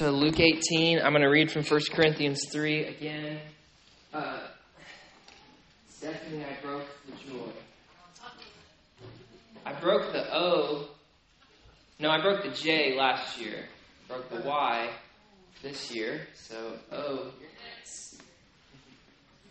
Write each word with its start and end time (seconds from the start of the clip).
to 0.00 0.10
Luke 0.10 0.40
18. 0.40 0.98
I'm 0.98 1.12
going 1.12 1.20
to 1.20 1.28
read 1.28 1.52
from 1.52 1.62
1 1.62 1.80
Corinthians 1.92 2.46
3 2.50 2.86
again. 2.86 3.38
Uh, 4.14 4.38
Stephanie, 5.90 6.42
I 6.42 6.64
broke 6.64 6.86
the 7.04 7.30
joy. 7.30 7.52
I 9.66 9.74
broke 9.74 10.10
the 10.14 10.34
O. 10.34 10.86
No, 11.98 12.08
I 12.08 12.22
broke 12.22 12.44
the 12.44 12.48
J 12.48 12.96
last 12.96 13.38
year. 13.38 13.66
Broke 14.08 14.30
the 14.30 14.40
Y 14.40 14.88
this 15.62 15.94
year. 15.94 16.22
So, 16.32 16.78
O. 16.90 17.32
You're 17.38 17.50
next. 17.76 18.22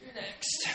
You're 0.04 0.16
next. 0.16 0.68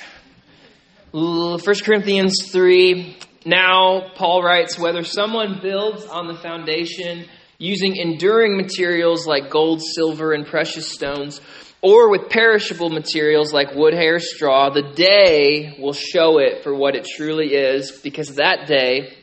1 1.11 1.75
Corinthians 1.84 2.48
3. 2.52 3.16
Now, 3.45 4.12
Paul 4.14 4.41
writes, 4.41 4.79
whether 4.79 5.02
someone 5.02 5.59
builds 5.61 6.04
on 6.04 6.29
the 6.29 6.36
foundation 6.36 7.27
using 7.59 7.96
enduring 7.96 8.57
materials 8.57 9.27
like 9.27 9.50
gold, 9.50 9.80
silver, 9.82 10.32
and 10.32 10.46
precious 10.46 10.89
stones, 10.89 11.41
or 11.80 12.11
with 12.11 12.30
perishable 12.30 12.89
materials 12.89 13.53
like 13.53 13.75
wood, 13.75 13.94
hair, 13.94 14.18
straw, 14.18 14.71
the 14.71 14.94
day 14.94 15.77
will 15.79 15.93
show 15.93 16.39
it 16.39 16.63
for 16.63 16.75
what 16.75 16.96
it 16.96 17.07
truly 17.17 17.54
is, 17.54 18.00
because 18.03 18.36
that 18.36 18.67
day 18.67 19.17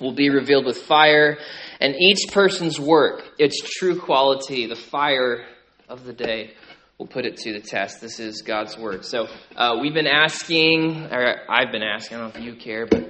will 0.00 0.14
be 0.14 0.30
revealed 0.30 0.64
with 0.64 0.78
fire, 0.78 1.36
and 1.78 1.94
each 1.94 2.32
person's 2.32 2.80
work, 2.80 3.22
its 3.38 3.60
true 3.78 3.98
quality, 4.00 4.66
the 4.66 4.76
fire 4.76 5.44
of 5.88 6.04
the 6.04 6.12
day, 6.12 6.52
will 6.98 7.06
put 7.06 7.24
it 7.24 7.36
to 7.36 7.52
the 7.52 7.60
test. 7.60 8.00
This 8.00 8.18
is 8.20 8.42
God's 8.42 8.78
word. 8.78 9.04
So 9.04 9.26
uh, 9.56 9.78
we've 9.80 9.94
been 9.94 10.06
asking, 10.06 11.06
or 11.10 11.50
I've 11.50 11.72
been 11.72 11.82
asking, 11.82 12.18
I 12.18 12.20
don't 12.20 12.34
know 12.34 12.40
if 12.40 12.46
you 12.46 12.54
care, 12.56 12.86
but 12.86 13.08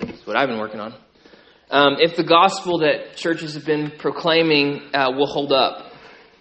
it's 0.00 0.26
what 0.26 0.36
I've 0.36 0.48
been 0.48 0.58
working 0.58 0.80
on. 0.80 0.94
Um, 1.70 1.98
if 2.00 2.16
the 2.16 2.24
gospel 2.24 2.78
that 2.80 3.16
churches 3.16 3.54
have 3.54 3.64
been 3.64 3.92
proclaiming 3.96 4.82
uh, 4.92 5.12
will 5.16 5.28
hold 5.28 5.52
up, 5.52 5.92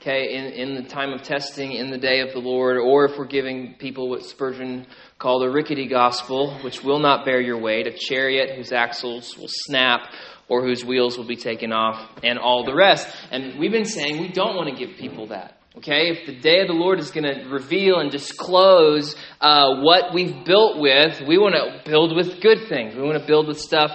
okay, 0.01 0.33
in, 0.33 0.45
in 0.45 0.75
the 0.75 0.89
time 0.89 1.13
of 1.13 1.21
testing, 1.21 1.73
in 1.73 1.91
the 1.91 1.99
day 1.99 2.21
of 2.21 2.33
the 2.33 2.39
Lord, 2.39 2.77
or 2.77 3.05
if 3.05 3.15
we're 3.15 3.27
giving 3.27 3.75
people 3.75 4.09
what 4.09 4.25
Spurgeon 4.25 4.87
called 5.19 5.43
a 5.43 5.49
rickety 5.51 5.87
gospel, 5.87 6.57
which 6.63 6.83
will 6.83 6.97
not 6.97 7.25
bear 7.25 7.39
your 7.39 7.59
weight, 7.59 7.85
a 7.85 7.91
chariot 7.91 8.55
whose 8.55 8.71
axles 8.71 9.37
will 9.37 9.49
snap 9.49 10.01
or 10.47 10.63
whose 10.65 10.83
wheels 10.83 11.15
will 11.15 11.27
be 11.27 11.35
taken 11.35 11.71
off, 11.71 12.09
and 12.23 12.39
all 12.39 12.65
the 12.65 12.73
rest. 12.73 13.07
And 13.29 13.59
we've 13.59 13.71
been 13.71 13.85
saying 13.85 14.19
we 14.19 14.29
don't 14.29 14.55
want 14.55 14.67
to 14.67 14.75
give 14.75 14.97
people 14.97 15.27
that. 15.27 15.57
Okay, 15.77 16.09
if 16.09 16.25
the 16.25 16.39
day 16.39 16.61
of 16.61 16.67
the 16.67 16.73
Lord 16.73 16.99
is 16.99 17.11
going 17.11 17.23
to 17.23 17.47
reveal 17.49 17.99
and 17.99 18.09
disclose 18.09 19.15
uh, 19.39 19.81
what 19.81 20.11
we've 20.11 20.43
built 20.43 20.79
with, 20.79 21.21
we 21.27 21.37
want 21.37 21.53
to 21.53 21.87
build 21.87 22.15
with 22.15 22.41
good 22.41 22.67
things. 22.67 22.95
We 22.95 23.03
want 23.03 23.21
to 23.21 23.27
build 23.27 23.47
with 23.47 23.59
stuff 23.59 23.91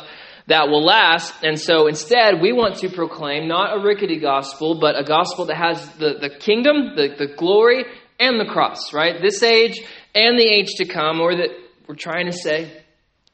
that 0.47 0.69
will 0.69 0.85
last. 0.85 1.43
And 1.43 1.59
so 1.59 1.87
instead, 1.87 2.41
we 2.41 2.53
want 2.53 2.77
to 2.77 2.89
proclaim 2.89 3.49
not 3.49 3.77
a 3.77 3.83
rickety 3.83 4.21
gospel, 4.21 4.79
but 4.81 4.99
a 4.99 5.05
gospel 5.05 5.47
that 5.47 5.57
has 5.57 5.89
the, 5.97 6.15
the 6.21 6.31
kingdom, 6.31 6.95
the, 6.97 7.15
the 7.19 7.35
glory, 7.35 7.85
and 8.21 8.39
the 8.39 8.45
cross, 8.45 8.93
right? 8.93 9.21
This 9.21 9.43
age 9.43 9.81
and 10.15 10.39
the 10.39 10.47
age 10.47 10.75
to 10.77 10.85
come, 10.85 11.21
or 11.21 11.35
that 11.35 11.49
we're 11.89 11.97
trying 11.97 12.27
to 12.27 12.33
say, 12.33 12.85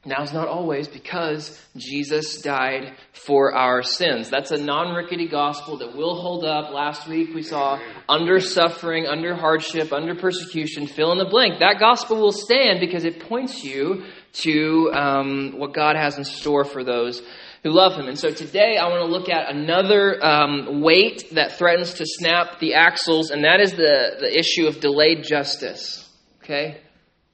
Now's 0.03 0.33
not 0.33 0.47
always 0.47 0.87
because 0.87 1.63
Jesus 1.77 2.41
died 2.41 2.95
for 3.13 3.53
our 3.53 3.83
sins. 3.83 4.31
That's 4.31 4.49
a 4.49 4.57
non 4.57 4.95
rickety 4.95 5.27
gospel 5.27 5.77
that 5.77 5.95
will 5.95 6.19
hold 6.19 6.43
up. 6.43 6.73
Last 6.73 7.07
week 7.07 7.35
we 7.35 7.43
saw 7.43 7.79
under 8.09 8.39
suffering, 8.39 9.05
under 9.05 9.35
hardship, 9.35 9.93
under 9.93 10.15
persecution, 10.15 10.87
fill 10.87 11.11
in 11.11 11.19
the 11.19 11.29
blank. 11.29 11.59
That 11.59 11.77
gospel 11.79 12.19
will 12.19 12.31
stand 12.31 12.79
because 12.79 13.05
it 13.05 13.19
points 13.29 13.63
you 13.63 14.05
to 14.33 14.91
um, 14.93 15.53
what 15.57 15.73
God 15.73 15.95
has 15.95 16.17
in 16.17 16.23
store 16.23 16.63
for 16.63 16.83
those 16.83 17.21
who 17.63 17.71
love 17.71 17.93
Him. 17.93 18.07
And 18.07 18.17
so 18.17 18.31
today 18.31 18.77
I 18.77 18.87
want 18.87 19.01
to 19.01 19.11
look 19.11 19.29
at 19.29 19.53
another 19.53 20.23
um, 20.25 20.81
weight 20.81 21.33
that 21.33 21.57
threatens 21.57 21.95
to 21.95 22.05
snap 22.05 22.59
the 22.59 22.75
axles, 22.75 23.29
and 23.29 23.43
that 23.43 23.59
is 23.59 23.71
the, 23.71 24.17
the 24.19 24.37
issue 24.37 24.67
of 24.67 24.79
delayed 24.79 25.23
justice. 25.23 26.09
Okay? 26.43 26.81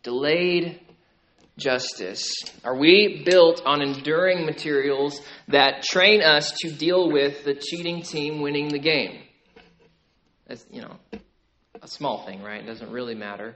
Delayed 0.04 0.82
justice? 1.58 2.32
Are 2.64 2.76
we 2.76 3.24
built 3.26 3.62
on 3.66 3.82
enduring 3.82 4.46
materials 4.46 5.22
that 5.48 5.84
train 5.84 6.22
us 6.22 6.52
to 6.60 6.72
deal 6.72 7.12
with 7.12 7.44
the 7.46 7.56
cheating 7.56 8.02
team 8.02 8.42
winning 8.42 8.70
the 8.70 8.80
game? 8.80 9.24
That's, 10.48 10.66
you 10.72 10.82
know, 10.82 10.98
a 11.82 11.88
small 11.88 12.26
thing, 12.26 12.42
right? 12.42 12.62
It 12.62 12.68
doesn't 12.68 12.92
really 12.92 13.16
matter. 13.16 13.56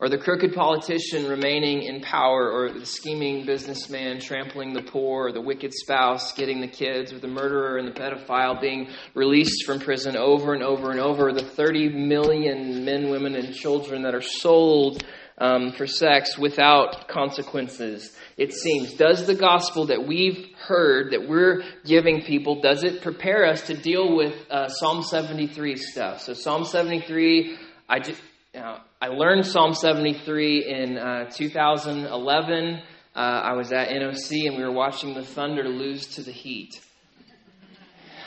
Or 0.00 0.08
the 0.08 0.18
crooked 0.18 0.54
politician 0.54 1.26
remaining 1.28 1.84
in 1.84 2.00
power, 2.00 2.50
or 2.50 2.72
the 2.72 2.84
scheming 2.84 3.46
businessman 3.46 4.20
trampling 4.20 4.72
the 4.72 4.82
poor, 4.82 5.28
or 5.28 5.32
the 5.32 5.40
wicked 5.40 5.72
spouse 5.72 6.32
getting 6.32 6.60
the 6.60 6.68
kids, 6.68 7.12
or 7.12 7.20
the 7.20 7.28
murderer 7.28 7.78
and 7.78 7.86
the 7.86 7.92
pedophile 7.92 8.60
being 8.60 8.88
released 9.14 9.64
from 9.64 9.78
prison 9.78 10.16
over 10.16 10.52
and 10.52 10.64
over 10.64 10.90
and 10.90 10.98
over, 10.98 11.32
the 11.32 11.44
30 11.44 11.90
million 11.90 12.84
men, 12.84 13.08
women, 13.08 13.36
and 13.36 13.54
children 13.54 14.02
that 14.02 14.14
are 14.14 14.20
sold 14.20 15.04
um, 15.38 15.72
for 15.72 15.86
sex 15.86 16.38
without 16.38 17.08
consequences, 17.08 18.16
it 18.36 18.52
seems. 18.52 18.94
Does 18.94 19.26
the 19.26 19.34
gospel 19.34 19.86
that 19.86 20.06
we've 20.06 20.48
heard, 20.56 21.12
that 21.12 21.28
we're 21.28 21.62
giving 21.84 22.22
people, 22.22 22.60
does 22.60 22.84
it 22.84 23.02
prepare 23.02 23.46
us 23.46 23.62
to 23.68 23.74
deal 23.74 24.16
with 24.16 24.34
uh, 24.50 24.68
Psalm 24.68 25.02
73 25.02 25.76
stuff? 25.76 26.20
So, 26.20 26.34
Psalm 26.34 26.64
73, 26.64 27.56
I 27.88 28.00
just. 28.00 28.20
I 28.56 29.08
learned 29.08 29.46
Psalm 29.46 29.74
73 29.74 30.64
in 30.64 30.96
uh, 30.96 31.30
2011. 31.30 32.82
Uh, 33.14 33.18
I 33.18 33.52
was 33.54 33.72
at 33.72 33.88
NOC 33.88 34.46
and 34.46 34.56
we 34.56 34.62
were 34.62 34.72
watching 34.72 35.14
the 35.14 35.24
thunder 35.24 35.64
lose 35.64 36.06
to 36.14 36.22
the 36.22 36.30
heat. 36.30 36.80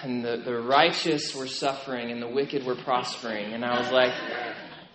And 0.04 0.24
the, 0.24 0.38
the 0.38 0.60
righteous 0.60 1.34
were 1.34 1.48
suffering 1.48 2.12
and 2.12 2.22
the 2.22 2.28
wicked 2.28 2.66
were 2.66 2.76
prospering. 2.76 3.54
And 3.54 3.64
I 3.64 3.80
was 3.80 3.92
like, 3.92 4.14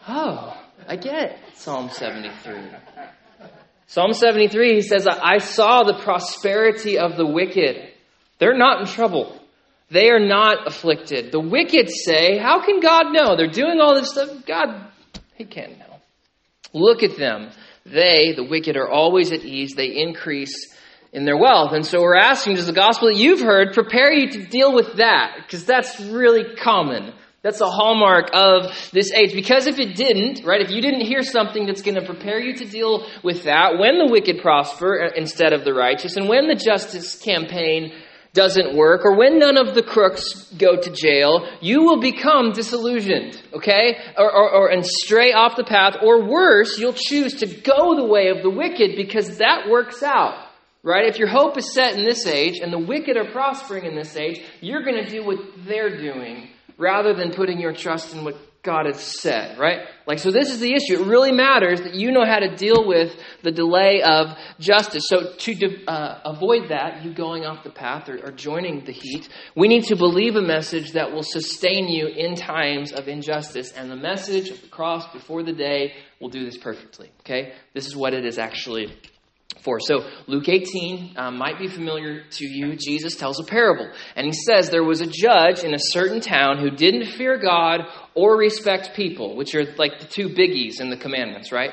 oh, 0.06 0.60
I 0.86 0.96
get 0.96 1.38
Psalm 1.54 1.88
73. 1.88 2.60
Psalm 3.86 4.12
73, 4.12 4.74
he 4.74 4.80
says, 4.82 5.06
I 5.08 5.38
saw 5.38 5.82
the 5.82 5.98
prosperity 6.02 6.98
of 6.98 7.16
the 7.16 7.26
wicked. 7.26 7.88
They're 8.38 8.56
not 8.56 8.80
in 8.80 8.86
trouble. 8.86 9.38
They 9.90 10.08
are 10.08 10.20
not 10.20 10.66
afflicted. 10.66 11.32
The 11.32 11.40
wicked 11.40 11.90
say, 11.90 12.38
How 12.38 12.64
can 12.64 12.80
God 12.80 13.12
know? 13.12 13.36
They're 13.36 13.50
doing 13.50 13.78
all 13.78 13.94
this 13.94 14.10
stuff. 14.10 14.46
God, 14.46 14.88
He 15.42 15.48
can 15.48 15.76
now. 15.76 15.98
Look 16.72 17.02
at 17.02 17.16
them. 17.16 17.50
They, 17.84 18.32
the 18.36 18.44
wicked, 18.44 18.76
are 18.76 18.88
always 18.88 19.32
at 19.32 19.44
ease. 19.44 19.74
They 19.74 19.88
increase 19.88 20.72
in 21.12 21.24
their 21.24 21.36
wealth. 21.36 21.72
And 21.72 21.84
so 21.84 22.00
we're 22.00 22.16
asking, 22.16 22.54
does 22.54 22.66
the 22.66 22.72
gospel 22.72 23.08
that 23.08 23.16
you've 23.16 23.40
heard 23.40 23.74
prepare 23.74 24.12
you 24.12 24.30
to 24.30 24.46
deal 24.46 24.72
with 24.72 24.98
that? 24.98 25.38
Because 25.42 25.64
that's 25.64 25.98
really 25.98 26.54
common. 26.54 27.12
That's 27.42 27.60
a 27.60 27.68
hallmark 27.68 28.30
of 28.32 28.72
this 28.92 29.10
age. 29.12 29.34
Because 29.34 29.66
if 29.66 29.80
it 29.80 29.96
didn't, 29.96 30.44
right, 30.44 30.60
if 30.60 30.70
you 30.70 30.80
didn't 30.80 31.06
hear 31.06 31.22
something 31.22 31.66
that's 31.66 31.82
going 31.82 31.96
to 31.96 32.06
prepare 32.06 32.38
you 32.38 32.54
to 32.58 32.64
deal 32.64 33.04
with 33.24 33.42
that, 33.42 33.80
when 33.80 33.98
the 33.98 34.06
wicked 34.08 34.40
prosper 34.42 35.06
uh, 35.06 35.10
instead 35.16 35.52
of 35.52 35.64
the 35.64 35.74
righteous, 35.74 36.16
and 36.16 36.28
when 36.28 36.46
the 36.46 36.54
justice 36.54 37.16
campaign 37.16 37.92
doesn't 38.34 38.74
work, 38.74 39.04
or 39.04 39.14
when 39.14 39.38
none 39.38 39.58
of 39.58 39.74
the 39.74 39.82
crooks 39.82 40.50
go 40.56 40.76
to 40.76 40.90
jail, 40.90 41.46
you 41.60 41.82
will 41.82 42.00
become 42.00 42.52
disillusioned, 42.52 43.40
okay? 43.52 43.98
Or, 44.16 44.30
or, 44.30 44.50
or, 44.50 44.68
and 44.70 44.84
stray 44.86 45.32
off 45.32 45.56
the 45.56 45.64
path, 45.64 45.96
or 46.02 46.24
worse, 46.24 46.78
you'll 46.78 46.94
choose 46.94 47.34
to 47.40 47.46
go 47.46 47.94
the 47.94 48.06
way 48.06 48.28
of 48.28 48.42
the 48.42 48.48
wicked 48.48 48.96
because 48.96 49.36
that 49.38 49.68
works 49.68 50.02
out, 50.02 50.46
right? 50.82 51.06
If 51.06 51.18
your 51.18 51.28
hope 51.28 51.58
is 51.58 51.74
set 51.74 51.94
in 51.94 52.04
this 52.04 52.26
age 52.26 52.58
and 52.62 52.72
the 52.72 52.78
wicked 52.78 53.18
are 53.18 53.30
prospering 53.30 53.84
in 53.84 53.94
this 53.94 54.16
age, 54.16 54.42
you're 54.62 54.82
going 54.82 55.04
to 55.04 55.10
do 55.10 55.24
what 55.24 55.38
they're 55.66 55.98
doing 55.98 56.48
rather 56.78 57.12
than 57.12 57.32
putting 57.32 57.60
your 57.60 57.74
trust 57.74 58.14
in 58.14 58.24
what 58.24 58.36
God 58.62 58.86
has 58.86 59.00
said, 59.00 59.58
right? 59.58 59.80
Like, 60.06 60.20
so 60.20 60.30
this 60.30 60.48
is 60.48 60.60
the 60.60 60.72
issue. 60.72 61.02
It 61.02 61.06
really 61.08 61.32
matters 61.32 61.80
that 61.80 61.94
you 61.94 62.12
know 62.12 62.24
how 62.24 62.38
to 62.38 62.54
deal 62.54 62.86
with 62.86 63.12
the 63.42 63.50
delay 63.50 64.02
of 64.02 64.36
justice. 64.60 65.06
So, 65.08 65.34
to 65.36 65.84
uh, 65.86 66.20
avoid 66.24 66.68
that, 66.68 67.04
you 67.04 67.12
going 67.12 67.44
off 67.44 67.64
the 67.64 67.70
path 67.70 68.08
or, 68.08 68.24
or 68.24 68.30
joining 68.30 68.84
the 68.84 68.92
heat, 68.92 69.28
we 69.56 69.66
need 69.66 69.84
to 69.84 69.96
believe 69.96 70.36
a 70.36 70.42
message 70.42 70.92
that 70.92 71.10
will 71.10 71.24
sustain 71.24 71.88
you 71.88 72.06
in 72.06 72.36
times 72.36 72.92
of 72.92 73.08
injustice. 73.08 73.72
And 73.72 73.90
the 73.90 73.96
message 73.96 74.50
of 74.50 74.62
the 74.62 74.68
cross 74.68 75.12
before 75.12 75.42
the 75.42 75.52
day 75.52 75.94
will 76.20 76.28
do 76.28 76.44
this 76.44 76.56
perfectly, 76.56 77.10
okay? 77.20 77.54
This 77.74 77.88
is 77.88 77.96
what 77.96 78.14
it 78.14 78.24
is 78.24 78.38
actually 78.38 78.96
for. 79.62 79.80
So, 79.80 80.08
Luke 80.26 80.48
18 80.48 81.14
um, 81.16 81.38
might 81.38 81.58
be 81.58 81.68
familiar 81.68 82.22
to 82.28 82.46
you. 82.46 82.76
Jesus 82.76 83.16
tells 83.16 83.40
a 83.40 83.44
parable. 83.44 83.90
And 84.16 84.26
he 84.26 84.32
says 84.32 84.70
there 84.70 84.84
was 84.84 85.00
a 85.00 85.06
judge 85.06 85.64
in 85.64 85.74
a 85.74 85.78
certain 85.78 86.20
town 86.20 86.58
who 86.58 86.70
didn't 86.70 87.12
fear 87.12 87.38
God 87.38 87.82
or 88.14 88.36
respect 88.36 88.94
people, 88.94 89.36
which 89.36 89.54
are 89.54 89.64
like 89.76 90.00
the 90.00 90.06
two 90.06 90.28
biggies 90.28 90.80
in 90.80 90.90
the 90.90 90.96
commandments, 90.96 91.52
right? 91.52 91.72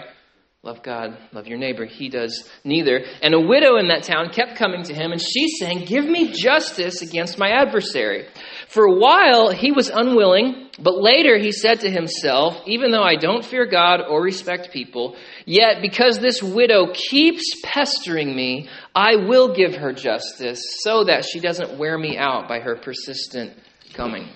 Love 0.62 0.84
God, 0.84 1.18
love 1.32 1.48
your 1.48 1.58
neighbor. 1.58 1.86
He 1.86 2.10
does 2.10 2.50
neither. 2.66 3.00
And 3.22 3.34
a 3.34 3.40
widow 3.40 3.78
in 3.78 3.88
that 3.88 4.04
town 4.04 4.30
kept 4.30 4.58
coming 4.58 4.84
to 4.84 4.94
him, 4.94 5.14
and 5.14 5.22
she's 5.22 5.58
saying, 5.58 5.86
Give 5.86 6.04
me 6.04 6.34
justice 6.34 7.02
against 7.02 7.40
my 7.40 7.50
adversary. 7.50 8.28
For 8.68 8.84
a 8.84 8.94
while, 8.94 9.52
he 9.54 9.72
was 9.72 9.88
unwilling, 9.88 10.68
but 10.78 11.02
later 11.02 11.38
he 11.38 11.54
said 11.54 11.80
to 11.80 11.90
himself, 11.90 12.62
Even 12.66 12.92
though 12.92 13.04
I 13.04 13.16
don't 13.16 13.46
fear 13.46 13.66
God 13.68 14.02
or 14.02 14.22
respect 14.22 14.74
people, 14.74 15.16
yet 15.46 15.82
because 15.82 16.20
this 16.20 16.44
widow 16.44 16.92
keeps 16.94 17.62
pestering 17.64 18.36
me, 18.36 18.68
I 18.94 19.16
will 19.16 19.56
give 19.56 19.76
her 19.76 19.94
justice 19.94 20.62
so 20.82 21.06
that 21.06 21.24
she 21.24 21.40
doesn't 21.40 21.78
wear 21.78 21.98
me 21.98 22.18
out 22.18 22.50
by 22.50 22.60
her 22.60 22.76
persistent 22.76 23.54
coming. 23.94 24.28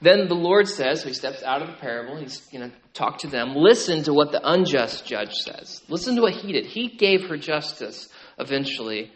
Then 0.00 0.28
the 0.28 0.34
Lord 0.34 0.68
says, 0.68 1.02
so 1.02 1.08
he 1.08 1.14
steps 1.14 1.42
out 1.42 1.62
of 1.62 1.68
the 1.68 1.74
parable, 1.74 2.16
he's 2.16 2.40
going 2.52 2.70
to 2.70 2.76
talk 2.92 3.18
to 3.18 3.28
them. 3.28 3.54
Listen 3.54 4.02
to 4.04 4.12
what 4.12 4.30
the 4.30 4.40
unjust 4.42 5.06
judge 5.06 5.32
says. 5.32 5.82
Listen 5.88 6.16
to 6.16 6.22
what 6.22 6.34
he 6.34 6.52
did. 6.52 6.66
He 6.66 6.88
gave 6.88 7.28
her 7.28 7.36
justice 7.36 8.08
eventually. 8.38 9.10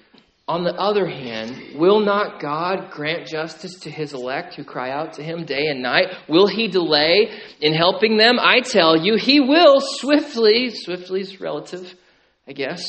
On 0.48 0.64
the 0.64 0.74
other 0.74 1.06
hand, 1.06 1.78
will 1.78 2.00
not 2.00 2.40
God 2.40 2.90
grant 2.90 3.28
justice 3.28 3.80
to 3.80 3.90
his 3.90 4.14
elect 4.14 4.54
who 4.54 4.64
cry 4.64 4.90
out 4.90 5.12
to 5.12 5.22
him 5.22 5.44
day 5.44 5.66
and 5.66 5.80
night? 5.80 6.06
Will 6.28 6.48
he 6.48 6.66
delay 6.66 7.30
in 7.60 7.72
helping 7.72 8.16
them? 8.16 8.38
I 8.40 8.60
tell 8.60 8.96
you, 8.96 9.16
he 9.16 9.38
will 9.38 9.80
swiftly, 9.80 10.70
swiftly 10.70 11.20
is 11.20 11.40
relative, 11.40 11.94
I 12.48 12.52
guess. 12.52 12.82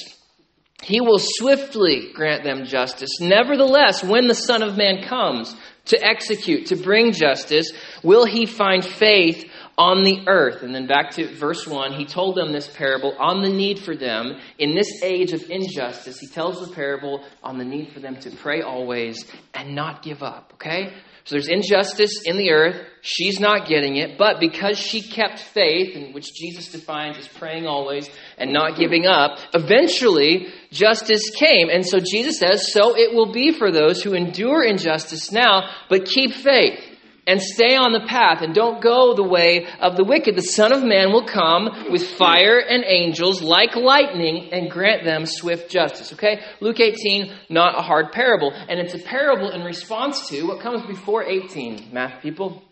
He 0.81 1.01
will 1.01 1.19
swiftly 1.19 2.11
grant 2.15 2.44
them 2.44 2.65
justice. 2.65 3.19
Nevertheless, 3.21 4.03
when 4.03 4.25
the 4.25 4.33
Son 4.33 4.63
of 4.63 4.75
Man 4.75 5.03
comes, 5.07 5.55
to 5.86 6.04
execute, 6.04 6.68
to 6.68 6.75
bring 6.75 7.12
justice, 7.12 7.72
will 8.04 8.25
he 8.25 8.45
find 8.45 8.86
faith 8.86 9.50
on 9.78 10.04
the 10.04 10.24
earth? 10.28 10.62
And 10.63 10.75
then 10.75 10.88
back 10.88 11.12
to 11.12 11.28
verse 11.36 11.66
1, 11.66 11.94
he 11.94 12.06
told 12.06 12.36
them 12.36 12.51
this 12.51 12.68
parable 12.68 13.16
on 13.19 13.42
the 13.42 13.50
need 13.50 13.80
for 13.80 13.95
them 13.95 14.39
in 14.60 14.75
this 14.75 15.01
age 15.04 15.33
of 15.33 15.50
injustice. 15.50 16.19
He 16.19 16.28
tells 16.28 16.66
the 16.66 16.74
parable 16.74 17.24
on 17.44 17.57
the 17.57 17.66
need 17.66 17.92
for 17.92 18.00
them 18.00 18.16
to 18.18 18.31
pray 18.31 18.62
always 18.62 19.25
and 19.54 19.75
not 19.75 20.04
give 20.04 20.22
up, 20.22 20.51
okay? 20.56 20.94
So 21.23 21.35
there's 21.35 21.47
injustice 21.47 22.23
in 22.25 22.38
the 22.38 22.51
earth. 22.51 22.88
She's 23.01 23.39
not 23.39 23.68
getting 23.68 23.95
it, 23.97 24.18
but 24.18 24.39
because 24.39 24.77
she 24.77 25.01
kept 25.01 25.39
faith, 25.39 26.13
which 26.13 26.33
Jesus 26.33 26.71
defines 26.71 27.18
as 27.18 27.27
praying 27.27 27.68
always 27.68 28.09
and 28.38 28.53
not 28.53 28.77
giving 28.77 29.06
up, 29.06 29.39
eventually 29.53 30.47
justice 30.71 31.29
came. 31.31 31.69
And 31.69 31.85
so 31.85 32.00
Jesus 32.00 32.39
says, 32.39 32.71
So 32.71 32.95
it 32.95 33.13
will 33.13 33.31
be 33.31 33.51
for 33.51 33.71
those 33.71 34.03
who 34.03 34.13
endure 34.13 34.63
injustice 34.63 35.31
now, 35.31 35.69
but 35.89 36.06
keep 36.06 36.33
faith 36.33 36.90
and 37.27 37.41
stay 37.41 37.75
on 37.75 37.94
the 37.94 38.06
path 38.07 38.41
and 38.41 38.53
don't 38.53 38.81
go 38.81 39.13
the 39.13 39.23
way 39.23 39.68
of 39.79 39.95
the 39.95 40.03
wicked. 40.03 40.35
The 40.35 40.41
Son 40.41 40.73
of 40.73 40.83
Man 40.83 41.12
will 41.12 41.25
come 41.25 41.91
with 41.91 42.03
fire 42.03 42.59
and 42.59 42.83
angels 42.85 43.41
like 43.41 43.75
lightning 43.75 44.51
and 44.51 44.71
grant 44.71 45.03
them 45.03 45.25
swift 45.25 45.69
justice. 45.69 46.13
Okay? 46.13 46.41
Luke 46.59 46.79
18, 46.79 47.31
not 47.50 47.77
a 47.77 47.81
hard 47.81 48.12
parable. 48.12 48.51
And 48.51 48.79
it's 48.79 48.95
a 48.95 49.00
parable 49.00 49.51
in 49.51 49.62
response 49.62 50.29
to 50.29 50.44
what 50.44 50.62
comes 50.62 50.85
before 50.88 51.23
18. 51.23 51.89
Math 51.91 52.21
people? 52.21 52.63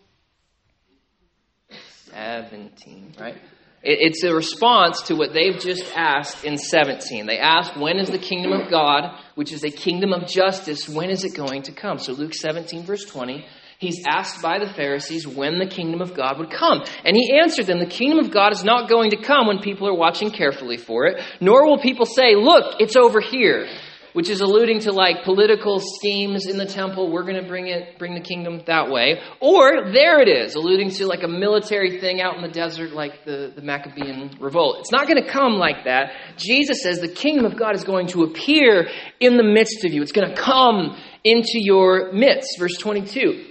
17, 2.12 3.14
right? 3.20 3.36
It's 3.82 4.24
a 4.24 4.34
response 4.34 5.02
to 5.02 5.14
what 5.14 5.32
they've 5.32 5.58
just 5.58 5.90
asked 5.96 6.44
in 6.44 6.58
17. 6.58 7.26
They 7.26 7.38
asked, 7.38 7.78
When 7.78 7.98
is 7.98 8.10
the 8.10 8.18
kingdom 8.18 8.52
of 8.52 8.68
God, 8.68 9.18
which 9.36 9.52
is 9.52 9.64
a 9.64 9.70
kingdom 9.70 10.12
of 10.12 10.26
justice, 10.26 10.86
when 10.86 11.08
is 11.08 11.24
it 11.24 11.34
going 11.34 11.62
to 11.62 11.72
come? 11.72 11.98
So 11.98 12.12
Luke 12.12 12.34
17, 12.34 12.82
verse 12.82 13.06
20 13.06 13.46
He's 13.80 14.02
asked 14.06 14.42
by 14.42 14.58
the 14.58 14.70
Pharisees 14.74 15.26
when 15.26 15.58
the 15.58 15.66
kingdom 15.66 16.02
of 16.02 16.12
God 16.12 16.38
would 16.38 16.50
come. 16.50 16.84
And 17.02 17.16
he 17.16 17.38
answered 17.40 17.64
them, 17.64 17.78
The 17.78 17.86
kingdom 17.86 18.18
of 18.18 18.30
God 18.30 18.52
is 18.52 18.62
not 18.62 18.90
going 18.90 19.12
to 19.12 19.16
come 19.16 19.46
when 19.46 19.60
people 19.60 19.88
are 19.88 19.94
watching 19.94 20.30
carefully 20.30 20.76
for 20.76 21.06
it, 21.06 21.22
nor 21.40 21.66
will 21.66 21.78
people 21.78 22.04
say, 22.04 22.36
Look, 22.36 22.78
it's 22.78 22.94
over 22.94 23.22
here. 23.22 23.66
Which 24.12 24.28
is 24.28 24.40
alluding 24.40 24.80
to 24.80 24.92
like 24.92 25.22
political 25.22 25.78
schemes 25.78 26.46
in 26.46 26.58
the 26.58 26.66
temple. 26.66 27.12
We're 27.12 27.22
going 27.22 27.40
to 27.40 27.48
bring 27.48 27.68
it, 27.68 27.96
bring 27.96 28.14
the 28.14 28.20
kingdom 28.20 28.60
that 28.66 28.90
way. 28.90 29.20
Or 29.40 29.92
there 29.92 30.20
it 30.20 30.26
is, 30.26 30.56
alluding 30.56 30.90
to 30.90 31.06
like 31.06 31.22
a 31.22 31.28
military 31.28 32.00
thing 32.00 32.20
out 32.20 32.34
in 32.34 32.42
the 32.42 32.48
desert, 32.48 32.90
like 32.90 33.24
the, 33.24 33.52
the 33.54 33.62
Maccabean 33.62 34.36
revolt. 34.40 34.80
It's 34.80 34.90
not 34.90 35.06
going 35.06 35.22
to 35.22 35.30
come 35.30 35.52
like 35.52 35.84
that. 35.84 36.10
Jesus 36.36 36.82
says 36.82 36.98
the 36.98 37.08
kingdom 37.08 37.44
of 37.44 37.56
God 37.56 37.76
is 37.76 37.84
going 37.84 38.08
to 38.08 38.24
appear 38.24 38.88
in 39.20 39.36
the 39.36 39.44
midst 39.44 39.84
of 39.84 39.92
you. 39.92 40.02
It's 40.02 40.12
going 40.12 40.28
to 40.28 40.36
come 40.36 41.00
into 41.22 41.60
your 41.60 42.12
midst. 42.12 42.58
Verse 42.58 42.76
22. 42.76 43.49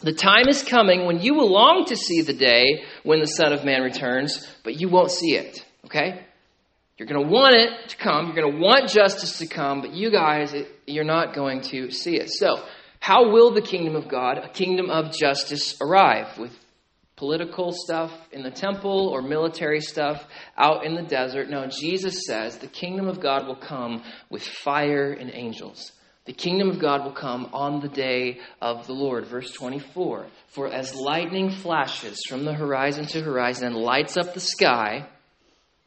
The 0.00 0.12
time 0.12 0.48
is 0.48 0.62
coming 0.62 1.06
when 1.06 1.20
you 1.20 1.34
will 1.34 1.50
long 1.50 1.84
to 1.86 1.96
see 1.96 2.22
the 2.22 2.32
day 2.32 2.84
when 3.02 3.18
the 3.18 3.26
Son 3.26 3.52
of 3.52 3.64
Man 3.64 3.82
returns, 3.82 4.46
but 4.62 4.80
you 4.80 4.88
won't 4.88 5.10
see 5.10 5.34
it. 5.34 5.64
Okay? 5.86 6.24
You're 6.96 7.08
going 7.08 7.24
to 7.24 7.32
want 7.32 7.56
it 7.56 7.90
to 7.90 7.96
come. 7.96 8.26
You're 8.26 8.34
going 8.34 8.52
to 8.52 8.60
want 8.60 8.88
justice 8.88 9.38
to 9.38 9.46
come, 9.46 9.80
but 9.80 9.92
you 9.94 10.10
guys, 10.10 10.52
it, 10.52 10.68
you're 10.86 11.04
not 11.04 11.34
going 11.34 11.62
to 11.62 11.90
see 11.90 12.16
it. 12.16 12.28
So, 12.30 12.64
how 13.00 13.30
will 13.30 13.52
the 13.52 13.62
kingdom 13.62 13.94
of 13.94 14.08
God, 14.08 14.38
a 14.38 14.48
kingdom 14.48 14.90
of 14.90 15.12
justice, 15.16 15.76
arrive? 15.80 16.38
With 16.38 16.52
political 17.16 17.72
stuff 17.72 18.12
in 18.32 18.42
the 18.42 18.50
temple 18.50 19.08
or 19.08 19.22
military 19.22 19.80
stuff 19.80 20.24
out 20.56 20.84
in 20.84 20.94
the 20.94 21.02
desert? 21.02 21.48
No, 21.48 21.66
Jesus 21.68 22.26
says 22.26 22.58
the 22.58 22.66
kingdom 22.66 23.06
of 23.06 23.20
God 23.20 23.46
will 23.46 23.56
come 23.56 24.02
with 24.28 24.42
fire 24.42 25.12
and 25.12 25.30
angels. 25.32 25.92
The 26.28 26.34
kingdom 26.34 26.68
of 26.68 26.78
God 26.78 27.04
will 27.04 27.12
come 27.12 27.48
on 27.54 27.80
the 27.80 27.88
day 27.88 28.40
of 28.60 28.86
the 28.86 28.92
Lord. 28.92 29.24
Verse 29.24 29.50
24 29.50 30.26
For 30.48 30.68
as 30.70 30.94
lightning 30.94 31.48
flashes 31.48 32.20
from 32.28 32.44
the 32.44 32.52
horizon 32.52 33.06
to 33.06 33.22
horizon 33.22 33.68
and 33.68 33.76
lights 33.76 34.18
up 34.18 34.34
the 34.34 34.40
sky, 34.40 35.08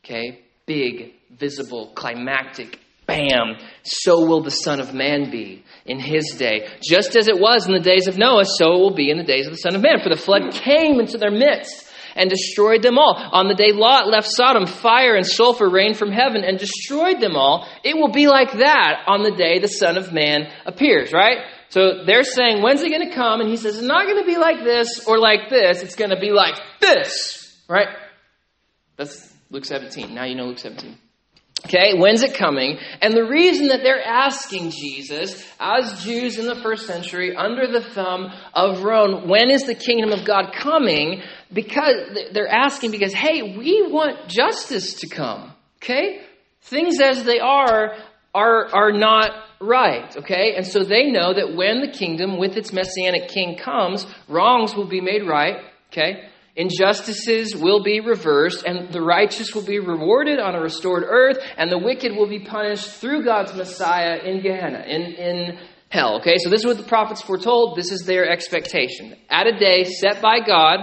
okay, 0.04 0.42
big, 0.66 1.14
visible, 1.30 1.92
climactic, 1.94 2.80
bam, 3.06 3.56
so 3.84 4.26
will 4.26 4.42
the 4.42 4.50
Son 4.50 4.80
of 4.80 4.96
Man 4.96 5.30
be 5.30 5.64
in 5.86 6.00
his 6.00 6.36
day. 6.40 6.68
Just 6.82 7.16
as 7.16 7.28
it 7.28 7.40
was 7.40 7.68
in 7.68 7.74
the 7.74 7.80
days 7.80 8.08
of 8.08 8.18
Noah, 8.18 8.46
so 8.46 8.74
it 8.74 8.80
will 8.80 8.96
be 8.96 9.12
in 9.12 9.20
the 9.20 9.24
days 9.24 9.46
of 9.46 9.54
the 9.54 9.60
Son 9.60 9.76
of 9.76 9.84
Man. 9.84 10.00
For 10.02 10.10
the 10.10 10.20
flood 10.20 10.54
came 10.54 11.00
into 11.00 11.20
their 11.20 11.30
midst 11.30 11.91
and 12.16 12.30
destroyed 12.30 12.82
them 12.82 12.98
all. 12.98 13.16
On 13.16 13.48
the 13.48 13.56
day 13.56 13.72
Lot 13.72 14.08
left 14.08 14.28
Sodom, 14.30 14.66
fire 14.66 15.16
and 15.16 15.26
sulfur 15.26 15.70
rained 15.70 15.98
from 15.98 16.12
heaven 16.12 16.44
and 16.44 16.58
destroyed 16.58 17.20
them 17.20 17.36
all. 17.36 17.68
It 17.84 17.96
will 17.96 18.12
be 18.12 18.28
like 18.28 18.52
that 18.54 19.04
on 19.08 19.24
the 19.24 19.32
day 19.32 19.60
the 19.60 19.68
Son 19.68 19.98
of 19.98 20.14
Man 20.14 20.52
appears, 20.66 21.14
right? 21.14 21.40
So 21.70 22.04
they're 22.06 22.24
saying, 22.24 22.62
when's 22.62 22.82
he 22.82 22.90
going 22.90 23.08
to 23.08 23.16
come? 23.16 23.40
And 23.40 23.50
he 23.50 23.56
says, 23.56 23.78
it's 23.78 23.88
not 23.88 24.06
going 24.06 24.22
to 24.22 24.26
be 24.26 24.38
like 24.38 24.64
this 24.64 25.08
or 25.08 25.20
like 25.20 25.50
this. 25.50 25.82
It's 25.82 25.96
going 25.96 26.12
to 26.12 26.20
be 26.20 26.32
like 26.32 26.56
this, 26.82 27.58
right? 27.70 27.88
That's 28.98 29.34
Luke 29.50 29.66
17. 29.66 30.14
Now 30.14 30.26
you 30.26 30.36
know 30.36 30.46
Luke 30.48 30.60
17. 30.60 30.98
Okay, 31.66 31.94
when's 31.96 32.24
it 32.24 32.34
coming? 32.34 32.80
And 33.02 33.14
the 33.14 33.24
reason 33.24 33.68
that 33.68 33.82
they're 33.84 34.04
asking 34.04 34.72
Jesus, 34.72 35.46
as 35.60 36.04
Jews 36.04 36.40
in 36.40 36.48
the 36.48 36.56
first 36.56 36.88
century, 36.88 37.36
under 37.36 37.68
the 37.68 37.82
thumb 37.82 38.32
of 38.54 38.84
Rome, 38.84 39.28
when 39.30 39.52
is 39.52 39.66
the 39.66 39.76
kingdom 39.76 40.12
of 40.12 40.26
God 40.26 40.54
coming? 40.54 41.22
Because 41.54 42.18
they're 42.34 42.48
asking 42.48 42.92
because, 42.92 43.14
hey, 43.14 43.56
we 43.56 43.88
want 43.88 44.28
justice 44.28 44.96
to 45.02 45.08
come. 45.08 45.54
Okay? 45.78 46.24
Things 46.62 47.00
as 47.00 47.24
they 47.24 47.40
are 47.40 47.96
are, 48.34 48.74
are 48.74 48.92
not 48.92 49.32
right. 49.60 50.16
Okay? 50.18 50.56
And 50.56 50.66
so 50.66 50.84
they 50.84 51.12
know 51.12 51.34
that 51.34 51.56
when 51.56 51.82
the 51.82 51.92
kingdom 51.92 52.38
with 52.38 52.58
its 52.58 52.72
messianic 52.72 53.30
king 53.30 53.58
comes, 53.58 54.06
wrongs 54.28 54.76
will 54.76 54.88
be 54.88 55.02
made 55.02 55.28
right. 55.28 55.58
Okay? 55.92 56.30
Injustices 56.56 57.56
will 57.56 57.82
be 57.82 58.02
reversed, 58.02 58.64
and 58.66 58.92
the 58.92 59.02
righteous 59.02 59.56
will 59.56 59.66
be 59.66 59.80
rewarded 59.80 60.40
on 60.40 60.54
a 60.54 60.62
restored 60.62 61.04
earth, 61.08 61.38
and 61.58 61.72
the 61.72 61.78
wicked 61.78 62.12
will 62.16 62.28
be 62.28 62.40
punished 62.40 62.90
through 62.90 63.24
God's 63.24 63.54
Messiah 63.54 64.18
in 64.18 64.42
Gehenna, 64.42 64.80
in, 64.80 65.02
in 65.14 65.60
hell. 65.90 66.20
Okay, 66.20 66.36
so 66.38 66.50
this 66.50 66.62
is 66.62 66.66
what 66.66 66.78
the 66.78 66.84
prophets 66.84 67.22
foretold. 67.22 67.78
This 67.78 67.92
is 67.92 68.06
their 68.06 68.30
expectation. 68.30 69.16
At 69.30 69.48
a 69.48 69.58
day 69.58 69.86
set 69.86 70.22
by 70.22 70.40
God, 70.46 70.80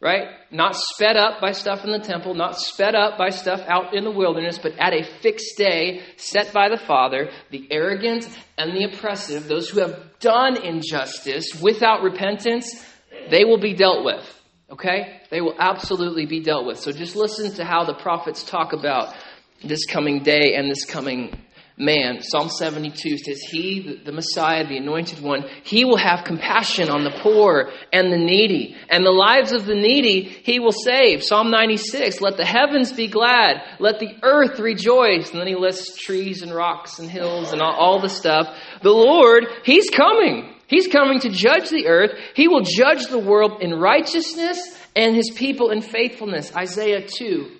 right? 0.00 0.28
Not 0.50 0.76
sped 0.76 1.16
up 1.16 1.40
by 1.40 1.52
stuff 1.52 1.84
in 1.84 1.92
the 1.92 2.00
temple, 2.00 2.34
not 2.34 2.58
sped 2.58 2.94
up 2.94 3.16
by 3.16 3.28
stuff 3.30 3.60
out 3.68 3.94
in 3.94 4.04
the 4.04 4.10
wilderness, 4.10 4.58
but 4.58 4.72
at 4.78 4.92
a 4.92 5.04
fixed 5.20 5.56
day 5.56 6.02
set 6.16 6.52
by 6.52 6.68
the 6.68 6.76
Father, 6.76 7.30
the 7.50 7.68
arrogant 7.70 8.28
and 8.58 8.74
the 8.74 8.84
oppressive, 8.84 9.46
those 9.46 9.70
who 9.70 9.80
have 9.80 10.18
done 10.20 10.62
injustice 10.62 11.60
without 11.62 12.02
repentance, 12.02 12.84
they 13.30 13.44
will 13.44 13.60
be 13.60 13.74
dealt 13.74 14.04
with. 14.04 14.41
Okay? 14.72 15.20
They 15.30 15.40
will 15.40 15.54
absolutely 15.58 16.26
be 16.26 16.40
dealt 16.40 16.66
with. 16.66 16.78
So 16.78 16.92
just 16.92 17.14
listen 17.14 17.52
to 17.54 17.64
how 17.64 17.84
the 17.84 17.94
prophets 17.94 18.42
talk 18.42 18.72
about 18.72 19.14
this 19.62 19.84
coming 19.84 20.22
day 20.22 20.54
and 20.56 20.70
this 20.70 20.84
coming 20.86 21.38
man. 21.76 22.22
Psalm 22.22 22.48
72 22.48 23.18
says, 23.18 23.40
He, 23.40 24.00
the 24.04 24.12
Messiah, 24.12 24.66
the 24.66 24.78
anointed 24.78 25.20
one, 25.20 25.44
He 25.62 25.84
will 25.84 25.98
have 25.98 26.24
compassion 26.24 26.88
on 26.88 27.04
the 27.04 27.18
poor 27.22 27.70
and 27.92 28.12
the 28.12 28.18
needy, 28.18 28.76
and 28.88 29.04
the 29.04 29.10
lives 29.10 29.52
of 29.52 29.66
the 29.66 29.74
needy 29.74 30.22
He 30.22 30.58
will 30.58 30.72
save. 30.72 31.22
Psalm 31.22 31.50
96, 31.50 32.20
Let 32.20 32.36
the 32.36 32.44
heavens 32.44 32.92
be 32.92 33.08
glad, 33.08 33.62
let 33.78 34.00
the 34.00 34.16
earth 34.22 34.58
rejoice. 34.58 35.30
And 35.30 35.40
then 35.40 35.48
He 35.48 35.56
lists 35.56 35.98
trees 35.98 36.42
and 36.42 36.52
rocks 36.52 36.98
and 36.98 37.10
hills 37.10 37.52
and 37.52 37.60
all, 37.60 37.74
all 37.74 38.00
the 38.00 38.08
stuff. 38.08 38.56
The 38.82 38.90
Lord, 38.90 39.46
He's 39.64 39.90
coming. 39.90 40.48
He's 40.72 40.88
coming 40.88 41.20
to 41.20 41.28
judge 41.28 41.68
the 41.68 41.86
earth. 41.86 42.12
He 42.34 42.48
will 42.48 42.62
judge 42.62 43.08
the 43.08 43.18
world 43.18 43.60
in 43.60 43.74
righteousness 43.74 44.58
and 44.96 45.14
his 45.14 45.30
people 45.36 45.70
in 45.70 45.82
faithfulness. 45.82 46.56
Isaiah 46.56 47.06
2. 47.06 47.50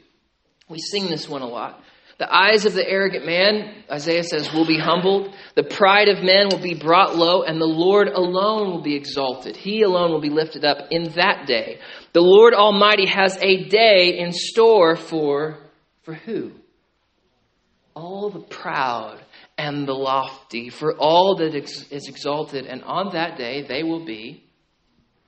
We 0.70 0.78
sing 0.78 1.10
this 1.10 1.28
one 1.28 1.42
a 1.42 1.46
lot. 1.46 1.78
The 2.18 2.34
eyes 2.34 2.64
of 2.64 2.72
the 2.72 2.88
arrogant 2.88 3.26
man, 3.26 3.84
Isaiah 3.90 4.24
says, 4.24 4.50
will 4.54 4.66
be 4.66 4.78
humbled. 4.78 5.34
The 5.56 5.62
pride 5.62 6.08
of 6.08 6.24
men 6.24 6.48
will 6.50 6.62
be 6.62 6.72
brought 6.72 7.14
low, 7.14 7.42
and 7.42 7.60
the 7.60 7.66
Lord 7.66 8.08
alone 8.08 8.70
will 8.70 8.80
be 8.80 8.96
exalted. 8.96 9.58
He 9.58 9.82
alone 9.82 10.10
will 10.10 10.20
be 10.22 10.30
lifted 10.30 10.64
up 10.64 10.86
in 10.90 11.10
that 11.12 11.46
day. 11.46 11.80
The 12.14 12.22
Lord 12.22 12.54
Almighty 12.54 13.08
has 13.08 13.36
a 13.42 13.64
day 13.64 14.20
in 14.20 14.32
store 14.32 14.96
for, 14.96 15.58
for 16.04 16.14
who? 16.14 16.52
All 17.94 18.30
the 18.30 18.40
proud 18.40 19.20
and 19.62 19.86
the 19.86 19.94
lofty, 19.94 20.70
for 20.70 20.92
all 20.98 21.36
that 21.36 21.54
is 21.54 22.08
exalted, 22.08 22.66
and 22.66 22.82
on 22.82 23.12
that 23.14 23.38
day 23.38 23.64
they 23.66 23.84
will 23.84 24.04
be 24.04 24.42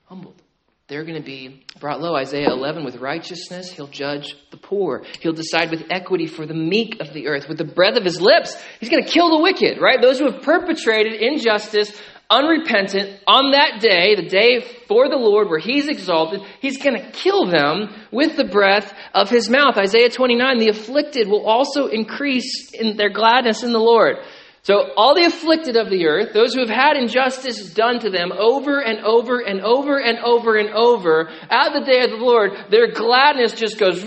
humbled. 0.06 0.42
they're 0.88 1.04
going 1.04 1.20
to 1.20 1.24
be 1.24 1.64
brought 1.80 2.00
low. 2.00 2.14
Isaiah 2.14 2.50
11, 2.50 2.84
with 2.84 2.96
righteousness, 2.96 3.70
he'll 3.70 3.86
judge 3.86 4.34
the 4.50 4.56
poor. 4.56 5.04
He'll 5.20 5.32
decide 5.32 5.70
with 5.70 5.84
equity 5.88 6.26
for 6.26 6.46
the 6.46 6.54
meek 6.54 7.00
of 7.00 7.14
the 7.14 7.28
earth. 7.28 7.48
With 7.48 7.58
the 7.58 7.64
breath 7.64 7.96
of 7.96 8.04
his 8.04 8.20
lips, 8.20 8.60
he's 8.80 8.90
going 8.90 9.04
to 9.04 9.10
kill 9.10 9.30
the 9.30 9.42
wicked, 9.42 9.80
right? 9.80 10.02
Those 10.02 10.18
who 10.18 10.30
have 10.30 10.42
perpetrated 10.42 11.14
injustice, 11.14 11.90
unrepentant, 12.30 13.20
on 13.26 13.52
that 13.52 13.80
day, 13.80 14.14
the 14.14 14.28
day 14.28 14.60
for 14.88 15.08
the 15.08 15.16
Lord 15.16 15.48
where 15.48 15.58
he's 15.58 15.88
exalted, 15.88 16.40
he's 16.60 16.82
going 16.82 17.00
to 17.00 17.10
kill 17.10 17.46
them 17.46 17.94
with 18.10 18.36
the 18.36 18.44
breath 18.44 18.92
of 19.14 19.30
his 19.30 19.48
mouth. 19.48 19.76
Isaiah 19.76 20.10
29, 20.10 20.58
the 20.58 20.68
afflicted 20.68 21.28
will 21.28 21.46
also 21.46 21.86
increase 21.86 22.72
in 22.72 22.96
their 22.96 23.10
gladness 23.10 23.62
in 23.62 23.72
the 23.72 23.78
Lord. 23.78 24.16
So, 24.62 24.92
all 24.96 25.14
the 25.14 25.26
afflicted 25.26 25.76
of 25.76 25.90
the 25.90 26.06
earth, 26.06 26.32
those 26.32 26.54
who 26.54 26.60
have 26.60 26.70
had 26.70 26.96
injustice 26.96 27.74
done 27.74 28.00
to 28.00 28.08
them 28.08 28.32
over 28.32 28.80
and 28.80 29.04
over 29.04 29.40
and 29.40 29.60
over 29.60 29.98
and 29.98 30.18
over 30.20 30.56
and 30.56 30.70
over, 30.70 31.28
at 31.50 31.74
the 31.74 31.84
day 31.84 32.02
of 32.02 32.10
the 32.10 32.24
Lord, 32.24 32.52
their 32.70 32.90
gladness 32.90 33.52
just 33.52 33.78
goes, 33.78 34.02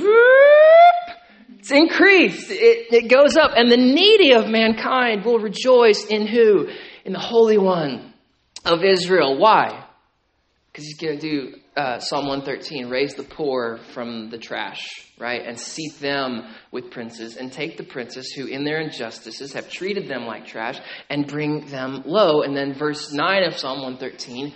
it's 1.60 1.72
increased. 1.72 2.50
It, 2.50 2.94
it 2.94 3.10
goes 3.10 3.36
up. 3.36 3.52
And 3.56 3.70
the 3.70 3.78
needy 3.78 4.32
of 4.32 4.48
mankind 4.48 5.26
will 5.26 5.40
rejoice 5.40 6.06
in 6.06 6.26
who? 6.26 6.70
In 7.08 7.14
the 7.14 7.20
Holy 7.20 7.58
One 7.58 8.14
of 8.66 8.84
Israel. 8.84 9.38
Why? 9.38 9.86
Because 10.68 10.84
he's 10.84 10.98
going 10.98 11.18
to 11.18 11.22
do 11.22 11.56
uh, 11.78 12.00
Psalm 12.00 12.28
113 12.28 12.90
raise 12.90 13.14
the 13.14 13.24
poor 13.24 13.80
from 13.94 14.30
the 14.30 14.38
trash, 14.38 14.86
right? 15.18 15.42
And 15.42 15.58
seat 15.58 16.02
them 16.02 16.54
with 16.70 16.92
princes, 16.92 17.38
and 17.38 17.50
take 17.50 17.78
the 17.78 17.86
princes 17.86 18.34
who, 18.34 18.48
in 18.48 18.66
their 18.66 18.82
injustices, 18.82 19.54
have 19.54 19.70
treated 19.70 20.10
them 20.10 20.26
like 20.26 20.48
trash, 20.48 20.82
and 21.10 21.26
bring 21.26 21.68
them 21.68 22.04
low. 22.06 22.42
And 22.42 22.58
then, 22.58 22.74
verse 22.74 23.14
9 23.14 23.44
of 23.44 23.56
Psalm 23.56 23.84
113 23.84 24.54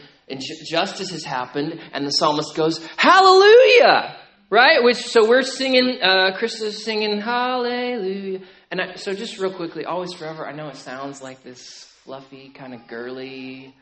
justice 0.70 1.12
has 1.12 1.24
happened, 1.24 1.80
and 1.94 2.06
the 2.06 2.12
psalmist 2.12 2.54
goes, 2.58 2.86
Hallelujah! 2.98 4.18
Right? 4.50 4.84
Which, 4.84 4.98
so 4.98 5.26
we're 5.26 5.44
singing, 5.44 6.00
uh, 6.04 6.36
Chris 6.38 6.60
is 6.62 6.84
singing, 6.84 7.22
Hallelujah. 7.22 8.42
And 8.70 8.82
I, 8.82 8.96
so, 8.96 9.14
just 9.14 9.40
real 9.40 9.54
quickly, 9.54 9.86
always 9.86 10.12
forever, 10.12 10.46
I 10.46 10.52
know 10.52 10.68
it 10.68 10.76
sounds 10.76 11.22
like 11.22 11.44
this 11.44 11.88
fluffy, 12.06 12.50
kind 12.50 12.74
of 12.74 12.88
girly, 12.88 13.76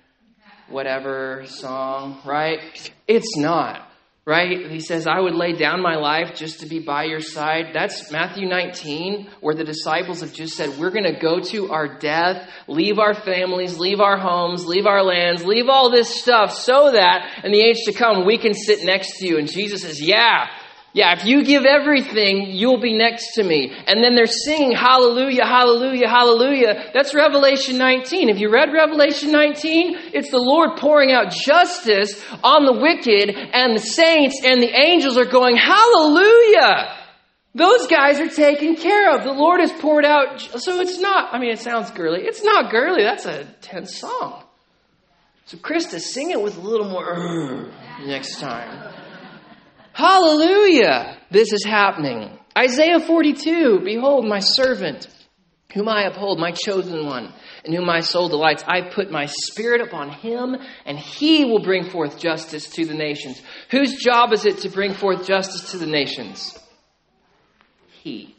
whatever 0.67 1.43
song, 1.45 2.19
right? 2.25 2.59
It's 3.07 3.37
not, 3.37 3.89
right? 4.25 4.69
He 4.69 4.81
says, 4.81 5.07
I 5.07 5.21
would 5.21 5.35
lay 5.35 5.53
down 5.53 5.81
my 5.81 5.95
life 5.95 6.35
just 6.35 6.59
to 6.59 6.65
be 6.65 6.79
by 6.79 7.05
your 7.05 7.21
side. 7.21 7.67
That's 7.73 8.11
Matthew 8.11 8.49
19, 8.49 9.29
where 9.39 9.55
the 9.55 9.63
disciples 9.63 10.19
have 10.19 10.33
just 10.33 10.57
said, 10.57 10.77
We're 10.77 10.91
going 10.91 11.05
to 11.05 11.17
go 11.17 11.39
to 11.39 11.71
our 11.71 11.97
death, 11.97 12.49
leave 12.67 12.99
our 12.99 13.13
families, 13.13 13.77
leave 13.77 14.01
our 14.01 14.17
homes, 14.17 14.65
leave 14.65 14.85
our 14.85 15.01
lands, 15.01 15.45
leave 15.45 15.69
all 15.69 15.89
this 15.89 16.19
stuff 16.21 16.53
so 16.53 16.91
that 16.91 17.41
in 17.45 17.53
the 17.53 17.61
age 17.61 17.85
to 17.85 17.93
come 17.93 18.25
we 18.25 18.37
can 18.37 18.53
sit 18.53 18.83
next 18.83 19.19
to 19.19 19.27
you. 19.27 19.37
And 19.37 19.49
Jesus 19.49 19.83
says, 19.83 20.01
Yeah, 20.01 20.47
yeah, 20.91 21.13
if 21.15 21.23
you 21.23 21.45
give 21.45 21.65
everything, 21.65 22.47
you'll 22.47 22.79
be 22.79 22.97
next 22.97 23.33
to 23.35 23.43
me. 23.43 23.71
And 23.87 24.03
then 24.03 24.15
they're 24.15 24.25
singing 24.25 24.71
hallelujah, 24.75 25.45
hallelujah, 25.45 26.07
hallelujah. 26.07 26.89
That's 26.93 27.13
Revelation 27.13 27.77
19. 27.77 28.29
Have 28.29 28.39
you 28.39 28.49
read 28.49 28.73
Revelation 28.73 29.31
19? 29.31 29.97
It's 30.13 30.31
the 30.31 30.39
Lord 30.39 30.79
pouring 30.79 31.11
out 31.11 31.31
justice 31.31 32.19
on 32.43 32.65
the 32.65 32.73
wicked, 32.73 33.29
and 33.29 33.75
the 33.75 33.81
saints 33.81 34.41
and 34.43 34.61
the 34.63 34.71
angels 34.71 35.15
are 35.17 35.25
going, 35.25 35.57
hallelujah. 35.57 36.95
Those 37.53 37.85
guys 37.87 38.19
are 38.19 38.29
taken 38.29 38.75
care 38.75 39.15
of. 39.15 39.23
The 39.23 39.33
Lord 39.33 39.59
has 39.59 39.71
poured 39.71 40.05
out. 40.05 40.39
So 40.39 40.79
it's 40.79 40.99
not, 40.99 41.33
I 41.33 41.39
mean, 41.39 41.51
it 41.51 41.59
sounds 41.59 41.91
girly. 41.91 42.21
It's 42.21 42.43
not 42.43 42.71
girly. 42.71 43.03
That's 43.03 43.25
a 43.25 43.45
tense 43.61 43.97
song. 43.97 44.43
So, 45.45 45.57
Krista, 45.57 45.99
sing 45.99 46.29
it 46.29 46.41
with 46.41 46.57
a 46.57 46.61
little 46.61 46.87
more 46.87 47.69
next 48.05 48.39
time. 48.39 48.93
Hallelujah! 49.93 51.17
This 51.31 51.53
is 51.53 51.63
happening. 51.65 52.37
Isaiah 52.57 52.99
42 52.99 53.81
Behold, 53.83 54.25
my 54.25 54.39
servant, 54.39 55.07
whom 55.73 55.87
I 55.87 56.03
uphold, 56.03 56.39
my 56.39 56.51
chosen 56.51 57.05
one, 57.05 57.33
in 57.63 57.73
whom 57.73 57.85
my 57.85 57.99
soul 57.99 58.27
delights. 58.29 58.63
I 58.67 58.89
put 58.89 59.11
my 59.11 59.25
spirit 59.25 59.81
upon 59.81 60.09
him, 60.09 60.55
and 60.85 60.97
he 60.97 61.45
will 61.45 61.61
bring 61.61 61.89
forth 61.89 62.19
justice 62.19 62.69
to 62.71 62.85
the 62.85 62.93
nations. 62.93 63.41
Whose 63.71 63.95
job 63.95 64.33
is 64.33 64.45
it 64.45 64.59
to 64.59 64.69
bring 64.69 64.93
forth 64.93 65.27
justice 65.27 65.71
to 65.71 65.77
the 65.77 65.85
nations? 65.85 66.57
He. 68.01 68.35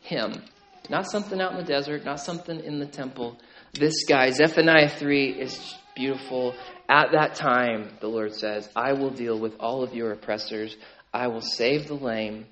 Him. 0.00 0.42
Not 0.90 1.06
something 1.10 1.40
out 1.40 1.52
in 1.52 1.58
the 1.58 1.64
desert, 1.64 2.04
not 2.04 2.20
something 2.20 2.60
in 2.60 2.78
the 2.78 2.86
temple. 2.86 3.38
This 3.72 4.04
guy, 4.08 4.30
Zephaniah 4.30 4.88
3, 4.88 5.30
is 5.30 5.74
beautiful. 5.94 6.54
At 6.88 7.12
that 7.12 7.34
time, 7.34 7.96
the 8.00 8.08
Lord 8.08 8.34
says, 8.34 8.68
I 8.76 8.92
will 8.92 9.10
deal 9.10 9.38
with 9.38 9.54
all 9.58 9.82
of 9.82 9.94
your 9.94 10.12
oppressors. 10.12 10.76
I 11.12 11.28
will 11.28 11.40
save 11.40 11.88
the 11.88 11.94
lame. 11.94 12.46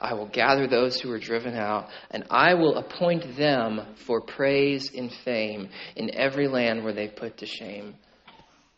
I 0.00 0.14
will 0.14 0.26
gather 0.26 0.66
those 0.66 1.00
who 1.00 1.10
are 1.12 1.18
driven 1.18 1.54
out, 1.54 1.88
and 2.10 2.24
I 2.30 2.54
will 2.54 2.76
appoint 2.76 3.36
them 3.36 3.80
for 4.06 4.20
praise 4.20 4.90
and 4.94 5.12
fame 5.24 5.68
in 5.96 6.14
every 6.14 6.48
land 6.48 6.84
where 6.84 6.92
they 6.92 7.08
put 7.08 7.38
to 7.38 7.46
shame. 7.46 7.94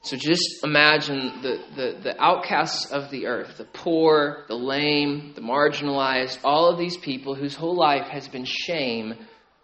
So 0.03 0.17
just 0.17 0.63
imagine 0.63 1.43
the, 1.43 1.59
the, 1.75 1.99
the 2.01 2.23
outcasts 2.23 2.93
of 2.93 3.11
the 3.11 3.27
earth, 3.27 3.59
the 3.59 3.65
poor, 3.65 4.45
the 4.47 4.55
lame, 4.55 5.33
the 5.35 5.41
marginalized, 5.41 6.39
all 6.45 6.69
of 6.69 6.79
these 6.79 6.97
people 6.97 7.35
whose 7.35 7.57
whole 7.57 7.77
life 7.77 8.07
has 8.09 8.29
been 8.29 8.45
shame 8.45 9.15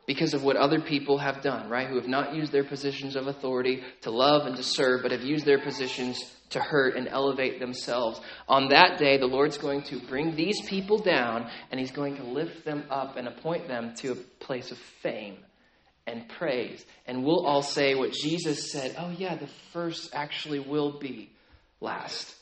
because 0.07 0.35
of 0.35 0.43
what 0.43 0.57
other 0.57 0.81
people 0.81 1.19
have 1.19 1.43
done, 1.43 1.69
right? 1.69 1.89
Who 1.89 1.97
have 1.97 2.09
not 2.09 2.35
used 2.35 2.53
their 2.53 2.65
positions 2.65 3.15
of 3.15 3.29
authority 3.29 3.83
to 4.03 4.11
love 4.11 4.47
and 4.47 4.57
to 4.57 4.63
serve, 4.63 5.03
but 5.03 5.13
have 5.13 5.23
used 5.23 5.47
their 5.47 5.61
positions 5.61 6.19
to 6.51 6.61
hurt 6.61 6.97
and 6.97 7.09
elevate 7.09 7.61
themselves. 7.61 8.21
On 8.49 8.69
that 8.69 8.99
day, 8.99 9.19
the 9.19 9.27
Lord's 9.27 9.59
going 9.59 9.83
to 9.85 10.01
bring 10.01 10.35
these 10.35 10.61
people 10.67 10.99
down 10.99 11.49
and 11.71 11.79
He's 11.79 11.93
going 11.93 12.17
to 12.17 12.25
lift 12.25 12.65
them 12.65 12.85
up 12.91 13.17
and 13.17 13.29
appoint 13.29 13.69
them 13.69 13.95
to 13.99 14.13
a 14.13 14.17
place 14.17 14.71
of 14.71 14.79
fame 14.79 15.39
and 16.07 16.29
praise. 16.29 16.85
And 17.07 17.25
we'll 17.25 17.47
all 17.47 17.63
say 17.63 17.95
what 17.95 18.13
Jesus 18.13 18.73
said 18.73 18.97
oh, 18.99 19.11
yeah, 19.11 19.37
the 19.37 19.49
first 19.73 20.11
actually 20.15 20.59
will 20.59 20.99
be 20.99 21.31
last. 21.81 22.35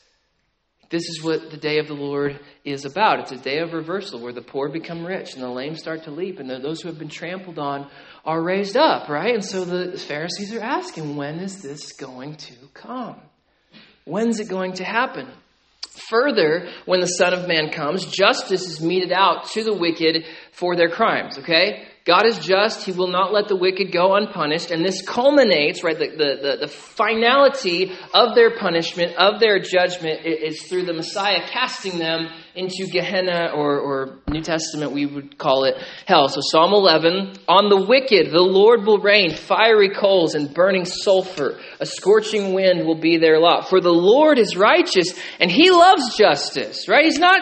This 0.91 1.07
is 1.07 1.23
what 1.23 1.49
the 1.49 1.57
day 1.57 1.79
of 1.79 1.87
the 1.87 1.93
Lord 1.93 2.39
is 2.65 2.83
about. 2.83 3.21
It's 3.21 3.31
a 3.31 3.37
day 3.37 3.59
of 3.59 3.71
reversal 3.71 4.19
where 4.19 4.33
the 4.33 4.41
poor 4.41 4.67
become 4.67 5.05
rich 5.05 5.33
and 5.33 5.41
the 5.41 5.47
lame 5.47 5.77
start 5.77 6.03
to 6.03 6.11
leap 6.11 6.39
and 6.39 6.49
those 6.49 6.81
who 6.81 6.89
have 6.89 6.99
been 6.99 7.07
trampled 7.07 7.57
on 7.57 7.89
are 8.25 8.43
raised 8.43 8.75
up, 8.75 9.07
right? 9.07 9.33
And 9.33 9.43
so 9.43 9.63
the 9.63 9.97
Pharisees 9.97 10.53
are 10.53 10.59
asking, 10.59 11.15
when 11.15 11.39
is 11.39 11.61
this 11.61 11.93
going 11.93 12.35
to 12.35 12.53
come? 12.73 13.21
When's 14.03 14.41
it 14.41 14.49
going 14.49 14.73
to 14.73 14.83
happen? 14.83 15.29
Further, 16.09 16.69
when 16.85 16.99
the 16.99 17.07
Son 17.07 17.33
of 17.33 17.47
Man 17.47 17.69
comes, 17.69 18.05
justice 18.05 18.67
is 18.67 18.81
meted 18.81 19.13
out 19.13 19.45
to 19.51 19.63
the 19.63 19.73
wicked 19.73 20.25
for 20.51 20.75
their 20.75 20.89
crimes, 20.89 21.37
okay? 21.37 21.87
God 22.03 22.25
is 22.25 22.39
just. 22.39 22.83
He 22.83 22.91
will 22.91 23.09
not 23.09 23.31
let 23.31 23.47
the 23.47 23.55
wicked 23.55 23.91
go 23.91 24.15
unpunished. 24.15 24.71
And 24.71 24.83
this 24.83 25.03
culminates, 25.07 25.83
right, 25.83 25.97
the, 25.97 26.07
the, 26.07 26.57
the, 26.61 26.67
finality 26.67 27.91
of 28.11 28.33
their 28.33 28.57
punishment, 28.57 29.15
of 29.17 29.39
their 29.39 29.59
judgment, 29.59 30.25
is 30.25 30.63
through 30.63 30.85
the 30.85 30.93
Messiah 30.93 31.41
casting 31.47 31.99
them 31.99 32.27
into 32.55 32.87
Gehenna, 32.91 33.51
or, 33.53 33.79
or 33.79 34.19
New 34.27 34.41
Testament, 34.41 34.91
we 34.91 35.05
would 35.05 35.37
call 35.37 35.65
it 35.65 35.75
hell. 36.07 36.27
So 36.27 36.41
Psalm 36.41 36.73
11, 36.73 37.33
on 37.47 37.69
the 37.69 37.85
wicked, 37.85 38.31
the 38.31 38.41
Lord 38.41 38.83
will 38.85 38.99
rain 38.99 39.35
fiery 39.35 39.89
coals 39.89 40.33
and 40.33 40.53
burning 40.53 40.85
sulfur. 40.85 41.59
A 41.79 41.85
scorching 41.85 42.53
wind 42.53 42.87
will 42.87 42.99
be 42.99 43.17
their 43.17 43.39
lot. 43.39 43.69
For 43.69 43.79
the 43.79 43.93
Lord 43.93 44.39
is 44.39 44.57
righteous, 44.57 45.13
and 45.39 45.51
he 45.51 45.69
loves 45.69 46.17
justice, 46.17 46.87
right? 46.87 47.05
He's 47.05 47.19
not 47.19 47.41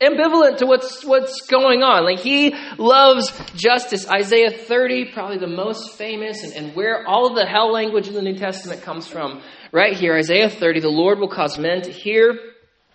ambivalent 0.00 0.58
to 0.58 0.66
what's 0.66 1.04
what's 1.04 1.46
going 1.46 1.82
on. 1.82 2.04
Like 2.04 2.20
he 2.20 2.54
loves 2.78 3.32
justice. 3.54 4.08
Isaiah 4.08 4.50
30, 4.50 5.12
probably 5.12 5.38
the 5.38 5.46
most 5.46 5.96
famous, 5.96 6.42
and, 6.42 6.52
and 6.54 6.74
where 6.74 7.06
all 7.06 7.26
of 7.26 7.34
the 7.34 7.46
hell 7.46 7.72
language 7.72 8.08
in 8.08 8.14
the 8.14 8.22
New 8.22 8.36
Testament 8.36 8.82
comes 8.82 9.06
from. 9.06 9.42
Right 9.72 9.96
here, 9.96 10.16
Isaiah 10.16 10.50
30, 10.50 10.80
the 10.80 10.88
Lord 10.88 11.18
will 11.18 11.28
cause 11.28 11.58
men 11.58 11.82
to 11.82 11.92
hear 11.92 12.38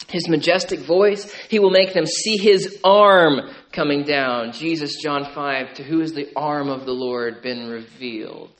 his 0.09 0.27
majestic 0.27 0.79
voice. 0.81 1.31
He 1.49 1.59
will 1.59 1.69
make 1.69 1.93
them 1.93 2.05
see 2.05 2.37
his 2.37 2.79
arm 2.83 3.49
coming 3.71 4.03
down. 4.03 4.51
Jesus, 4.51 5.01
John 5.01 5.25
5, 5.33 5.75
to 5.75 5.83
who 5.83 5.99
has 5.99 6.13
the 6.13 6.29
arm 6.35 6.69
of 6.69 6.85
the 6.85 6.91
Lord 6.91 7.41
been 7.41 7.69
revealed? 7.69 8.51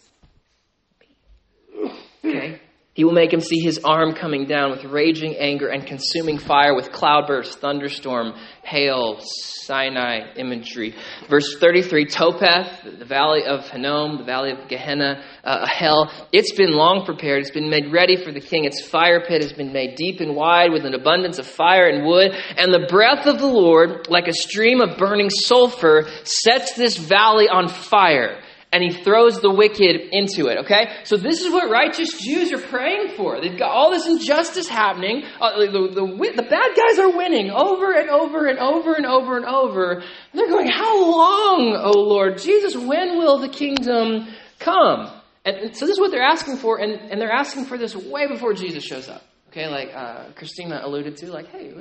Okay. 2.24 2.62
He 2.96 3.04
will 3.04 3.12
make 3.12 3.34
him 3.34 3.42
see 3.42 3.60
his 3.60 3.82
arm 3.84 4.14
coming 4.14 4.46
down 4.48 4.72
with 4.72 4.86
raging 4.86 5.36
anger 5.36 5.68
and 5.68 5.86
consuming 5.86 6.38
fire 6.38 6.74
with 6.74 6.94
cloudburst, 6.94 7.60
thunderstorm, 7.60 8.34
hail, 8.64 9.20
Sinai 9.20 10.34
imagery. 10.38 10.96
Verse 11.28 11.58
33 11.60 12.06
Topheth, 12.06 12.98
the 12.98 13.04
valley 13.04 13.44
of 13.44 13.68
Hinnom, 13.68 14.20
the 14.20 14.24
valley 14.24 14.52
of 14.52 14.70
Gehenna, 14.70 15.22
uh, 15.44 15.68
hell, 15.68 16.10
it's 16.32 16.54
been 16.54 16.72
long 16.72 17.04
prepared. 17.04 17.42
It's 17.42 17.52
been 17.52 17.70
made 17.70 17.92
ready 17.92 18.16
for 18.16 18.32
the 18.32 18.40
king. 18.40 18.64
Its 18.64 18.88
fire 18.88 19.20
pit 19.28 19.42
has 19.42 19.52
been 19.52 19.74
made 19.74 19.96
deep 19.96 20.22
and 20.22 20.34
wide 20.34 20.72
with 20.72 20.86
an 20.86 20.94
abundance 20.94 21.38
of 21.38 21.46
fire 21.46 21.90
and 21.90 22.06
wood. 22.06 22.32
And 22.56 22.74
the 22.74 22.88
breath 22.88 23.28
of 23.28 23.40
the 23.40 23.46
Lord, 23.46 24.08
like 24.08 24.30
a 24.30 24.34
stream 24.34 24.80
of 24.80 24.98
burning 24.98 25.30
sulfur, 25.30 26.08
sets 26.24 26.76
this 26.76 26.96
valley 26.96 27.50
on 27.50 27.68
fire 27.68 28.40
and 28.72 28.84
he 28.84 28.92
throws 28.92 29.40
the 29.40 29.50
wicked 29.50 30.10
into 30.12 30.48
it. 30.48 30.66
Okay? 30.66 30.98
So 31.04 31.18
this 31.18 31.42
is 31.42 31.52
what 31.52 31.70
righteous 31.70 32.12
Jews 32.22 32.52
are 32.52 32.60
praying 32.60 33.14
for. 33.16 33.40
They've 33.40 33.58
got 33.58 33.72
all 33.72 33.92
this 33.92 34.06
injustice 34.06 34.68
happening. 34.68 35.24
Uh, 35.40 35.60
the, 35.60 35.90
the, 35.94 36.34
the, 36.36 36.44
bad 36.44 36.76
guys 36.76 37.00
are 37.00 37.16
winning 37.16 37.52
over 37.52 37.94
and 37.94 38.10
over 38.10 38.48
and 38.48 38.60
over 38.60 38.94
and 38.94 39.06
over 39.06 39.38
and 39.38 39.46
over. 39.46 39.92
And 39.94 40.04
they're 40.34 40.50
going, 40.50 40.68
How 40.68 41.10
long, 41.10 41.80
O 41.82 41.92
Lord 41.92 42.38
Jesus? 42.38 42.76
When 42.76 43.18
will 43.18 43.40
the 43.40 43.50
kingdom 43.50 44.28
come? 44.60 45.12
And, 45.46 45.76
so 45.76 45.86
this 45.86 45.94
is 45.94 46.00
what 46.00 46.12
they're 46.12 46.24
asking 46.24 46.58
for, 46.58 46.80
and, 46.80 46.94
and 47.12 47.22
they're 47.22 47.32
asking 47.32 47.66
for 47.66 47.78
this 47.78 47.96
way 47.96 48.28
before 48.28 48.54
Jesus 48.54 48.84
shows 48.84 49.08
up. 49.08 49.22
Okay, 49.50 49.68
like 49.68 49.96
uh, 49.96 50.32
Christina 50.36 50.82
alluded 50.84 51.18
to, 51.18 51.32
like, 51.32 51.48
hey, 51.48 51.72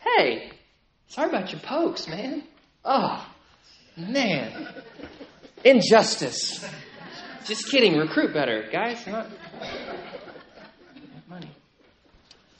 hey, 0.00 0.50
sorry 1.06 1.28
about 1.28 1.52
your 1.52 1.60
pokes, 1.60 2.08
man. 2.08 2.42
Oh, 2.84 3.26
man. 3.96 4.68
Injustice. 5.66 6.64
Just 7.44 7.68
kidding. 7.68 7.96
Recruit 7.98 8.32
better, 8.32 8.68
guys. 8.70 9.04
Not 9.04 9.28
money. 11.28 11.50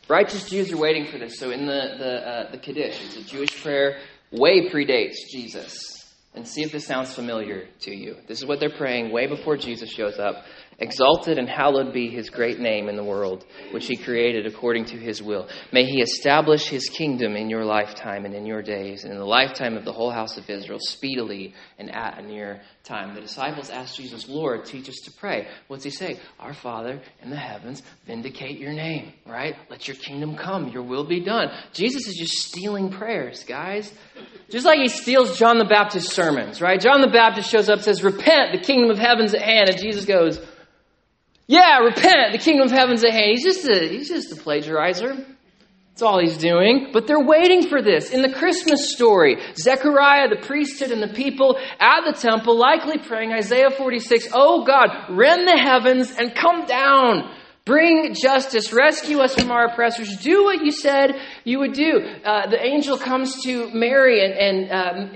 Righteous 0.09 0.49
Jews 0.49 0.73
are 0.73 0.77
waiting 0.77 1.07
for 1.07 1.17
this. 1.17 1.39
So 1.39 1.51
in 1.51 1.67
the 1.67 1.95
the 1.99 2.29
uh, 2.29 2.51
the 2.51 2.59
Kaddish, 2.59 3.01
it's 3.05 3.17
a 3.17 3.23
Jewish 3.23 3.63
prayer, 3.63 4.01
way 4.33 4.69
predates 4.69 5.15
Jesus. 5.31 5.93
And 6.35 6.47
see 6.47 6.63
if 6.63 6.73
this 6.73 6.85
sounds 6.85 7.15
familiar 7.15 7.69
to 7.83 7.95
you. 7.95 8.17
This 8.27 8.41
is 8.41 8.45
what 8.45 8.59
they're 8.59 8.77
praying 8.77 9.13
way 9.13 9.29
before 9.29 9.57
Jesus 9.57 9.89
shows 9.89 10.19
up. 10.19 10.45
Exalted 10.79 11.39
and 11.39 11.49
hallowed 11.49 11.95
be 11.95 12.11
his 12.11 12.29
great 12.29 12.61
name 12.61 12.91
in 12.91 12.97
the 12.97 13.05
world, 13.05 13.47
which 13.71 13.87
he 13.87 13.97
created 13.97 14.47
according 14.47 14.85
to 14.85 14.99
his 14.99 15.23
will. 15.23 15.49
May 15.73 15.87
he 15.87 16.03
establish 16.03 16.69
his 16.69 16.91
kingdom 16.91 17.35
in 17.35 17.49
your 17.49 17.65
lifetime 17.65 18.27
and 18.27 18.35
in 18.35 18.45
your 18.45 18.61
days, 18.61 19.05
and 19.05 19.11
in 19.11 19.19
the 19.19 19.25
lifetime 19.25 19.79
of 19.79 19.87
the 19.87 19.93
whole 19.93 20.11
house 20.11 20.37
of 20.37 20.51
Israel, 20.51 20.79
speedily 20.79 21.55
and 21.79 21.91
at 21.91 22.19
a 22.19 22.23
near 22.23 22.61
time. 22.85 23.15
The 23.15 23.23
disciples 23.23 23.71
asked 23.71 23.97
Jesus, 23.97 24.29
Lord, 24.29 24.67
teach 24.67 24.87
us 24.91 24.97
to 25.05 25.13
pray. 25.13 25.49
What's 25.69 25.83
he 25.83 25.89
say? 25.89 26.21
Our 26.39 26.53
Father 26.53 27.01
in 27.23 27.31
the 27.31 27.37
heavens, 27.37 27.83
vindicate 28.07 28.59
your 28.59 28.75
name, 28.75 29.15
right? 29.27 29.57
Let 29.71 29.89
your 29.89 29.97
kingdom 29.97 30.37
come, 30.37 30.69
your 30.69 30.83
will 30.83 31.07
be 31.07 31.21
done. 31.21 31.49
Jesus 31.73 32.07
is 32.07 32.17
just 32.17 32.35
stealing 32.35 32.91
prayers, 32.91 33.45
guys. 33.45 33.95
Just 34.51 34.67
like 34.67 34.79
he 34.79 34.89
steals 34.89 35.39
John 35.39 35.57
the 35.57 35.65
Baptist's 35.65 36.13
sermons, 36.13 36.61
right? 36.61 36.79
John 36.79 37.01
the 37.01 37.09
Baptist 37.09 37.51
shows 37.51 37.71
up, 37.71 37.81
says, 37.81 38.05
Repent, 38.05 38.53
the 38.53 38.61
kingdom 38.61 38.91
of 38.91 38.99
heaven's 38.99 39.33
at 39.33 39.41
hand, 39.41 39.71
and 39.71 39.79
Jesus 39.79 40.05
goes, 40.05 40.39
yeah, 41.47 41.79
repent. 41.79 42.33
The 42.33 42.39
kingdom 42.39 42.67
of 42.67 42.73
heaven's 42.73 43.05
at 43.05 43.13
hand. 43.13 43.31
He's 43.31 43.45
just 43.45 43.69
a, 43.69 43.89
he's 43.89 44.09
just 44.09 44.33
a 44.33 44.37
plagiarizer. 44.37 45.25
That's 45.91 46.03
all 46.03 46.21
he's 46.21 46.37
doing. 46.37 46.91
But 46.93 47.07
they're 47.07 47.25
waiting 47.25 47.69
for 47.69 47.81
this. 47.81 48.11
In 48.11 48.21
the 48.21 48.33
Christmas 48.33 48.93
story, 48.93 49.41
Zechariah, 49.55 50.29
the 50.29 50.45
priesthood, 50.47 50.91
and 50.91 51.03
the 51.03 51.15
people 51.15 51.59
at 51.81 52.03
the 52.05 52.13
temple 52.13 52.59
likely 52.59 52.99
praying 52.99 53.33
Isaiah 53.33 53.71
46, 53.71 54.29
Oh 54.35 54.65
God, 54.65 54.91
rend 55.09 55.49
the 55.49 55.57
heavens 55.57 56.15
and 56.15 56.35
come 56.35 56.67
down. 56.67 57.33
Bring 57.65 58.15
justice. 58.15 58.73
Rescue 58.73 59.21
us 59.21 59.35
from 59.35 59.51
our 59.51 59.67
oppressors. 59.67 60.19
Do 60.19 60.45
what 60.45 60.65
you 60.65 60.71
said 60.71 61.15
you 61.45 61.61
would 61.61 61.73
do. 61.73 61.99
Uh, 62.25 62.47
the 62.49 62.63
angel 62.63 62.99
comes 62.99 63.43
to 63.45 63.71
Mary 63.73 64.23
and, 64.23 64.35
and 64.35 64.71
um, 64.71 65.13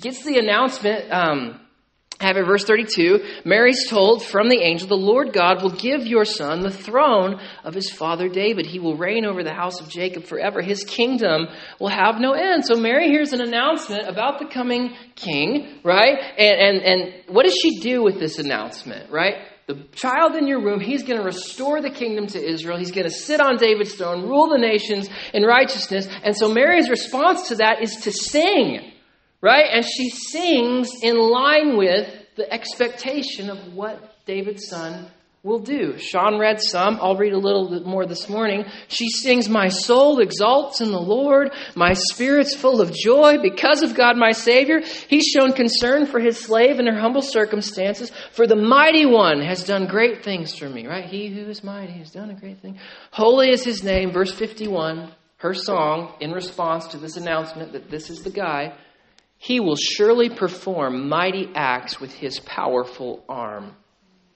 gets 0.00 0.24
the 0.24 0.38
announcement. 0.38 1.10
Um, 1.12 1.60
have 2.20 2.38
it, 2.38 2.46
verse 2.46 2.64
32. 2.64 3.20
Mary's 3.44 3.88
told 3.88 4.24
from 4.24 4.48
the 4.48 4.60
angel, 4.62 4.88
the 4.88 4.94
Lord 4.94 5.34
God 5.34 5.62
will 5.62 5.74
give 5.74 6.06
your 6.06 6.24
son 6.24 6.62
the 6.62 6.70
throne 6.70 7.38
of 7.62 7.74
his 7.74 7.90
father 7.90 8.28
David. 8.28 8.64
He 8.64 8.78
will 8.78 8.96
reign 8.96 9.26
over 9.26 9.44
the 9.44 9.52
house 9.52 9.80
of 9.80 9.90
Jacob 9.90 10.24
forever. 10.24 10.62
His 10.62 10.82
kingdom 10.84 11.46
will 11.78 11.88
have 11.88 12.18
no 12.18 12.32
end. 12.32 12.64
So 12.64 12.74
Mary 12.76 13.08
hears 13.08 13.34
an 13.34 13.42
announcement 13.42 14.08
about 14.08 14.38
the 14.38 14.46
coming 14.46 14.94
king, 15.14 15.80
right? 15.84 16.18
And, 16.38 16.58
and, 16.58 16.82
and 16.82 17.14
what 17.28 17.44
does 17.44 17.58
she 17.60 17.80
do 17.80 18.02
with 18.02 18.18
this 18.18 18.38
announcement, 18.38 19.10
right? 19.10 19.34
The 19.66 19.84
child 19.94 20.36
in 20.36 20.46
your 20.46 20.60
womb, 20.60 20.80
he's 20.80 21.02
going 21.02 21.18
to 21.18 21.24
restore 21.24 21.82
the 21.82 21.90
kingdom 21.90 22.28
to 22.28 22.42
Israel. 22.42 22.78
He's 22.78 22.92
going 22.92 23.08
to 23.08 23.14
sit 23.14 23.40
on 23.40 23.58
David's 23.58 23.94
throne, 23.94 24.22
rule 24.22 24.48
the 24.48 24.58
nations 24.58 25.08
in 25.34 25.42
righteousness. 25.42 26.08
And 26.24 26.34
so 26.34 26.48
Mary's 26.48 26.88
response 26.88 27.48
to 27.48 27.56
that 27.56 27.82
is 27.82 27.96
to 28.02 28.12
sing 28.12 28.92
right? 29.40 29.66
And 29.72 29.84
she 29.84 30.10
sings 30.10 30.90
in 31.02 31.18
line 31.18 31.76
with 31.76 32.08
the 32.36 32.52
expectation 32.52 33.50
of 33.50 33.74
what 33.74 34.24
David's 34.26 34.68
son 34.68 35.10
will 35.46 35.58
do. 35.60 35.96
Sean 35.96 36.38
read 36.38 36.60
some. 36.60 36.98
I'll 37.00 37.16
read 37.16 37.32
a 37.32 37.38
little 37.38 37.70
bit 37.70 37.86
more 37.86 38.04
this 38.04 38.28
morning. 38.28 38.64
She 38.88 39.08
sings, 39.08 39.48
My 39.48 39.68
soul 39.68 40.18
exalts 40.18 40.80
in 40.80 40.90
the 40.90 41.00
Lord. 41.00 41.52
My 41.76 41.92
spirit's 41.92 42.54
full 42.54 42.80
of 42.80 42.92
joy 42.92 43.38
because 43.40 43.82
of 43.82 43.94
God 43.94 44.16
my 44.16 44.32
Savior. 44.32 44.80
He's 45.08 45.26
shown 45.26 45.52
concern 45.52 46.06
for 46.06 46.18
his 46.18 46.38
slave 46.38 46.80
in 46.80 46.86
her 46.86 46.98
humble 46.98 47.22
circumstances. 47.22 48.10
For 48.32 48.46
the 48.46 48.56
mighty 48.56 49.06
one 49.06 49.40
has 49.40 49.62
done 49.62 49.86
great 49.86 50.24
things 50.24 50.54
for 50.54 50.68
me, 50.68 50.86
right? 50.86 51.04
He 51.04 51.28
who 51.28 51.48
is 51.48 51.62
mighty 51.62 51.92
has 51.92 52.10
done 52.10 52.30
a 52.30 52.34
great 52.34 52.60
thing. 52.60 52.78
Holy 53.12 53.50
is 53.50 53.64
his 53.64 53.84
name. 53.84 54.12
Verse 54.12 54.32
51, 54.32 55.12
her 55.38 55.54
song 55.54 56.14
in 56.20 56.32
response 56.32 56.88
to 56.88 56.98
this 56.98 57.16
announcement 57.16 57.72
that 57.72 57.88
this 57.88 58.10
is 58.10 58.22
the 58.22 58.30
guy. 58.30 58.76
He 59.46 59.60
will 59.60 59.76
surely 59.76 60.28
perform 60.28 61.08
mighty 61.08 61.48
acts 61.54 62.00
with 62.00 62.12
his 62.12 62.40
powerful 62.40 63.22
arm. 63.28 63.76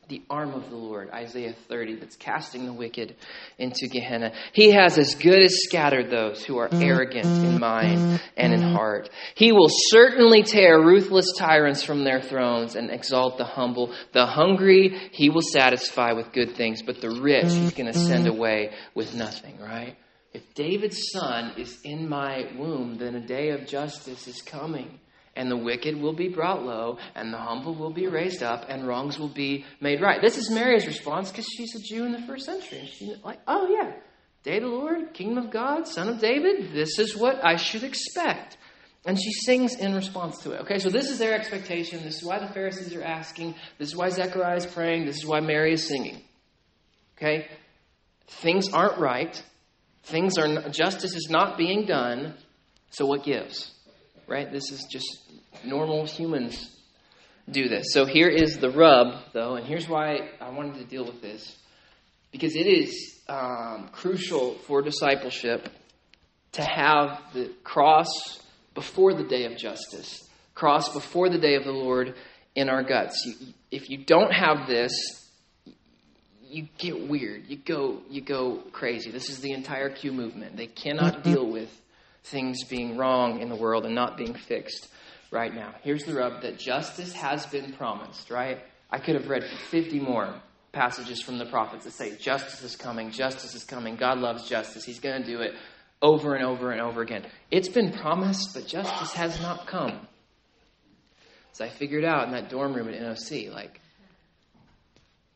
The 0.06 0.22
arm 0.30 0.54
of 0.54 0.70
the 0.70 0.76
Lord, 0.76 1.10
Isaiah 1.10 1.52
30, 1.52 1.96
that's 1.96 2.14
casting 2.14 2.64
the 2.64 2.72
wicked 2.72 3.16
into 3.58 3.88
Gehenna. 3.88 4.32
He 4.52 4.70
has 4.70 4.98
as 4.98 5.16
good 5.16 5.42
as 5.42 5.64
scattered 5.64 6.10
those 6.10 6.44
who 6.44 6.58
are 6.58 6.70
arrogant 6.80 7.26
in 7.42 7.58
mind 7.58 8.20
and 8.36 8.52
in 8.52 8.62
heart. 8.62 9.10
He 9.34 9.50
will 9.50 9.68
certainly 9.68 10.44
tear 10.44 10.80
ruthless 10.80 11.32
tyrants 11.36 11.82
from 11.82 12.04
their 12.04 12.20
thrones 12.20 12.76
and 12.76 12.88
exalt 12.88 13.36
the 13.36 13.44
humble. 13.44 13.92
The 14.12 14.26
hungry, 14.26 14.96
he 15.10 15.28
will 15.28 15.42
satisfy 15.42 16.12
with 16.12 16.32
good 16.32 16.54
things, 16.54 16.82
but 16.82 17.00
the 17.00 17.10
rich, 17.10 17.52
he's 17.52 17.74
going 17.74 17.92
to 17.92 17.98
send 17.98 18.28
away 18.28 18.74
with 18.94 19.12
nothing, 19.12 19.58
right? 19.60 19.96
If 20.32 20.54
David's 20.54 21.10
son 21.12 21.54
is 21.58 21.80
in 21.84 22.08
my 22.08 22.50
womb, 22.56 22.98
then 22.98 23.16
a 23.16 23.26
day 23.26 23.50
of 23.50 23.66
justice 23.66 24.28
is 24.28 24.42
coming. 24.42 25.00
And 25.36 25.50
the 25.50 25.56
wicked 25.56 25.96
will 25.96 26.12
be 26.12 26.28
brought 26.28 26.64
low, 26.64 26.98
and 27.14 27.32
the 27.32 27.38
humble 27.38 27.74
will 27.74 27.92
be 27.92 28.06
raised 28.08 28.42
up, 28.42 28.66
and 28.68 28.86
wrongs 28.86 29.18
will 29.18 29.28
be 29.28 29.64
made 29.80 30.00
right. 30.00 30.20
This 30.20 30.36
is 30.38 30.50
Mary's 30.50 30.86
response 30.86 31.30
because 31.30 31.46
she's 31.46 31.74
a 31.74 31.80
Jew 31.80 32.04
in 32.04 32.12
the 32.12 32.22
first 32.26 32.46
century. 32.46 32.80
And 32.80 32.88
she's 32.88 33.24
like, 33.24 33.40
oh, 33.46 33.68
yeah, 33.68 33.92
day 34.42 34.56
of 34.56 34.64
the 34.64 34.68
Lord, 34.68 35.14
kingdom 35.14 35.44
of 35.44 35.50
God, 35.50 35.86
son 35.86 36.08
of 36.08 36.20
David, 36.20 36.72
this 36.72 36.98
is 36.98 37.16
what 37.16 37.44
I 37.44 37.56
should 37.56 37.84
expect. 37.84 38.56
And 39.06 39.18
she 39.18 39.32
sings 39.32 39.76
in 39.76 39.94
response 39.94 40.38
to 40.42 40.52
it. 40.52 40.60
Okay, 40.62 40.78
so 40.78 40.90
this 40.90 41.10
is 41.10 41.18
their 41.18 41.34
expectation. 41.34 42.02
This 42.02 42.16
is 42.16 42.24
why 42.24 42.38
the 42.38 42.52
Pharisees 42.52 42.94
are 42.94 43.02
asking. 43.02 43.54
This 43.78 43.88
is 43.88 43.96
why 43.96 44.10
Zechariah 44.10 44.56
is 44.56 44.66
praying. 44.66 45.06
This 45.06 45.16
is 45.16 45.26
why 45.26 45.40
Mary 45.40 45.72
is 45.72 45.86
singing. 45.88 46.22
Okay? 47.16 47.48
Things 48.26 48.68
aren't 48.72 48.98
right. 48.98 49.42
Things 50.04 50.38
are 50.38 50.68
justice 50.70 51.14
is 51.14 51.28
not 51.30 51.56
being 51.56 51.86
done, 51.86 52.34
so 52.90 53.06
what 53.06 53.24
gives? 53.24 53.72
Right? 54.26 54.50
This 54.50 54.70
is 54.70 54.86
just 54.90 55.06
normal 55.64 56.06
humans 56.06 56.76
do 57.50 57.68
this. 57.68 57.86
So 57.92 58.04
here 58.04 58.28
is 58.28 58.58
the 58.58 58.70
rub, 58.70 59.14
though, 59.32 59.56
and 59.56 59.66
here's 59.66 59.88
why 59.88 60.30
I 60.40 60.50
wanted 60.50 60.74
to 60.76 60.84
deal 60.84 61.04
with 61.04 61.20
this. 61.20 61.56
Because 62.32 62.54
it 62.54 62.66
is 62.66 63.20
um, 63.28 63.88
crucial 63.92 64.54
for 64.66 64.82
discipleship 64.82 65.68
to 66.52 66.62
have 66.62 67.20
the 67.32 67.52
cross 67.64 68.08
before 68.74 69.14
the 69.14 69.24
day 69.24 69.46
of 69.46 69.56
justice, 69.56 70.28
cross 70.54 70.92
before 70.92 71.28
the 71.28 71.38
day 71.38 71.56
of 71.56 71.64
the 71.64 71.72
Lord 71.72 72.14
in 72.54 72.68
our 72.68 72.82
guts. 72.82 73.24
You, 73.24 73.34
if 73.70 73.90
you 73.90 74.04
don't 74.04 74.32
have 74.32 74.68
this, 74.68 74.92
you 76.50 76.68
get 76.78 77.08
weird. 77.08 77.46
You 77.48 77.56
go 77.56 78.00
you 78.10 78.20
go 78.20 78.62
crazy. 78.72 79.10
This 79.10 79.30
is 79.30 79.40
the 79.40 79.52
entire 79.52 79.90
Q 79.90 80.12
movement. 80.12 80.56
They 80.56 80.66
cannot 80.66 81.22
deal 81.24 81.46
with 81.46 81.70
things 82.24 82.64
being 82.64 82.96
wrong 82.96 83.40
in 83.40 83.48
the 83.48 83.56
world 83.56 83.86
and 83.86 83.94
not 83.94 84.16
being 84.16 84.34
fixed 84.34 84.88
right 85.30 85.54
now. 85.54 85.74
Here's 85.82 86.04
the 86.04 86.14
rub 86.14 86.42
that 86.42 86.58
justice 86.58 87.12
has 87.12 87.46
been 87.46 87.72
promised, 87.72 88.30
right? 88.30 88.58
I 88.90 88.98
could 88.98 89.14
have 89.14 89.28
read 89.28 89.44
50 89.70 90.00
more 90.00 90.34
passages 90.72 91.22
from 91.22 91.38
the 91.38 91.46
prophets 91.46 91.84
that 91.84 91.92
say 91.92 92.16
justice 92.16 92.62
is 92.62 92.76
coming, 92.76 93.10
justice 93.10 93.54
is 93.54 93.64
coming, 93.64 93.96
God 93.96 94.18
loves 94.18 94.48
justice, 94.48 94.84
He's 94.84 95.00
going 95.00 95.22
to 95.22 95.26
do 95.26 95.40
it 95.40 95.54
over 96.02 96.34
and 96.34 96.44
over 96.44 96.72
and 96.72 96.80
over 96.80 97.02
again. 97.02 97.26
It's 97.50 97.68
been 97.68 97.92
promised, 97.92 98.54
but 98.54 98.66
justice 98.66 99.12
has 99.14 99.40
not 99.40 99.66
come. 99.66 100.06
So 101.52 101.64
I 101.64 101.68
figured 101.68 102.04
out 102.04 102.26
in 102.26 102.32
that 102.32 102.48
dorm 102.48 102.74
room 102.74 102.88
at 102.88 103.00
NOC, 103.00 103.52
like, 103.52 103.80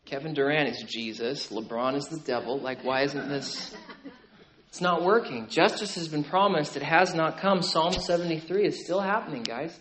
Kevin 0.05 0.35
Durant 0.35 0.69
is 0.69 0.83
Jesus. 0.83 1.49
LeBron 1.49 1.97
is 1.97 2.07
the 2.07 2.19
devil. 2.19 2.59
Like, 2.59 2.85
why 2.85 3.03
isn't 3.03 3.29
this? 3.29 3.75
It's 4.69 4.81
not 4.81 5.03
working. 5.03 5.49
Justice 5.49 5.95
has 5.95 6.09
been 6.09 6.25
promised. 6.25 6.77
It 6.77 6.83
has 6.83 7.15
not 7.15 7.39
come. 7.39 7.63
Psalm 7.63 7.93
73 7.93 8.67
is 8.67 8.85
still 8.85 9.01
happening, 9.01 9.43
guys. 9.43 9.79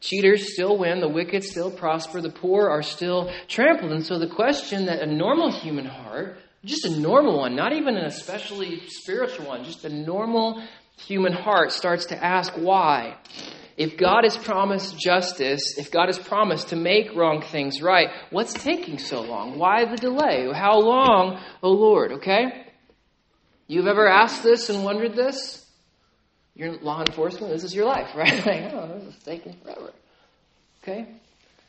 Cheaters 0.00 0.52
still 0.52 0.76
win. 0.76 1.00
The 1.00 1.08
wicked 1.08 1.44
still 1.44 1.70
prosper. 1.70 2.20
The 2.20 2.30
poor 2.30 2.68
are 2.68 2.82
still 2.82 3.32
trampled. 3.48 3.92
And 3.92 4.04
so 4.04 4.18
the 4.18 4.28
question 4.28 4.86
that 4.86 5.00
a 5.00 5.06
normal 5.06 5.52
human 5.52 5.86
heart, 5.86 6.38
just 6.64 6.84
a 6.84 7.00
normal 7.00 7.38
one, 7.38 7.54
not 7.54 7.72
even 7.72 7.96
an 7.96 8.04
especially 8.04 8.82
spiritual 8.88 9.46
one, 9.46 9.64
just 9.64 9.84
a 9.84 9.88
normal 9.88 10.62
human 10.98 11.32
heart 11.32 11.72
starts 11.72 12.06
to 12.06 12.24
ask 12.24 12.52
why 12.54 13.16
if 13.76 13.96
God 13.96 14.24
has 14.24 14.36
promised 14.36 14.98
justice, 14.98 15.78
if 15.78 15.90
God 15.90 16.06
has 16.06 16.18
promised 16.18 16.68
to 16.68 16.76
make 16.76 17.14
wrong 17.14 17.42
things 17.42 17.80
right, 17.80 18.08
what's 18.30 18.52
taking 18.52 18.98
so 18.98 19.22
long? 19.22 19.58
Why 19.58 19.84
the 19.84 19.96
delay? 19.96 20.50
How 20.52 20.78
long, 20.78 21.38
O 21.62 21.68
oh 21.68 21.72
Lord? 21.72 22.12
Okay? 22.12 22.66
You've 23.66 23.86
ever 23.86 24.06
asked 24.06 24.42
this 24.42 24.68
and 24.68 24.84
wondered 24.84 25.14
this? 25.14 25.66
You're 26.54 26.76
law 26.78 27.00
enforcement, 27.00 27.52
this 27.52 27.64
is 27.64 27.74
your 27.74 27.86
life, 27.86 28.10
right? 28.16 28.44
Like, 28.44 28.72
oh, 28.72 28.98
this 28.98 29.14
is 29.14 29.22
taking 29.22 29.54
forever. 29.62 29.92
Okay? 30.82 31.08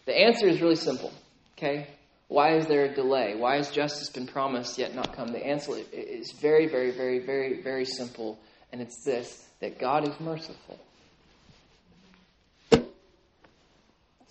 The 0.05 0.13
answer 0.13 0.47
is 0.47 0.61
really 0.61 0.75
simple. 0.75 1.11
Okay? 1.57 1.87
Why 2.27 2.55
is 2.57 2.65
there 2.65 2.85
a 2.85 2.93
delay? 2.93 3.35
Why 3.35 3.57
has 3.57 3.69
justice 3.69 4.09
been 4.09 4.27
promised 4.27 4.77
yet 4.77 4.95
not 4.95 5.15
come? 5.15 5.27
The 5.27 5.45
answer 5.45 5.75
is 5.91 6.31
very, 6.31 6.67
very, 6.67 6.91
very, 6.91 7.19
very, 7.19 7.61
very 7.61 7.85
simple, 7.85 8.39
and 8.71 8.81
it's 8.81 9.03
this 9.05 9.47
that 9.61 9.79
God 9.79 10.07
is 10.07 10.19
merciful. 10.19 10.79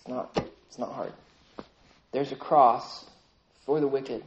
Not, 0.07 0.37
it's 0.67 0.79
not 0.79 0.91
hard. 0.91 1.13
There's 2.11 2.31
a 2.31 2.35
cross 2.35 3.05
for 3.65 3.79
the 3.79 3.87
wicked, 3.87 4.23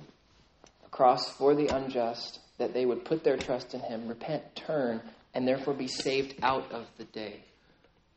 a 0.85 0.89
cross 0.89 1.29
for 1.31 1.55
the 1.55 1.69
unjust, 1.69 2.41
that 2.59 2.73
they 2.73 2.87
would 2.87 3.05
put 3.05 3.23
their 3.23 3.37
trust 3.37 3.75
in 3.75 3.81
Him, 3.81 4.09
repent, 4.09 4.57
turn, 4.57 5.01
and 5.35 5.47
therefore 5.47 5.75
be 5.75 5.89
saved 5.89 6.35
out 6.43 6.73
of 6.73 6.87
the 6.97 7.05
day 7.05 7.41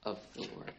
of 0.04 0.18
the 0.34 0.42
Lord 0.42 0.72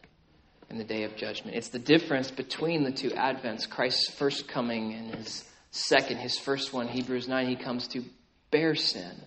and 0.71 0.79
the 0.79 0.85
day 0.85 1.03
of 1.03 1.17
judgment. 1.17 1.57
It's 1.57 1.69
the 1.69 1.79
difference 1.79 2.31
between 2.31 2.85
the 2.85 2.93
two 2.93 3.11
advents 3.11 3.69
Christ's 3.69 4.11
first 4.11 4.49
coming 4.49 4.95
and 4.95 5.15
his 5.15 5.45
second. 5.73 6.19
His 6.19 6.39
first 6.39 6.73
one, 6.73 6.89
Hebrews 6.89 7.29
9, 7.29 7.49
he 7.49 7.57
comes 7.57 7.89
to 7.89 8.05
bear 8.51 8.75
sin. 8.75 9.21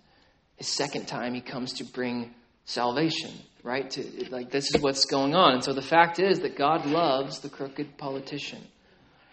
His 0.56 0.68
second 0.68 1.08
time, 1.08 1.34
he 1.34 1.42
comes 1.42 1.74
to 1.74 1.84
bring 1.84 2.34
salvation, 2.66 3.32
right? 3.64 3.90
To, 3.92 4.26
like, 4.30 4.52
this 4.52 4.74
is 4.76 4.82
what's 4.82 5.06
going 5.06 5.34
on. 5.36 5.54
And 5.54 5.64
so 5.64 5.74
the 5.74 5.82
fact 5.82 6.20
is 6.20 6.40
that 6.42 6.58
God 6.58 6.86
loves 6.86 7.40
the 7.40 7.50
crooked 7.50 7.98
politician. 7.98 8.62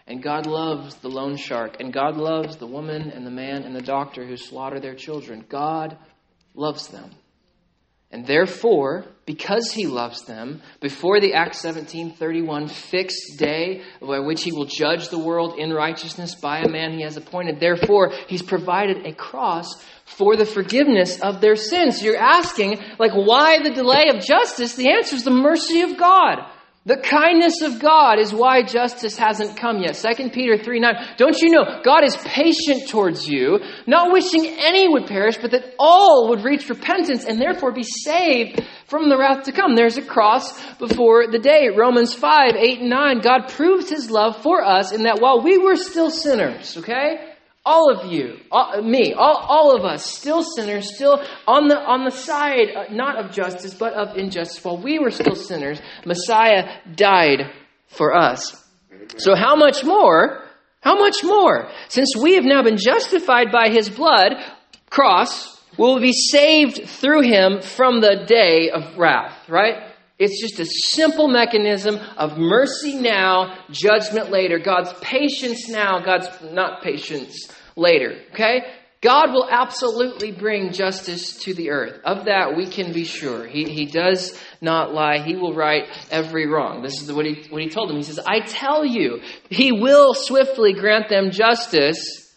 And 0.07 0.23
God 0.23 0.47
loves 0.47 0.95
the 0.95 1.09
loan 1.09 1.37
shark. 1.37 1.79
And 1.79 1.93
God 1.93 2.17
loves 2.17 2.57
the 2.57 2.67
woman 2.67 3.11
and 3.11 3.25
the 3.25 3.31
man 3.31 3.63
and 3.63 3.75
the 3.75 3.81
doctor 3.81 4.25
who 4.25 4.37
slaughter 4.37 4.79
their 4.79 4.95
children. 4.95 5.45
God 5.47 5.97
loves 6.55 6.87
them. 6.87 7.11
And 8.11 8.27
therefore, 8.27 9.05
because 9.25 9.71
he 9.71 9.87
loves 9.87 10.23
them, 10.23 10.61
before 10.81 11.21
the 11.21 11.33
Acts 11.33 11.61
17:31 11.63 12.69
fixed 12.69 13.39
day 13.39 13.83
by 14.01 14.19
which 14.19 14.43
he 14.43 14.51
will 14.51 14.65
judge 14.65 15.07
the 15.07 15.19
world 15.19 15.57
in 15.57 15.71
righteousness 15.71 16.35
by 16.35 16.59
a 16.59 16.67
man 16.67 16.91
he 16.91 17.03
has 17.03 17.15
appointed, 17.15 17.61
therefore 17.61 18.11
he's 18.27 18.41
provided 18.41 19.05
a 19.05 19.13
cross 19.13 19.81
for 20.03 20.35
the 20.35 20.45
forgiveness 20.45 21.21
of 21.21 21.39
their 21.39 21.55
sins. 21.55 22.03
You're 22.03 22.17
asking, 22.17 22.79
like, 22.99 23.13
why 23.13 23.59
the 23.63 23.69
delay 23.69 24.09
of 24.09 24.21
justice? 24.21 24.75
The 24.75 24.91
answer 24.91 25.15
is 25.15 25.23
the 25.23 25.31
mercy 25.31 25.81
of 25.81 25.97
God. 25.97 26.50
The 26.83 26.97
kindness 26.97 27.61
of 27.61 27.79
God 27.79 28.17
is 28.17 28.33
why 28.33 28.63
justice 28.63 29.15
hasn't 29.15 29.55
come 29.55 29.83
yet. 29.83 29.93
2 29.93 30.31
Peter 30.31 30.57
3 30.57 30.79
9. 30.79 30.95
Don't 31.15 31.39
you 31.39 31.51
know 31.51 31.79
God 31.83 32.03
is 32.03 32.17
patient 32.17 32.89
towards 32.89 33.27
you, 33.27 33.59
not 33.85 34.11
wishing 34.11 34.47
any 34.47 34.89
would 34.89 35.05
perish, 35.05 35.37
but 35.37 35.51
that 35.51 35.75
all 35.77 36.29
would 36.29 36.43
reach 36.43 36.69
repentance 36.69 37.25
and 37.25 37.39
therefore 37.39 37.71
be 37.71 37.83
saved 37.83 38.67
from 38.87 39.09
the 39.09 39.17
wrath 39.17 39.43
to 39.43 39.51
come. 39.51 39.75
There's 39.75 39.97
a 39.97 40.01
cross 40.01 40.59
before 40.77 41.27
the 41.27 41.37
day. 41.37 41.69
Romans 41.69 42.15
5 42.15 42.55
8 42.55 42.79
and 42.79 42.89
9. 42.89 43.19
God 43.19 43.49
proves 43.49 43.87
his 43.87 44.09
love 44.09 44.41
for 44.41 44.65
us 44.65 44.91
in 44.91 45.03
that 45.03 45.21
while 45.21 45.43
we 45.43 45.59
were 45.59 45.75
still 45.75 46.09
sinners, 46.09 46.77
okay? 46.77 47.30
All 47.63 47.91
of 47.91 48.11
you, 48.11 48.37
all, 48.51 48.81
me, 48.81 49.13
all, 49.13 49.37
all 49.37 49.75
of 49.75 49.85
us, 49.85 50.03
still 50.03 50.43
sinners, 50.43 50.95
still 50.95 51.23
on 51.47 51.67
the, 51.67 51.77
on 51.77 52.05
the 52.05 52.11
side, 52.11 52.69
uh, 52.75 52.85
not 52.91 53.23
of 53.23 53.31
justice, 53.31 53.75
but 53.75 53.93
of 53.93 54.17
injustice. 54.17 54.63
While 54.63 54.81
we 54.81 54.97
were 54.97 55.11
still 55.11 55.35
sinners, 55.35 55.79
Messiah 56.03 56.79
died 56.95 57.51
for 57.87 58.15
us. 58.15 58.57
So, 59.17 59.35
how 59.35 59.55
much 59.55 59.83
more? 59.83 60.43
How 60.81 60.97
much 60.97 61.23
more? 61.23 61.69
Since 61.89 62.15
we 62.19 62.33
have 62.33 62.45
now 62.45 62.63
been 62.63 62.77
justified 62.77 63.51
by 63.51 63.69
his 63.69 63.89
blood, 63.89 64.33
cross, 64.89 65.61
will 65.77 65.99
be 65.99 66.13
saved 66.13 66.87
through 66.87 67.21
him 67.21 67.61
from 67.61 68.01
the 68.01 68.25
day 68.27 68.71
of 68.71 68.97
wrath, 68.97 69.47
right? 69.47 69.90
It's 70.23 70.39
just 70.39 70.59
a 70.59 70.67
simple 70.67 71.27
mechanism 71.27 71.97
of 72.15 72.37
mercy 72.37 72.93
now, 72.93 73.57
judgment 73.71 74.29
later. 74.29 74.59
God's 74.59 74.93
patience 75.01 75.67
now, 75.67 75.99
God's 75.99 76.27
not 76.43 76.83
patience 76.83 77.51
later. 77.75 78.21
Okay? 78.31 78.61
God 79.01 79.31
will 79.33 79.47
absolutely 79.49 80.31
bring 80.31 80.73
justice 80.73 81.39
to 81.39 81.55
the 81.55 81.71
earth. 81.71 82.01
Of 82.05 82.25
that, 82.25 82.55
we 82.55 82.67
can 82.67 82.93
be 82.93 83.03
sure. 83.03 83.47
He, 83.47 83.63
he 83.63 83.87
does 83.87 84.39
not 84.61 84.93
lie. 84.93 85.23
He 85.23 85.35
will 85.35 85.55
right 85.55 85.85
every 86.11 86.45
wrong. 86.45 86.83
This 86.83 87.01
is 87.01 87.11
what 87.11 87.25
he, 87.25 87.47
what 87.49 87.63
he 87.63 87.69
told 87.69 87.89
them. 87.89 87.97
He 87.97 88.03
says, 88.03 88.19
I 88.19 88.41
tell 88.41 88.85
you, 88.85 89.21
He 89.49 89.71
will 89.71 90.13
swiftly 90.13 90.73
grant 90.73 91.09
them 91.09 91.31
justice 91.31 92.31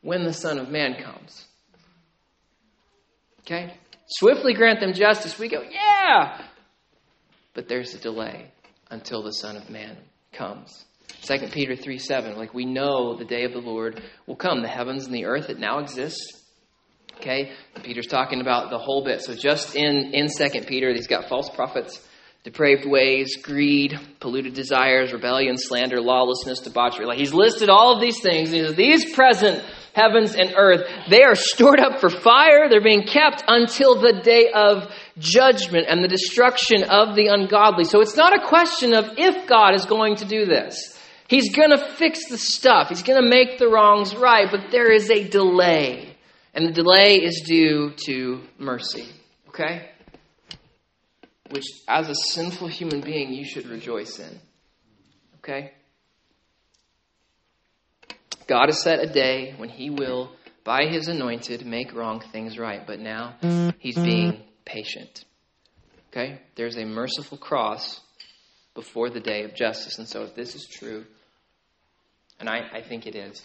when 0.00 0.24
the 0.24 0.32
Son 0.32 0.58
of 0.58 0.68
Man 0.68 1.00
comes. 1.00 1.46
Okay? 3.42 3.72
Swiftly 4.08 4.54
grant 4.54 4.80
them 4.80 4.94
justice. 4.94 5.38
We 5.38 5.48
go, 5.48 5.62
yeah! 5.62 6.48
But 7.54 7.68
there's 7.68 7.94
a 7.94 7.98
delay 7.98 8.50
until 8.90 9.22
the 9.22 9.32
Son 9.32 9.56
of 9.56 9.68
Man 9.70 9.96
comes. 10.32 10.84
2 11.22 11.48
Peter 11.52 11.76
3 11.76 11.98
7, 11.98 12.36
like 12.36 12.54
we 12.54 12.64
know 12.64 13.14
the 13.16 13.24
day 13.24 13.44
of 13.44 13.52
the 13.52 13.58
Lord 13.58 14.02
will 14.26 14.36
come. 14.36 14.62
The 14.62 14.68
heavens 14.68 15.06
and 15.06 15.14
the 15.14 15.26
earth 15.26 15.48
that 15.48 15.58
now 15.58 15.78
exist. 15.78 16.20
Okay? 17.18 17.52
Peter's 17.82 18.06
talking 18.06 18.40
about 18.40 18.70
the 18.70 18.78
whole 18.78 19.04
bit. 19.04 19.22
So 19.22 19.34
just 19.34 19.76
in, 19.76 20.12
in 20.14 20.28
2 20.28 20.62
Peter, 20.62 20.92
he's 20.92 21.06
got 21.06 21.28
false 21.28 21.48
prophets, 21.50 22.04
depraved 22.42 22.86
ways, 22.86 23.36
greed, 23.42 23.96
polluted 24.18 24.54
desires, 24.54 25.12
rebellion, 25.12 25.56
slander, 25.56 26.00
lawlessness, 26.00 26.60
debauchery. 26.60 27.06
Like 27.06 27.18
he's 27.18 27.34
listed 27.34 27.68
all 27.68 27.94
of 27.94 28.00
these 28.00 28.20
things. 28.20 28.50
He 28.50 28.60
says, 28.60 28.74
These 28.74 29.14
present 29.14 29.64
heavens 29.94 30.34
and 30.34 30.54
earth, 30.56 30.88
they 31.08 31.22
are 31.22 31.34
stored 31.34 31.80
up 31.80 32.00
for 32.00 32.10
fire. 32.10 32.68
They're 32.68 32.82
being 32.82 33.06
kept 33.06 33.44
until 33.46 34.00
the 34.00 34.20
day 34.22 34.50
of 34.52 34.90
judgment 35.18 35.86
and 35.88 36.02
the 36.02 36.08
destruction 36.08 36.84
of 36.84 37.14
the 37.14 37.26
ungodly. 37.26 37.84
So 37.84 38.00
it's 38.00 38.16
not 38.16 38.36
a 38.36 38.46
question 38.46 38.94
of 38.94 39.18
if 39.18 39.46
God 39.46 39.74
is 39.74 39.84
going 39.86 40.16
to 40.16 40.24
do 40.24 40.46
this. 40.46 40.98
He's 41.28 41.54
going 41.54 41.70
to 41.70 41.78
fix 41.78 42.28
the 42.28 42.38
stuff. 42.38 42.88
He's 42.88 43.02
going 43.02 43.22
to 43.22 43.28
make 43.28 43.58
the 43.58 43.68
wrongs 43.68 44.14
right, 44.14 44.48
but 44.50 44.70
there 44.70 44.92
is 44.92 45.10
a 45.10 45.26
delay. 45.28 46.16
And 46.54 46.66
the 46.66 46.72
delay 46.72 47.16
is 47.16 47.42
due 47.46 47.92
to 48.04 48.42
mercy. 48.58 49.08
Okay? 49.48 49.90
Which, 51.50 51.64
as 51.88 52.08
a 52.08 52.14
sinful 52.14 52.68
human 52.68 53.00
being, 53.00 53.32
you 53.32 53.44
should 53.44 53.66
rejoice 53.66 54.18
in. 54.18 54.40
Okay? 55.38 55.72
God 58.52 58.68
has 58.68 58.82
set 58.82 58.98
a 59.00 59.10
day 59.10 59.54
when 59.56 59.70
He 59.70 59.88
will, 59.88 60.30
by 60.62 60.84
His 60.84 61.08
anointed, 61.08 61.64
make 61.64 61.94
wrong 61.94 62.20
things 62.32 62.58
right. 62.58 62.86
But 62.86 63.00
now 63.00 63.36
He's 63.78 63.96
being 63.96 64.42
patient. 64.66 65.24
Okay? 66.10 66.38
There's 66.54 66.76
a 66.76 66.84
merciful 66.84 67.38
cross 67.38 68.02
before 68.74 69.08
the 69.08 69.20
day 69.20 69.44
of 69.44 69.54
justice. 69.54 69.98
And 69.98 70.06
so, 70.06 70.24
if 70.24 70.34
this 70.34 70.54
is 70.54 70.66
true, 70.70 71.06
and 72.38 72.46
I, 72.46 72.60
I 72.74 72.82
think 72.82 73.06
it 73.06 73.16
is. 73.16 73.42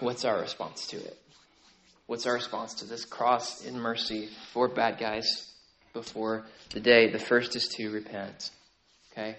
What's 0.00 0.24
our 0.24 0.40
response 0.40 0.88
to 0.88 0.96
it? 0.96 1.16
What's 2.06 2.26
our 2.26 2.34
response 2.34 2.74
to 2.74 2.86
this 2.86 3.04
cross 3.04 3.64
in 3.64 3.78
mercy 3.78 4.30
for 4.52 4.66
bad 4.66 4.98
guys 4.98 5.46
before 5.92 6.46
the 6.70 6.80
day? 6.80 7.12
The 7.12 7.20
first 7.20 7.54
is 7.54 7.68
to 7.76 7.92
repent. 7.92 8.50
Okay? 9.12 9.36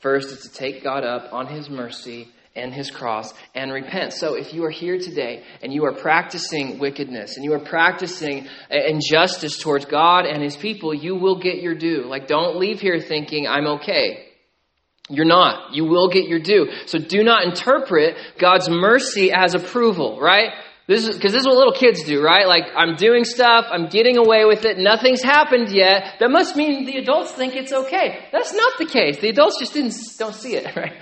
First 0.00 0.30
is 0.30 0.42
to 0.44 0.48
take 0.48 0.82
God 0.82 1.04
up 1.04 1.34
on 1.34 1.48
his 1.48 1.68
mercy 1.68 2.28
and 2.58 2.74
his 2.74 2.90
cross 2.90 3.32
and 3.54 3.72
repent. 3.72 4.12
So 4.12 4.34
if 4.34 4.52
you 4.52 4.64
are 4.64 4.70
here 4.70 4.98
today 4.98 5.44
and 5.62 5.72
you 5.72 5.84
are 5.84 5.94
practicing 5.94 6.78
wickedness 6.78 7.36
and 7.36 7.44
you 7.44 7.52
are 7.54 7.58
practicing 7.58 8.46
injustice 8.70 9.58
towards 9.58 9.84
God 9.84 10.26
and 10.26 10.42
his 10.42 10.56
people, 10.56 10.92
you 10.92 11.14
will 11.14 11.38
get 11.38 11.62
your 11.62 11.74
due. 11.74 12.04
Like 12.04 12.26
don't 12.26 12.56
leave 12.56 12.80
here 12.80 13.00
thinking 13.00 13.46
I'm 13.46 13.66
okay. 13.78 14.24
You're 15.10 15.24
not. 15.24 15.74
You 15.74 15.84
will 15.84 16.10
get 16.10 16.28
your 16.28 16.38
due. 16.38 16.68
So 16.86 16.98
do 16.98 17.22
not 17.24 17.44
interpret 17.44 18.16
God's 18.38 18.68
mercy 18.68 19.32
as 19.32 19.54
approval, 19.54 20.20
right? 20.20 20.50
This 20.88 21.06
is 21.06 21.16
because 21.16 21.32
this 21.32 21.42
is 21.42 21.46
what 21.46 21.58
little 21.58 21.74
kids 21.74 22.02
do, 22.04 22.22
right? 22.22 22.48
Like 22.48 22.64
I'm 22.74 22.96
doing 22.96 23.24
stuff, 23.24 23.66
I'm 23.70 23.88
getting 23.88 24.16
away 24.16 24.46
with 24.46 24.64
it, 24.64 24.78
nothing's 24.78 25.22
happened 25.22 25.68
yet. 25.68 26.14
That 26.18 26.30
must 26.30 26.56
mean 26.56 26.86
the 26.86 26.96
adults 26.96 27.30
think 27.32 27.54
it's 27.54 27.74
okay. 27.74 28.26
That's 28.32 28.54
not 28.54 28.78
the 28.78 28.86
case. 28.86 29.20
The 29.20 29.28
adults 29.28 29.58
just 29.58 29.74
didn't 29.74 29.94
don't 30.18 30.34
see 30.34 30.56
it, 30.56 30.74
right? 30.76 30.94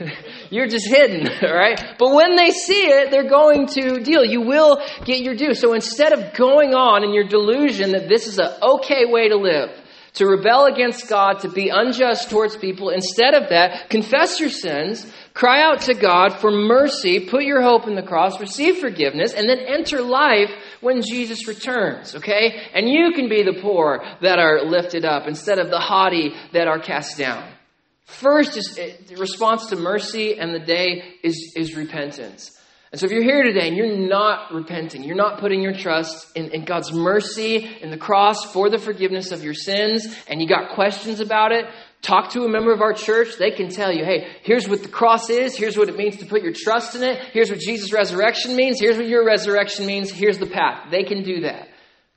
You're 0.50 0.66
just 0.66 0.88
hidden, 0.88 1.28
right? 1.48 1.80
But 2.00 2.12
when 2.12 2.34
they 2.34 2.50
see 2.50 2.88
it, 2.88 3.12
they're 3.12 3.30
going 3.30 3.68
to 3.78 4.00
deal. 4.00 4.24
You 4.24 4.40
will 4.40 4.82
get 5.04 5.20
your 5.20 5.36
due. 5.36 5.54
So 5.54 5.72
instead 5.72 6.12
of 6.12 6.34
going 6.34 6.74
on 6.74 7.04
in 7.04 7.14
your 7.14 7.28
delusion 7.28 7.92
that 7.92 8.08
this 8.08 8.26
is 8.26 8.40
an 8.40 8.50
okay 8.60 9.04
way 9.06 9.28
to 9.28 9.36
live, 9.36 9.70
to 10.14 10.26
rebel 10.26 10.66
against 10.66 11.08
God, 11.08 11.40
to 11.40 11.48
be 11.48 11.68
unjust 11.68 12.30
towards 12.30 12.56
people. 12.56 12.90
Instead 12.90 13.34
of 13.34 13.48
that, 13.50 13.90
confess 13.90 14.40
your 14.40 14.50
sins, 14.50 15.10
cry 15.34 15.62
out 15.62 15.82
to 15.82 15.94
God 15.94 16.34
for 16.40 16.50
mercy, 16.50 17.20
put 17.20 17.44
your 17.44 17.62
hope 17.62 17.86
in 17.86 17.94
the 17.94 18.02
cross, 18.02 18.40
receive 18.40 18.78
forgiveness, 18.78 19.32
and 19.32 19.48
then 19.48 19.58
enter 19.58 20.00
life 20.02 20.50
when 20.80 21.02
Jesus 21.02 21.46
returns, 21.46 22.14
okay? 22.14 22.68
And 22.74 22.88
you 22.88 23.12
can 23.12 23.28
be 23.28 23.42
the 23.42 23.60
poor 23.60 24.04
that 24.22 24.38
are 24.38 24.64
lifted 24.64 25.04
up 25.04 25.28
instead 25.28 25.58
of 25.58 25.70
the 25.70 25.78
haughty 25.78 26.32
that 26.52 26.68
are 26.68 26.80
cast 26.80 27.18
down. 27.18 27.48
First 28.04 28.56
is 28.56 28.78
eh, 28.78 28.94
response 29.18 29.66
to 29.66 29.76
mercy, 29.76 30.38
and 30.38 30.54
the 30.54 30.64
day 30.64 31.14
is, 31.22 31.52
is 31.54 31.76
repentance. 31.76 32.57
And 32.90 32.98
so 32.98 33.04
if 33.04 33.12
you're 33.12 33.22
here 33.22 33.42
today 33.42 33.68
and 33.68 33.76
you're 33.76 34.08
not 34.08 34.52
repenting, 34.52 35.04
you're 35.04 35.16
not 35.16 35.40
putting 35.40 35.60
your 35.60 35.74
trust 35.74 36.34
in, 36.34 36.50
in, 36.52 36.64
God's 36.64 36.90
mercy 36.90 37.68
in 37.82 37.90
the 37.90 37.98
cross 37.98 38.50
for 38.50 38.70
the 38.70 38.78
forgiveness 38.78 39.30
of 39.30 39.44
your 39.44 39.52
sins, 39.52 40.06
and 40.26 40.40
you 40.40 40.48
got 40.48 40.70
questions 40.70 41.20
about 41.20 41.52
it, 41.52 41.66
talk 42.00 42.30
to 42.30 42.44
a 42.44 42.48
member 42.48 42.72
of 42.72 42.80
our 42.80 42.94
church. 42.94 43.36
They 43.38 43.50
can 43.50 43.68
tell 43.68 43.92
you, 43.92 44.04
hey, 44.04 44.28
here's 44.42 44.66
what 44.66 44.82
the 44.82 44.88
cross 44.88 45.28
is. 45.28 45.54
Here's 45.54 45.76
what 45.76 45.90
it 45.90 45.96
means 45.96 46.16
to 46.18 46.26
put 46.26 46.42
your 46.42 46.54
trust 46.54 46.94
in 46.94 47.02
it. 47.02 47.18
Here's 47.32 47.50
what 47.50 47.58
Jesus' 47.58 47.92
resurrection 47.92 48.56
means. 48.56 48.80
Here's 48.80 48.96
what 48.96 49.06
your 49.06 49.24
resurrection 49.24 49.84
means. 49.84 50.10
Here's 50.10 50.38
the 50.38 50.46
path. 50.46 50.90
They 50.90 51.02
can 51.02 51.22
do 51.22 51.42
that. 51.42 51.68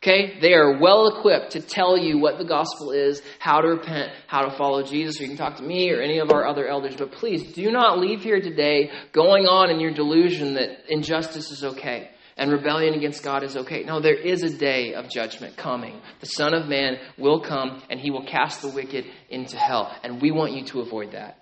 Okay? 0.01 0.39
They 0.39 0.53
are 0.53 0.79
well 0.79 1.07
equipped 1.07 1.51
to 1.51 1.61
tell 1.61 1.97
you 1.97 2.17
what 2.17 2.37
the 2.39 2.45
gospel 2.45 2.91
is, 2.91 3.21
how 3.37 3.61
to 3.61 3.67
repent, 3.67 4.11
how 4.27 4.41
to 4.41 4.57
follow 4.57 4.83
Jesus, 4.83 5.19
or 5.19 5.23
you 5.23 5.29
can 5.29 5.37
talk 5.37 5.57
to 5.57 5.63
me 5.63 5.91
or 5.91 6.01
any 6.01 6.17
of 6.17 6.31
our 6.31 6.47
other 6.47 6.67
elders. 6.67 6.95
But 6.95 7.11
please 7.11 7.53
do 7.53 7.71
not 7.71 7.99
leave 7.99 8.23
here 8.23 8.41
today 8.41 8.91
going 9.11 9.45
on 9.45 9.69
in 9.69 9.79
your 9.79 9.93
delusion 9.93 10.55
that 10.55 10.91
injustice 10.91 11.51
is 11.51 11.63
okay 11.63 12.09
and 12.37 12.51
rebellion 12.51 12.95
against 12.95 13.23
God 13.23 13.43
is 13.43 13.55
okay. 13.55 13.83
No, 13.83 13.99
there 13.99 14.15
is 14.15 14.41
a 14.41 14.57
day 14.57 14.95
of 14.95 15.09
judgment 15.09 15.57
coming. 15.57 16.01
The 16.21 16.25
Son 16.25 16.55
of 16.55 16.67
Man 16.67 16.97
will 17.17 17.41
come 17.41 17.83
and 17.89 17.99
he 17.99 18.09
will 18.09 18.25
cast 18.25 18.63
the 18.63 18.69
wicked 18.69 19.05
into 19.29 19.57
hell. 19.57 19.95
And 20.03 20.19
we 20.19 20.31
want 20.31 20.53
you 20.53 20.65
to 20.65 20.81
avoid 20.81 21.11
that. 21.11 21.37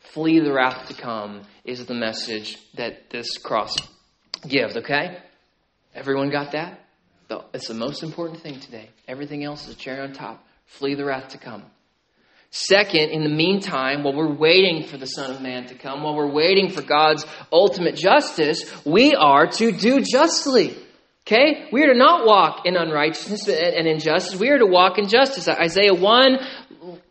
Flee 0.00 0.40
the 0.40 0.52
wrath 0.52 0.88
to 0.88 0.94
come 0.94 1.42
is 1.64 1.86
the 1.86 1.94
message 1.94 2.58
that 2.74 3.10
this 3.10 3.38
cross 3.38 3.76
gives, 4.48 4.76
okay? 4.76 5.18
Everyone 5.94 6.30
got 6.30 6.52
that? 6.52 6.80
It's 7.52 7.68
the 7.68 7.74
most 7.74 8.02
important 8.02 8.40
thing 8.40 8.58
today. 8.60 8.90
Everything 9.06 9.44
else 9.44 9.68
is 9.68 9.74
a 9.74 9.78
cherry 9.78 10.00
on 10.00 10.12
top. 10.12 10.44
Flee 10.66 10.94
the 10.94 11.04
wrath 11.04 11.28
to 11.30 11.38
come. 11.38 11.64
Second, 12.50 13.10
in 13.10 13.22
the 13.22 13.30
meantime, 13.30 14.02
while 14.02 14.14
we're 14.14 14.34
waiting 14.34 14.84
for 14.84 14.96
the 14.96 15.06
Son 15.06 15.30
of 15.30 15.40
Man 15.40 15.66
to 15.66 15.74
come, 15.76 16.02
while 16.02 16.16
we're 16.16 16.32
waiting 16.32 16.70
for 16.70 16.82
God's 16.82 17.24
ultimate 17.52 17.94
justice, 17.94 18.64
we 18.84 19.14
are 19.14 19.46
to 19.46 19.70
do 19.70 20.00
justly. 20.00 20.76
Okay? 21.26 21.68
We 21.70 21.84
are 21.84 21.92
to 21.92 21.98
not 21.98 22.26
walk 22.26 22.66
in 22.66 22.76
unrighteousness 22.76 23.48
and 23.48 23.86
injustice. 23.86 24.38
We 24.38 24.48
are 24.48 24.58
to 24.58 24.66
walk 24.66 24.98
in 24.98 25.06
justice. 25.06 25.46
Isaiah 25.46 25.94
1, 25.94 26.38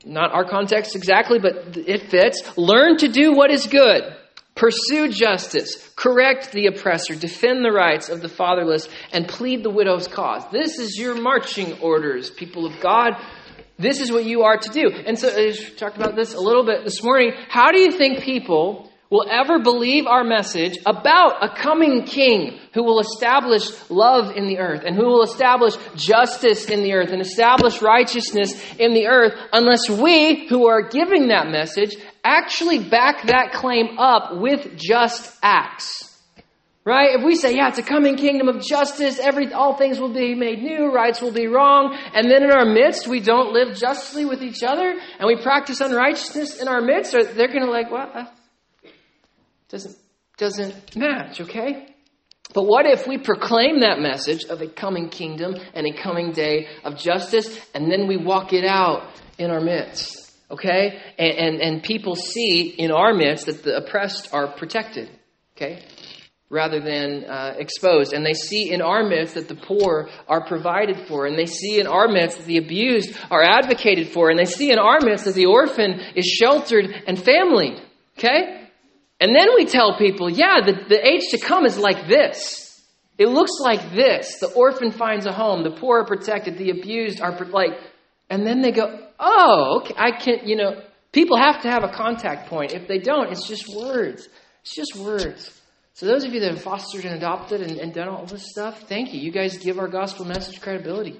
not 0.03 0.33
our 0.33 0.43
context 0.43 0.95
exactly, 0.95 1.39
but 1.39 1.77
it 1.77 2.09
fits. 2.09 2.57
Learn 2.57 2.97
to 2.97 3.07
do 3.07 3.31
what 3.31 3.49
is 3.51 3.65
good 3.67 4.18
Pursue 4.59 5.07
justice, 5.07 5.89
correct 5.95 6.51
the 6.51 6.65
oppressor, 6.65 7.15
defend 7.15 7.63
the 7.63 7.71
rights 7.71 8.09
of 8.09 8.21
the 8.21 8.27
fatherless, 8.27 8.89
and 9.13 9.25
plead 9.25 9.63
the 9.63 9.69
widow's 9.69 10.05
cause. 10.05 10.43
This 10.51 10.79
is 10.79 10.97
your 10.97 11.15
marching 11.15 11.79
orders, 11.79 12.29
people 12.29 12.65
of 12.65 12.77
God. 12.81 13.13
This 13.77 14.01
is 14.01 14.11
what 14.11 14.25
you 14.25 14.41
are 14.41 14.57
to 14.57 14.69
do. 14.69 14.89
And 14.89 15.17
so, 15.17 15.29
I 15.29 15.53
talked 15.77 15.95
about 15.95 16.17
this 16.17 16.33
a 16.33 16.41
little 16.41 16.65
bit 16.65 16.83
this 16.83 17.01
morning. 17.01 17.31
How 17.47 17.71
do 17.71 17.79
you 17.79 17.91
think 17.91 18.19
people 18.19 18.91
will 19.09 19.25
ever 19.29 19.59
believe 19.59 20.05
our 20.05 20.23
message 20.23 20.77
about 20.85 21.43
a 21.43 21.55
coming 21.55 22.03
king 22.03 22.59
who 22.73 22.83
will 22.83 22.99
establish 22.99 23.69
love 23.89 24.35
in 24.35 24.47
the 24.47 24.59
earth 24.59 24.83
and 24.85 24.95
who 24.95 25.05
will 25.05 25.23
establish 25.23 25.73
justice 25.95 26.69
in 26.69 26.83
the 26.83 26.93
earth 26.93 27.11
and 27.11 27.21
establish 27.21 27.81
righteousness 27.81 28.53
in 28.77 28.93
the 28.93 29.07
earth 29.07 29.33
unless 29.51 29.89
we 29.89 30.47
who 30.47 30.67
are 30.67 30.89
giving 30.89 31.29
that 31.29 31.47
message 31.47 31.95
actually 32.23 32.89
back 32.89 33.27
that 33.27 33.53
claim 33.53 33.97
up 33.97 34.37
with 34.37 34.77
just 34.77 35.37
acts. 35.41 36.05
Right? 36.85 37.19
If 37.19 37.23
we 37.23 37.35
say, 37.35 37.55
yeah, 37.55 37.67
it's 37.67 37.77
a 37.77 37.83
coming 37.83 38.15
kingdom 38.15 38.47
of 38.47 38.65
justice, 38.65 39.19
every, 39.19 39.53
all 39.53 39.75
things 39.75 39.99
will 39.99 40.13
be 40.13 40.33
made 40.33 40.59
new, 40.59 40.91
rights 40.91 41.21
will 41.21 41.33
be 41.33 41.45
wrong, 41.45 41.95
and 42.15 42.31
then 42.31 42.41
in 42.41 42.51
our 42.51 42.65
midst 42.65 43.07
we 43.07 43.19
don't 43.19 43.53
live 43.53 43.77
justly 43.77 44.25
with 44.25 44.41
each 44.41 44.63
other, 44.63 44.89
and 45.19 45.27
we 45.27 45.35
practice 45.43 45.81
unrighteousness 45.81 46.59
in 46.59 46.67
our 46.67 46.81
midst, 46.81 47.13
or 47.13 47.23
they're 47.23 47.49
going 47.49 47.65
to 47.65 47.69
like, 47.69 47.91
what? 47.91 48.15
Well, 48.15 48.33
doesn't, 49.67 49.97
doesn't 50.37 50.95
match, 50.95 51.41
okay? 51.41 51.93
But 52.55 52.63
what 52.63 52.87
if 52.87 53.05
we 53.07 53.19
proclaim 53.19 53.81
that 53.81 53.99
message 53.99 54.45
of 54.45 54.61
a 54.61 54.67
coming 54.67 55.09
kingdom 55.09 55.55
and 55.75 55.85
a 55.85 55.93
coming 56.01 56.31
day 56.31 56.67
of 56.83 56.97
justice, 56.97 57.59
and 57.75 57.91
then 57.91 58.07
we 58.07 58.17
walk 58.17 58.53
it 58.53 58.65
out 58.65 59.03
in 59.37 59.51
our 59.51 59.61
midst? 59.61 60.18
Okay? 60.51 60.99
And, 61.17 61.37
and, 61.37 61.61
and 61.61 61.83
people 61.83 62.15
see 62.15 62.67
in 62.67 62.91
our 62.91 63.13
midst 63.13 63.45
that 63.45 63.63
the 63.63 63.77
oppressed 63.77 64.33
are 64.33 64.47
protected. 64.47 65.09
Okay? 65.55 65.83
Rather 66.49 66.79
than 66.79 67.25
uh, 67.25 67.53
exposed. 67.57 68.13
And 68.13 68.25
they 68.25 68.33
see 68.33 68.71
in 68.71 68.81
our 68.81 69.03
midst 69.03 69.35
that 69.35 69.47
the 69.47 69.55
poor 69.55 70.09
are 70.27 70.45
provided 70.47 71.07
for. 71.07 71.27
And 71.27 71.37
they 71.37 71.45
see 71.45 71.79
in 71.79 71.85
our 71.85 72.07
midst 72.07 72.37
that 72.37 72.47
the 72.47 72.57
abused 72.57 73.15
are 73.29 73.43
advocated 73.43 74.09
for. 74.09 74.29
And 74.29 74.39
they 74.39 74.45
see 74.45 74.71
in 74.71 74.79
our 74.79 74.99
midst 75.01 75.25
that 75.25 75.35
the 75.35 75.45
orphan 75.45 75.99
is 76.15 76.25
sheltered 76.25 76.85
and 77.05 77.21
family. 77.21 77.79
Okay? 78.17 78.67
And 79.19 79.35
then 79.35 79.49
we 79.55 79.65
tell 79.65 79.97
people, 79.97 80.29
yeah, 80.29 80.61
the, 80.65 80.73
the 80.87 81.07
age 81.07 81.29
to 81.31 81.39
come 81.39 81.65
is 81.65 81.77
like 81.77 82.07
this. 82.07 82.65
It 83.17 83.27
looks 83.27 83.59
like 83.59 83.93
this. 83.93 84.39
The 84.39 84.47
orphan 84.47 84.91
finds 84.91 85.25
a 85.25 85.33
home. 85.33 85.63
The 85.63 85.71
poor 85.71 85.99
are 85.99 86.05
protected. 86.05 86.57
The 86.57 86.69
abused 86.69 87.19
are 87.19 87.37
like, 87.47 87.71
and 88.29 88.45
then 88.45 88.61
they 88.61 88.71
go, 88.71 89.07
oh, 89.19 89.81
okay, 89.81 89.95
I 89.97 90.11
can, 90.11 90.47
you 90.47 90.55
know, 90.55 90.81
people 91.11 91.37
have 91.37 91.61
to 91.63 91.69
have 91.69 91.83
a 91.83 91.89
contact 91.89 92.49
point. 92.49 92.73
If 92.73 92.87
they 92.87 92.99
don't, 92.99 93.31
it's 93.31 93.47
just 93.47 93.67
words. 93.75 94.29
It's 94.61 94.75
just 94.75 94.95
words. 94.95 95.61
So 95.93 96.05
those 96.05 96.23
of 96.23 96.33
you 96.33 96.39
that 96.41 96.51
have 96.51 96.61
fostered 96.61 97.05
and 97.05 97.15
adopted 97.15 97.61
and, 97.61 97.77
and 97.77 97.93
done 97.93 98.07
all 98.07 98.25
this 98.25 98.49
stuff, 98.49 98.83
thank 98.87 99.13
you. 99.13 99.19
You 99.19 99.31
guys 99.31 99.57
give 99.57 99.79
our 99.79 99.87
gospel 99.87 100.25
message 100.25 100.61
credibility. 100.61 101.19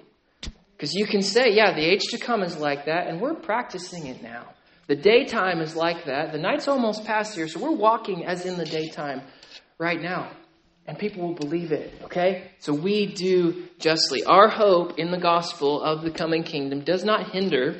Because 0.78 0.93
you 0.93 1.06
can 1.06 1.22
say, 1.22 1.52
yeah, 1.52 1.74
the 1.74 1.84
age 1.84 2.04
to 2.12 2.17
come 2.17 2.41
is 2.41 2.56
like 2.56 2.86
that, 2.86 3.08
and 3.08 3.19
we're 3.19 3.34
practicing 3.34 4.08
it 4.08 4.24
now. 4.24 4.48
The 4.88 4.95
daytime 4.95 5.60
is 5.60 5.76
like 5.76 6.06
that. 6.06 6.32
The 6.32 6.38
night's 6.38 6.67
almost 6.67 7.06
past 7.06 7.36
here, 7.36 7.48
so 7.48 7.60
we're 7.60 7.76
walking 7.76 8.26
as 8.26 8.45
in 8.45 8.58
the 8.58 8.65
daytime 8.65 9.22
right 9.78 10.02
now 10.02 10.32
and 10.89 10.97
people 10.97 11.21
will 11.21 11.36
believe 11.36 11.71
it, 11.71 11.93
okay? 12.06 12.49
So 12.58 12.73
we 12.73 13.06
do 13.06 13.67
justly. 13.78 14.23
Our 14.23 14.49
hope 14.49 14.97
in 14.97 15.12
the 15.12 15.19
gospel 15.19 15.84
of 15.84 16.02
the 16.02 16.10
coming 16.10 16.41
kingdom 16.41 16.80
does 16.80 17.04
not 17.04 17.30
hinder, 17.30 17.78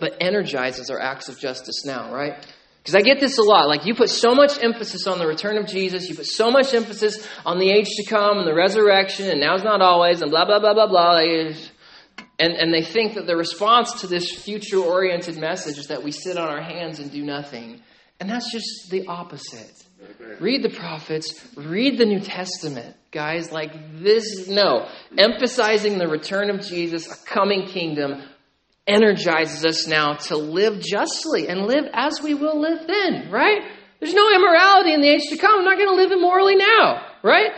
but 0.00 0.16
energizes 0.18 0.88
our 0.88 0.98
acts 0.98 1.28
of 1.28 1.38
justice 1.38 1.84
now, 1.84 2.10
right? 2.10 2.32
Because 2.78 2.94
I 2.94 3.02
get 3.02 3.20
this 3.20 3.36
a 3.36 3.42
lot. 3.42 3.68
Like, 3.68 3.84
you 3.84 3.94
put 3.94 4.08
so 4.08 4.34
much 4.34 4.62
emphasis 4.62 5.06
on 5.06 5.18
the 5.18 5.26
return 5.26 5.58
of 5.58 5.66
Jesus, 5.66 6.08
you 6.08 6.16
put 6.16 6.24
so 6.24 6.50
much 6.50 6.72
emphasis 6.72 7.28
on 7.44 7.58
the 7.58 7.70
age 7.70 7.88
to 7.96 8.06
come 8.08 8.38
and 8.38 8.48
the 8.48 8.54
resurrection, 8.54 9.28
and 9.28 9.42
now's 9.42 9.62
not 9.62 9.82
always, 9.82 10.22
and 10.22 10.30
blah, 10.30 10.46
blah, 10.46 10.58
blah, 10.58 10.72
blah, 10.72 10.86
blah. 10.86 11.18
And, 11.18 12.54
and 12.54 12.72
they 12.72 12.82
think 12.82 13.16
that 13.16 13.26
the 13.26 13.36
response 13.36 14.00
to 14.00 14.06
this 14.06 14.32
future 14.32 14.78
oriented 14.78 15.36
message 15.36 15.76
is 15.76 15.88
that 15.88 16.02
we 16.02 16.12
sit 16.12 16.38
on 16.38 16.48
our 16.48 16.62
hands 16.62 16.98
and 16.98 17.12
do 17.12 17.22
nothing. 17.22 17.82
And 18.20 18.28
that's 18.28 18.50
just 18.50 18.90
the 18.90 19.06
opposite. 19.06 19.72
Read 20.40 20.62
the 20.62 20.70
prophets, 20.70 21.46
read 21.56 21.98
the 21.98 22.06
New 22.06 22.20
Testament, 22.20 22.96
guys. 23.10 23.50
Like 23.50 23.72
this, 24.00 24.48
no. 24.48 24.88
Emphasizing 25.16 25.98
the 25.98 26.08
return 26.08 26.50
of 26.50 26.60
Jesus, 26.60 27.10
a 27.10 27.26
coming 27.26 27.66
kingdom, 27.66 28.22
energizes 28.86 29.64
us 29.64 29.86
now 29.86 30.14
to 30.14 30.36
live 30.36 30.80
justly 30.80 31.48
and 31.48 31.66
live 31.66 31.84
as 31.92 32.22
we 32.22 32.34
will 32.34 32.60
live 32.60 32.86
then, 32.86 33.30
right? 33.30 33.60
There's 34.00 34.14
no 34.14 34.32
immorality 34.34 34.94
in 34.94 35.00
the 35.00 35.08
age 35.08 35.28
to 35.30 35.36
come. 35.36 35.58
I'm 35.58 35.64
not 35.64 35.76
going 35.76 35.90
to 35.90 35.96
live 35.96 36.12
immorally 36.12 36.56
now, 36.56 37.04
right? 37.22 37.50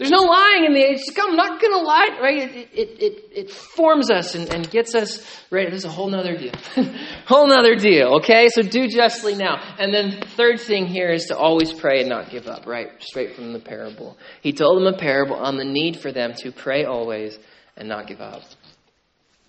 There's 0.00 0.10
no 0.10 0.22
lying 0.22 0.64
in 0.64 0.72
the 0.72 0.80
age 0.80 1.04
to 1.04 1.12
come. 1.12 1.32
I'm 1.32 1.36
not 1.36 1.60
going 1.60 1.74
to 1.74 1.80
lie, 1.80 2.18
right? 2.22 2.38
It, 2.38 2.68
it, 2.72 3.02
it, 3.02 3.24
it 3.32 3.50
forms 3.50 4.10
us 4.10 4.34
and, 4.34 4.48
and 4.48 4.70
gets 4.70 4.94
us 4.94 5.22
right. 5.50 5.70
This 5.70 5.80
is 5.80 5.84
a 5.84 5.90
whole 5.90 6.08
nother 6.08 6.38
deal. 6.38 6.54
whole 7.26 7.46
nother 7.46 7.74
deal, 7.74 8.14
okay? 8.14 8.48
So 8.48 8.62
do 8.62 8.88
justly 8.88 9.34
now. 9.34 9.60
And 9.78 9.92
then 9.92 10.22
third 10.22 10.58
thing 10.58 10.86
here 10.86 11.10
is 11.10 11.26
to 11.26 11.36
always 11.36 11.74
pray 11.74 12.00
and 12.00 12.08
not 12.08 12.30
give 12.30 12.46
up, 12.46 12.66
right? 12.66 12.92
Straight 13.02 13.36
from 13.36 13.52
the 13.52 13.58
parable. 13.58 14.16
He 14.40 14.54
told 14.54 14.80
them 14.80 14.86
a 14.86 14.96
parable 14.96 15.36
on 15.36 15.58
the 15.58 15.66
need 15.66 16.00
for 16.00 16.10
them 16.10 16.32
to 16.38 16.50
pray 16.50 16.86
always 16.86 17.38
and 17.76 17.86
not 17.86 18.06
give 18.06 18.22
up. 18.22 18.40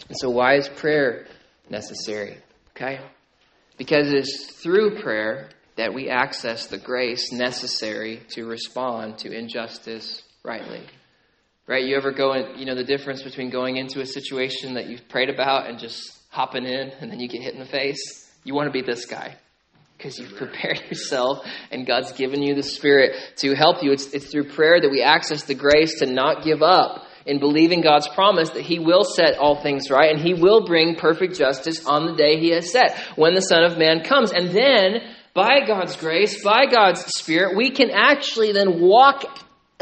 And 0.09 0.17
so 0.19 0.29
why 0.29 0.55
is 0.55 0.67
prayer 0.67 1.27
necessary? 1.69 2.35
Okay? 2.75 2.99
Because 3.77 4.11
it's 4.11 4.51
through 4.61 4.99
prayer 4.99 5.47
that 5.77 5.93
we 5.93 6.09
access 6.09 6.67
the 6.67 6.77
grace 6.77 7.31
necessary 7.31 8.21
to 8.31 8.45
respond 8.45 9.17
to 9.19 9.31
injustice 9.31 10.23
rightly. 10.43 10.81
Right? 11.67 11.85
You 11.85 11.95
ever 11.95 12.11
go 12.11 12.33
in, 12.33 12.57
you 12.59 12.65
know, 12.65 12.75
the 12.75 12.83
difference 12.83 13.21
between 13.23 13.49
going 13.49 13.77
into 13.77 14.01
a 14.01 14.05
situation 14.05 14.73
that 14.73 14.87
you've 14.87 15.07
prayed 15.07 15.29
about 15.29 15.69
and 15.69 15.79
just 15.79 16.19
hopping 16.29 16.65
in 16.65 16.91
and 16.99 17.11
then 17.11 17.19
you 17.19 17.27
get 17.27 17.41
hit 17.41 17.53
in 17.53 17.59
the 17.59 17.65
face? 17.65 18.29
You 18.43 18.55
want 18.55 18.67
to 18.67 18.71
be 18.71 18.81
this 18.81 19.05
guy 19.05 19.35
because 19.97 20.17
you've 20.17 20.35
prepared 20.35 20.81
yourself 20.89 21.45
and 21.69 21.85
God's 21.85 22.11
given 22.13 22.41
you 22.41 22.55
the 22.55 22.63
Spirit 22.63 23.15
to 23.37 23.55
help 23.55 23.83
you. 23.83 23.91
It's, 23.91 24.13
it's 24.13 24.31
through 24.31 24.49
prayer 24.49 24.81
that 24.81 24.89
we 24.89 25.01
access 25.01 25.43
the 25.43 25.55
grace 25.55 25.99
to 25.99 26.07
not 26.07 26.43
give 26.43 26.61
up 26.61 27.05
in 27.25 27.39
believing 27.39 27.81
God's 27.81 28.07
promise 28.07 28.49
that 28.49 28.63
He 28.63 28.79
will 28.79 29.03
set 29.03 29.37
all 29.37 29.61
things 29.61 29.89
right 29.91 30.11
and 30.11 30.19
He 30.19 30.33
will 30.33 30.65
bring 30.65 30.95
perfect 30.95 31.37
justice 31.37 31.85
on 31.85 32.07
the 32.07 32.15
day 32.15 32.39
He 32.39 32.49
has 32.49 32.71
set 32.71 32.97
when 33.15 33.35
the 33.35 33.41
Son 33.41 33.63
of 33.63 33.77
Man 33.77 34.03
comes. 34.03 34.31
And 34.31 34.49
then, 34.49 35.01
by 35.33 35.65
God's 35.65 35.95
grace, 35.95 36.43
by 36.43 36.65
God's 36.65 37.05
Spirit, 37.05 37.55
we 37.55 37.69
can 37.69 37.91
actually 37.91 38.51
then 38.51 38.81
walk 38.81 39.23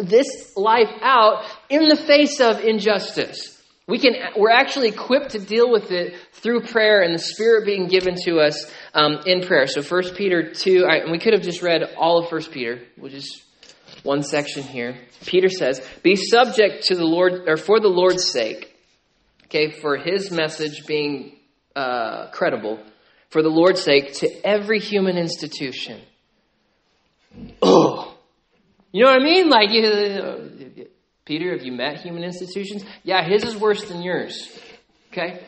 this 0.03 0.55
life 0.55 0.91
out 1.01 1.45
in 1.69 1.87
the 1.87 1.95
face 1.95 2.39
of 2.39 2.59
injustice. 2.61 3.59
We 3.87 3.97
can, 3.97 4.13
we're 4.37 4.51
actually 4.51 4.89
equipped 4.89 5.31
to 5.31 5.39
deal 5.39 5.71
with 5.71 5.91
it 5.91 6.13
through 6.33 6.61
prayer 6.61 7.01
and 7.01 7.13
the 7.13 7.19
Spirit 7.19 7.65
being 7.65 7.87
given 7.87 8.15
to 8.25 8.37
us 8.37 8.71
um, 8.93 9.21
in 9.25 9.41
prayer. 9.41 9.65
So 9.65 9.81
1 9.81 10.15
Peter 10.15 10.53
2, 10.53 10.85
I, 10.85 10.97
and 10.97 11.11
we 11.11 11.17
could 11.17 11.33
have 11.33 11.41
just 11.41 11.63
read 11.63 11.81
all 11.97 12.19
of 12.19 12.31
1 12.31 12.43
Peter, 12.51 12.81
which 12.97 13.13
is 13.13 13.43
one 14.03 14.21
section 14.21 14.61
here. 14.61 14.95
Peter 15.25 15.49
says, 15.49 15.81
Be 16.03 16.15
subject 16.15 16.83
to 16.85 16.95
the 16.95 17.05
Lord, 17.05 17.47
or 17.47 17.57
for 17.57 17.79
the 17.79 17.87
Lord's 17.87 18.31
sake, 18.31 18.75
okay, 19.45 19.71
for 19.71 19.97
his 19.97 20.29
message 20.29 20.85
being 20.85 21.37
uh, 21.75 22.29
credible, 22.29 22.79
for 23.29 23.41
the 23.41 23.49
Lord's 23.49 23.81
sake, 23.81 24.13
to 24.15 24.29
every 24.45 24.79
human 24.79 25.17
institution. 25.17 26.01
Oh, 27.61 28.18
you 28.91 29.03
know 29.03 29.11
what 29.11 29.21
I 29.21 29.23
mean? 29.23 29.49
Like, 29.49 29.69
you, 29.71 30.87
Peter, 31.25 31.51
have 31.51 31.65
you 31.65 31.71
met 31.71 32.01
human 32.01 32.23
institutions? 32.23 32.83
Yeah, 33.03 33.23
his 33.23 33.43
is 33.43 33.55
worse 33.55 33.83
than 33.85 34.01
yours. 34.01 34.59
Okay? 35.11 35.45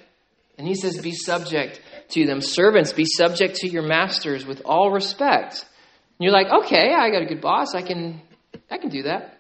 And 0.58 0.68
he 0.68 0.76
says, 0.76 1.00
Be 1.02 1.12
subject 1.12 1.82
to 2.12 2.26
them. 2.26 2.42
Servants, 2.42 2.94
be 2.94 3.06
subject 3.06 3.56
to 3.58 3.68
your 3.68 3.84
masters 3.84 4.46
with 4.46 4.62
all 4.66 4.92
respect. 4.92 5.66
And 6.22 6.26
you're 6.26 6.34
like, 6.34 6.66
okay, 6.66 6.94
I 6.94 7.10
got 7.10 7.24
a 7.24 7.26
good 7.26 7.42
boss. 7.42 7.74
I 7.74 7.82
can, 7.82 8.22
I 8.70 8.78
can 8.78 8.90
do 8.90 9.04
that. 9.04 9.40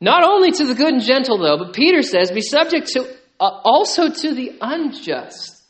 Not 0.00 0.24
only 0.24 0.52
to 0.52 0.66
the 0.66 0.74
good 0.74 0.94
and 0.94 1.02
gentle, 1.02 1.38
though, 1.38 1.58
but 1.58 1.74
Peter 1.74 2.02
says, 2.02 2.30
be 2.30 2.40
subject 2.40 2.88
to 2.88 3.06
uh, 3.40 3.60
also 3.64 4.10
to 4.10 4.34
the 4.34 4.56
unjust. 4.60 5.62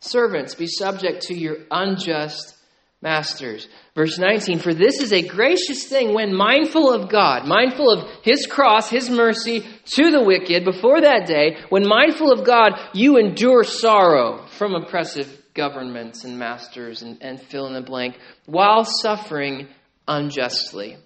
Servants, 0.00 0.54
be 0.54 0.66
subject 0.66 1.22
to 1.22 1.34
your 1.34 1.58
unjust 1.70 2.56
masters. 3.02 3.68
Verse 3.94 4.18
19, 4.18 4.60
for 4.60 4.72
this 4.72 5.00
is 5.00 5.12
a 5.12 5.26
gracious 5.26 5.88
thing 5.88 6.14
when 6.14 6.34
mindful 6.34 6.90
of 6.90 7.10
God, 7.10 7.46
mindful 7.46 7.90
of 7.90 8.08
His 8.22 8.46
cross, 8.46 8.88
His 8.88 9.10
mercy 9.10 9.66
to 9.96 10.10
the 10.10 10.22
wicked 10.22 10.64
before 10.64 11.00
that 11.00 11.26
day, 11.26 11.58
when 11.68 11.86
mindful 11.86 12.32
of 12.32 12.46
God, 12.46 12.72
you 12.94 13.18
endure 13.18 13.64
sorrow 13.64 14.46
from 14.56 14.74
oppressive 14.74 15.28
governments 15.52 16.24
and 16.24 16.38
masters 16.38 17.02
and, 17.02 17.18
and 17.20 17.42
fill 17.42 17.66
in 17.66 17.74
the 17.74 17.82
blank 17.82 18.16
while 18.46 18.84
suffering 18.84 19.68
unjustly. 20.08 20.96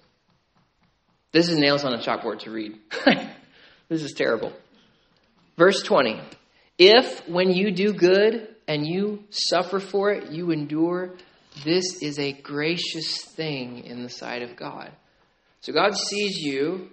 This 1.31 1.49
is 1.49 1.57
nails 1.57 1.83
on 1.83 1.93
a 1.93 1.97
chalkboard 1.97 2.39
to 2.41 2.51
read. 2.51 2.77
this 3.89 4.03
is 4.03 4.13
terrible. 4.13 4.53
Verse 5.57 5.81
20 5.81 6.21
If 6.77 7.27
when 7.27 7.49
you 7.49 7.71
do 7.71 7.91
good 7.93 8.55
and 8.67 8.85
you 8.85 9.23
suffer 9.29 9.79
for 9.79 10.11
it, 10.11 10.31
you 10.31 10.51
endure, 10.51 11.15
this 11.63 12.01
is 12.01 12.19
a 12.19 12.31
gracious 12.31 13.23
thing 13.23 13.83
in 13.83 14.03
the 14.03 14.09
sight 14.09 14.41
of 14.41 14.55
God. 14.55 14.91
So 15.61 15.73
God 15.73 15.95
sees 15.95 16.37
you 16.37 16.89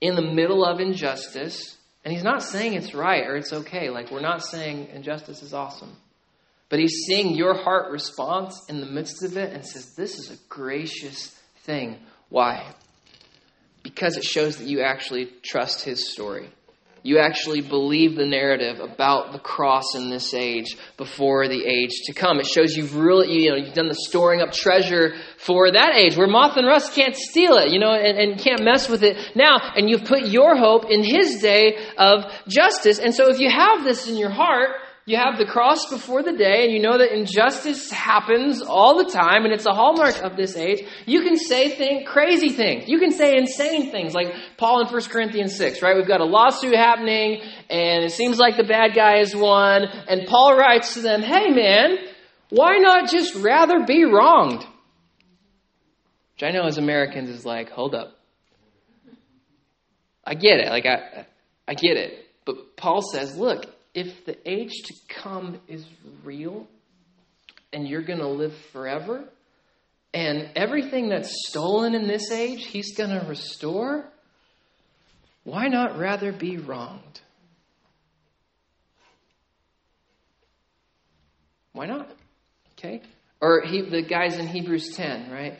in 0.00 0.14
the 0.14 0.22
middle 0.22 0.64
of 0.64 0.80
injustice, 0.80 1.76
and 2.04 2.12
He's 2.12 2.24
not 2.24 2.42
saying 2.42 2.74
it's 2.74 2.94
right 2.94 3.26
or 3.26 3.36
it's 3.36 3.52
okay. 3.52 3.90
Like, 3.90 4.10
we're 4.10 4.20
not 4.20 4.44
saying 4.44 4.88
injustice 4.92 5.42
is 5.42 5.52
awesome. 5.52 5.96
But 6.70 6.78
he's 6.78 7.02
seeing 7.04 7.34
your 7.34 7.54
heart 7.54 7.90
response 7.90 8.64
in 8.68 8.80
the 8.80 8.86
midst 8.86 9.24
of 9.24 9.36
it 9.36 9.52
and 9.52 9.66
says, 9.66 9.94
This 9.96 10.18
is 10.18 10.30
a 10.30 10.36
gracious 10.48 11.36
thing. 11.64 11.98
Why? 12.30 12.72
Because 13.82 14.16
it 14.16 14.24
shows 14.24 14.56
that 14.58 14.68
you 14.68 14.80
actually 14.80 15.30
trust 15.42 15.84
his 15.84 16.12
story. 16.12 16.48
You 17.02 17.18
actually 17.18 17.62
believe 17.62 18.14
the 18.14 18.26
narrative 18.26 18.78
about 18.78 19.32
the 19.32 19.38
cross 19.38 19.94
in 19.94 20.10
this 20.10 20.34
age 20.34 20.76
before 20.98 21.48
the 21.48 21.64
age 21.64 22.02
to 22.04 22.12
come. 22.12 22.38
It 22.38 22.46
shows 22.46 22.76
you've 22.76 22.94
really, 22.94 23.44
you 23.44 23.50
know, 23.50 23.56
you've 23.56 23.74
done 23.74 23.88
the 23.88 23.94
storing 23.94 24.42
up 24.42 24.52
treasure 24.52 25.14
for 25.38 25.70
that 25.70 25.94
age 25.94 26.16
where 26.16 26.26
moth 26.26 26.58
and 26.58 26.66
rust 26.66 26.92
can't 26.92 27.16
steal 27.16 27.56
it, 27.56 27.70
you 27.70 27.78
know, 27.78 27.92
and, 27.92 28.18
and 28.18 28.38
can't 28.38 28.62
mess 28.62 28.88
with 28.88 29.02
it 29.02 29.16
now. 29.34 29.72
And 29.74 29.88
you've 29.88 30.04
put 30.04 30.26
your 30.26 30.56
hope 30.56 30.90
in 30.90 31.02
his 31.02 31.40
day 31.40 31.78
of 31.96 32.24
justice. 32.46 32.98
And 32.98 33.14
so 33.14 33.30
if 33.30 33.40
you 33.40 33.50
have 33.50 33.82
this 33.82 34.06
in 34.06 34.16
your 34.16 34.30
heart, 34.30 34.70
you 35.10 35.16
have 35.16 35.38
the 35.38 35.44
cross 35.44 35.90
before 35.90 36.22
the 36.22 36.32
day, 36.32 36.64
and 36.64 36.72
you 36.72 36.80
know 36.80 36.96
that 36.96 37.12
injustice 37.12 37.90
happens 37.90 38.62
all 38.62 38.96
the 39.02 39.10
time, 39.10 39.44
and 39.44 39.52
it's 39.52 39.66
a 39.66 39.72
hallmark 39.72 40.22
of 40.22 40.36
this 40.36 40.56
age, 40.56 40.86
you 41.04 41.22
can 41.22 41.36
say 41.36 41.70
think, 41.70 42.06
crazy 42.06 42.50
things. 42.50 42.84
You 42.86 43.00
can 43.00 43.10
say 43.10 43.36
insane 43.36 43.90
things, 43.90 44.14
like 44.14 44.32
Paul 44.56 44.82
in 44.82 44.86
1 44.86 45.02
Corinthians 45.04 45.56
6, 45.56 45.82
right? 45.82 45.96
We've 45.96 46.06
got 46.06 46.20
a 46.20 46.24
lawsuit 46.24 46.76
happening, 46.76 47.42
and 47.68 48.04
it 48.04 48.12
seems 48.12 48.38
like 48.38 48.56
the 48.56 48.64
bad 48.64 48.94
guy 48.94 49.18
has 49.18 49.34
won, 49.34 49.82
and 49.82 50.28
Paul 50.28 50.56
writes 50.56 50.94
to 50.94 51.00
them, 51.00 51.22
hey 51.22 51.50
man, 51.50 51.96
why 52.50 52.78
not 52.78 53.10
just 53.10 53.34
rather 53.34 53.84
be 53.84 54.04
wronged? 54.04 54.64
Which 56.34 56.42
I 56.44 56.52
know 56.52 56.62
as 56.62 56.78
Americans 56.78 57.30
is 57.30 57.44
like, 57.44 57.70
hold 57.70 57.96
up. 57.96 58.16
I 60.24 60.34
get 60.34 60.60
it. 60.60 60.68
Like, 60.68 60.86
I, 60.86 61.26
I 61.66 61.74
get 61.74 61.96
it. 61.96 62.26
But 62.44 62.76
Paul 62.76 63.02
says, 63.02 63.36
look, 63.36 63.66
if 63.94 64.24
the 64.24 64.36
age 64.48 64.72
to 64.84 64.94
come 65.08 65.60
is 65.68 65.84
real 66.24 66.66
and 67.72 67.86
you're 67.88 68.02
going 68.02 68.18
to 68.18 68.28
live 68.28 68.54
forever, 68.72 69.24
and 70.12 70.50
everything 70.56 71.08
that's 71.08 71.32
stolen 71.48 71.94
in 71.94 72.08
this 72.08 72.30
age, 72.32 72.66
he's 72.66 72.96
going 72.96 73.10
to 73.10 73.24
restore, 73.26 74.08
why 75.44 75.68
not 75.68 75.98
rather 75.98 76.32
be 76.32 76.56
wronged? 76.56 77.20
Why 81.72 81.86
not? 81.86 82.10
Okay? 82.72 83.02
Or 83.40 83.62
he, 83.64 83.82
the 83.82 84.02
guys 84.02 84.36
in 84.36 84.48
Hebrews 84.48 84.96
10, 84.96 85.30
right? 85.30 85.58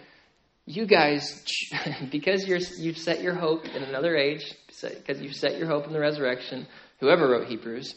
You 0.67 0.87
guys, 0.87 1.45
because 2.11 2.47
you're, 2.47 2.59
you've 2.59 2.99
set 2.99 3.23
your 3.23 3.35
hope 3.35 3.65
in 3.67 3.83
another 3.83 4.17
age, 4.17 4.53
because 4.69 5.21
you've 5.21 5.37
set 5.37 5.59
your 5.59 5.69
hope 5.69 5.87
in 5.87 5.93
the 5.93 6.01
resurrection, 6.01 6.67
whoever 6.99 7.29
wrote 7.29 7.49
Hebrews, 7.49 7.95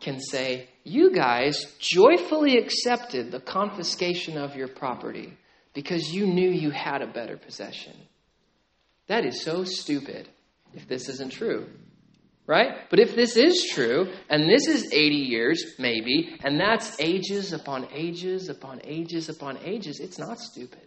can 0.00 0.20
say, 0.20 0.68
You 0.84 1.12
guys 1.12 1.66
joyfully 1.78 2.58
accepted 2.58 3.30
the 3.30 3.40
confiscation 3.40 4.38
of 4.38 4.56
your 4.56 4.68
property 4.68 5.36
because 5.74 6.12
you 6.12 6.26
knew 6.26 6.50
you 6.50 6.70
had 6.70 7.02
a 7.02 7.12
better 7.12 7.36
possession. 7.36 7.94
That 9.06 9.24
is 9.24 9.42
so 9.42 9.64
stupid 9.64 10.28
if 10.74 10.86
this 10.88 11.08
isn't 11.08 11.32
true. 11.32 11.66
Right? 12.46 12.90
But 12.90 12.98
if 12.98 13.14
this 13.14 13.36
is 13.36 13.70
true, 13.72 14.12
and 14.28 14.48
this 14.48 14.66
is 14.66 14.92
80 14.92 15.14
years, 15.14 15.74
maybe, 15.78 16.36
and 16.42 16.58
that's 16.58 16.98
ages 16.98 17.52
upon 17.52 17.86
ages 17.92 18.48
upon 18.48 18.80
ages 18.82 19.28
upon 19.28 19.58
ages, 19.64 20.00
it's 20.00 20.18
not 20.18 20.40
stupid. 20.40 20.82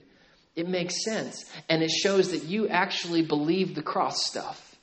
It 0.56 0.68
makes 0.68 1.04
sense. 1.06 1.46
And 1.70 1.82
it 1.82 1.90
shows 1.90 2.32
that 2.32 2.44
you 2.44 2.68
actually 2.68 3.22
believe 3.22 3.76
the 3.76 3.82
cross 3.82 4.26
stuff. 4.26 4.76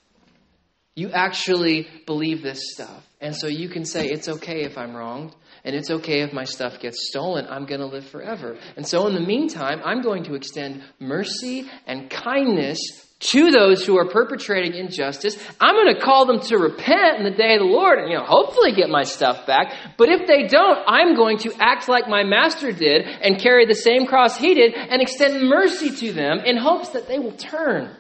You 0.94 1.10
actually 1.10 1.86
believe 2.06 2.42
this 2.42 2.60
stuff. 2.72 3.06
And 3.20 3.36
so 3.36 3.48
you 3.48 3.68
can 3.68 3.84
say, 3.84 4.06
it's 4.06 4.28
okay 4.28 4.62
if 4.62 4.78
I'm 4.78 4.96
wronged, 4.96 5.34
and 5.62 5.76
it's 5.76 5.90
okay 5.90 6.22
if 6.22 6.32
my 6.32 6.44
stuff 6.44 6.80
gets 6.80 7.08
stolen. 7.10 7.46
I'm 7.46 7.66
going 7.66 7.80
to 7.80 7.86
live 7.86 8.06
forever. 8.06 8.58
And 8.76 8.86
so 8.86 9.06
in 9.06 9.14
the 9.14 9.20
meantime, 9.20 9.82
I'm 9.84 10.00
going 10.00 10.24
to 10.24 10.34
extend 10.34 10.82
mercy 10.98 11.68
and 11.86 12.08
kindness 12.08 12.80
to 13.20 13.50
those 13.50 13.84
who 13.84 13.98
are 13.98 14.08
perpetrating 14.08 14.72
injustice. 14.74 15.36
I'm 15.60 15.74
going 15.74 15.94
to 15.94 16.00
call 16.00 16.24
them 16.24 16.40
to 16.40 16.56
repent 16.56 17.18
in 17.18 17.24
the 17.24 17.36
day 17.36 17.54
of 17.54 17.60
the 17.60 17.66
Lord 17.66 17.98
and, 17.98 18.10
you 18.10 18.16
know, 18.16 18.24
hopefully 18.24 18.72
get 18.72 18.88
my 18.88 19.02
stuff 19.02 19.46
back. 19.46 19.74
But 19.98 20.08
if 20.08 20.26
they 20.26 20.46
don't, 20.46 20.78
I'm 20.86 21.14
going 21.14 21.36
to 21.38 21.52
act 21.60 21.90
like 21.90 22.08
my 22.08 22.24
master 22.24 22.72
did 22.72 23.02
and 23.02 23.38
carry 23.38 23.66
the 23.66 23.74
same 23.74 24.06
cross 24.06 24.38
he 24.38 24.54
did 24.54 24.72
and 24.72 25.02
extend 25.02 25.46
mercy 25.46 25.94
to 25.96 26.12
them 26.12 26.38
in 26.38 26.56
hopes 26.56 26.90
that 26.90 27.08
they 27.08 27.18
will 27.18 27.36
turn 27.36 27.94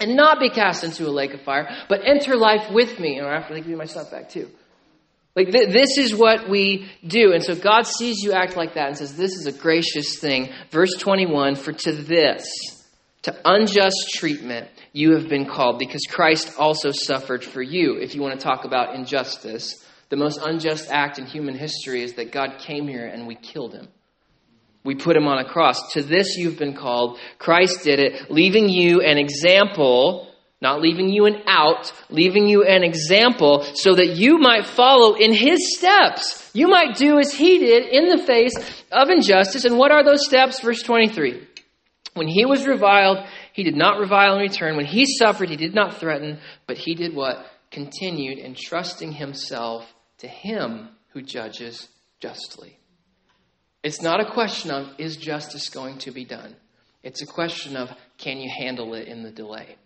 and 0.00 0.16
not 0.16 0.40
be 0.40 0.50
cast 0.50 0.84
into 0.84 1.06
a 1.06 1.10
lake 1.10 1.34
of 1.34 1.42
fire, 1.42 1.68
but 1.88 2.00
enter 2.04 2.36
life 2.36 2.70
with 2.70 2.98
me, 2.98 3.20
or 3.20 3.32
after 3.32 3.54
they 3.54 3.60
give 3.60 3.70
me 3.70 3.76
my 3.76 3.84
stuff 3.84 4.10
back 4.10 4.28
too. 4.28 4.48
Like 5.34 5.52
th- 5.52 5.72
this 5.72 5.98
is 5.98 6.14
what 6.14 6.48
we 6.48 6.90
do. 7.06 7.32
And 7.32 7.44
so 7.44 7.54
God 7.54 7.86
sees 7.86 8.22
you 8.22 8.32
act 8.32 8.56
like 8.56 8.74
that 8.74 8.88
and 8.88 8.98
says, 8.98 9.16
This 9.16 9.36
is 9.36 9.46
a 9.46 9.52
gracious 9.52 10.18
thing. 10.18 10.52
Verse 10.70 10.94
21 10.96 11.54
For 11.54 11.72
to 11.72 11.92
this, 11.92 12.48
to 13.22 13.36
unjust 13.44 14.10
treatment, 14.14 14.68
you 14.92 15.12
have 15.14 15.28
been 15.28 15.46
called, 15.46 15.78
because 15.78 16.02
Christ 16.08 16.54
also 16.58 16.90
suffered 16.90 17.44
for 17.44 17.62
you. 17.62 17.98
If 17.98 18.14
you 18.14 18.22
want 18.22 18.38
to 18.38 18.44
talk 18.44 18.64
about 18.64 18.94
injustice, 18.94 19.84
the 20.08 20.16
most 20.16 20.40
unjust 20.42 20.90
act 20.90 21.18
in 21.18 21.26
human 21.26 21.54
history 21.54 22.02
is 22.02 22.14
that 22.14 22.32
God 22.32 22.58
came 22.58 22.88
here 22.88 23.06
and 23.06 23.26
we 23.26 23.34
killed 23.34 23.74
him. 23.74 23.88
We 24.84 24.94
put 24.94 25.16
him 25.16 25.26
on 25.26 25.38
a 25.38 25.48
cross. 25.48 25.92
To 25.92 26.02
this 26.02 26.36
you've 26.36 26.58
been 26.58 26.74
called. 26.74 27.18
Christ 27.38 27.84
did 27.84 27.98
it, 27.98 28.30
leaving 28.30 28.68
you 28.68 29.00
an 29.00 29.18
example, 29.18 30.32
not 30.60 30.80
leaving 30.80 31.08
you 31.08 31.26
an 31.26 31.42
out, 31.46 31.92
leaving 32.10 32.48
you 32.48 32.64
an 32.64 32.82
example 32.82 33.64
so 33.74 33.94
that 33.94 34.16
you 34.16 34.38
might 34.38 34.66
follow 34.66 35.14
in 35.14 35.32
his 35.32 35.76
steps. 35.76 36.50
You 36.54 36.68
might 36.68 36.96
do 36.96 37.18
as 37.18 37.32
he 37.32 37.58
did 37.58 37.86
in 37.88 38.08
the 38.08 38.24
face 38.24 38.54
of 38.90 39.10
injustice. 39.10 39.64
And 39.64 39.78
what 39.78 39.92
are 39.92 40.04
those 40.04 40.24
steps? 40.24 40.60
Verse 40.60 40.82
23. 40.82 41.46
When 42.14 42.28
he 42.28 42.46
was 42.46 42.66
reviled, 42.66 43.18
he 43.52 43.62
did 43.62 43.76
not 43.76 44.00
revile 44.00 44.34
in 44.34 44.40
return. 44.40 44.76
When 44.76 44.86
he 44.86 45.04
suffered, 45.06 45.50
he 45.50 45.56
did 45.56 45.74
not 45.74 45.98
threaten, 45.98 46.38
but 46.66 46.78
he 46.78 46.94
did 46.94 47.14
what? 47.14 47.46
continued 47.70 48.38
entrusting 48.38 49.12
himself 49.12 49.94
to 50.18 50.28
him 50.28 50.88
who 51.10 51.22
judges 51.22 51.88
justly. 52.20 52.77
It's 53.82 54.02
not 54.02 54.20
a 54.20 54.30
question 54.30 54.70
of 54.70 54.88
is 54.98 55.16
justice 55.16 55.68
going 55.68 55.98
to 55.98 56.10
be 56.10 56.24
done? 56.24 56.56
It's 57.02 57.22
a 57.22 57.26
question 57.26 57.76
of 57.76 57.90
can 58.16 58.38
you 58.38 58.50
handle 58.58 58.94
it 58.94 59.08
in 59.08 59.22
the 59.22 59.30
delay? 59.30 59.76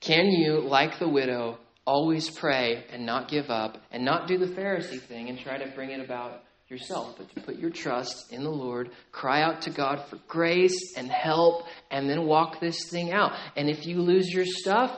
Can 0.00 0.26
you, 0.26 0.60
like 0.60 0.98
the 0.98 1.08
widow, 1.08 1.58
always 1.86 2.30
pray 2.30 2.84
and 2.92 3.06
not 3.06 3.28
give 3.28 3.50
up 3.50 3.78
and 3.90 4.04
not 4.04 4.28
do 4.28 4.38
the 4.38 4.46
Pharisee 4.46 5.00
thing 5.00 5.28
and 5.28 5.38
try 5.38 5.56
to 5.58 5.70
bring 5.74 5.90
it 5.90 6.00
about 6.00 6.42
yourself, 6.68 7.16
but 7.16 7.32
to 7.34 7.40
put 7.40 7.56
your 7.56 7.70
trust 7.70 8.32
in 8.32 8.42
the 8.42 8.50
Lord, 8.50 8.90
cry 9.12 9.42
out 9.42 9.62
to 9.62 9.70
God 9.70 10.04
for 10.08 10.18
grace 10.26 10.94
and 10.96 11.10
help, 11.10 11.64
and 11.90 12.10
then 12.10 12.26
walk 12.26 12.60
this 12.60 12.88
thing 12.90 13.12
out. 13.12 13.32
And 13.56 13.70
if 13.70 13.86
you 13.86 14.00
lose 14.00 14.28
your 14.28 14.44
stuff, 14.44 14.96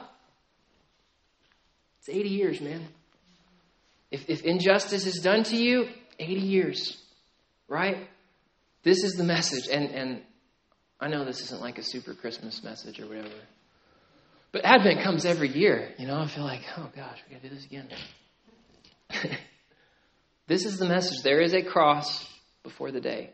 it's 1.98 2.08
80 2.08 2.28
years, 2.28 2.60
man. 2.60 2.88
If, 4.10 4.28
if 4.28 4.42
injustice 4.42 5.06
is 5.06 5.20
done 5.20 5.42
to 5.44 5.56
you, 5.56 5.88
80 6.18 6.32
years, 6.40 7.02
right? 7.68 8.08
This 8.82 9.04
is 9.04 9.14
the 9.14 9.24
message. 9.24 9.68
And, 9.70 9.90
and 9.90 10.22
I 11.00 11.08
know 11.08 11.24
this 11.24 11.40
isn't 11.42 11.60
like 11.60 11.78
a 11.78 11.82
super 11.82 12.14
Christmas 12.14 12.64
message 12.64 13.00
or 13.00 13.06
whatever. 13.06 13.28
But 14.50 14.64
Advent 14.64 15.02
comes 15.02 15.24
every 15.24 15.48
year. 15.48 15.92
You 15.98 16.06
know, 16.06 16.18
I 16.18 16.26
feel 16.26 16.44
like, 16.44 16.62
oh 16.76 16.90
gosh, 16.96 17.18
we 17.28 17.34
got 17.34 17.42
to 17.42 17.48
do 17.48 17.54
this 17.54 17.66
again. 17.66 17.88
this 20.46 20.64
is 20.64 20.78
the 20.78 20.86
message. 20.86 21.22
There 21.22 21.40
is 21.40 21.54
a 21.54 21.62
cross 21.62 22.26
before 22.62 22.90
the 22.90 23.00
day. 23.00 23.30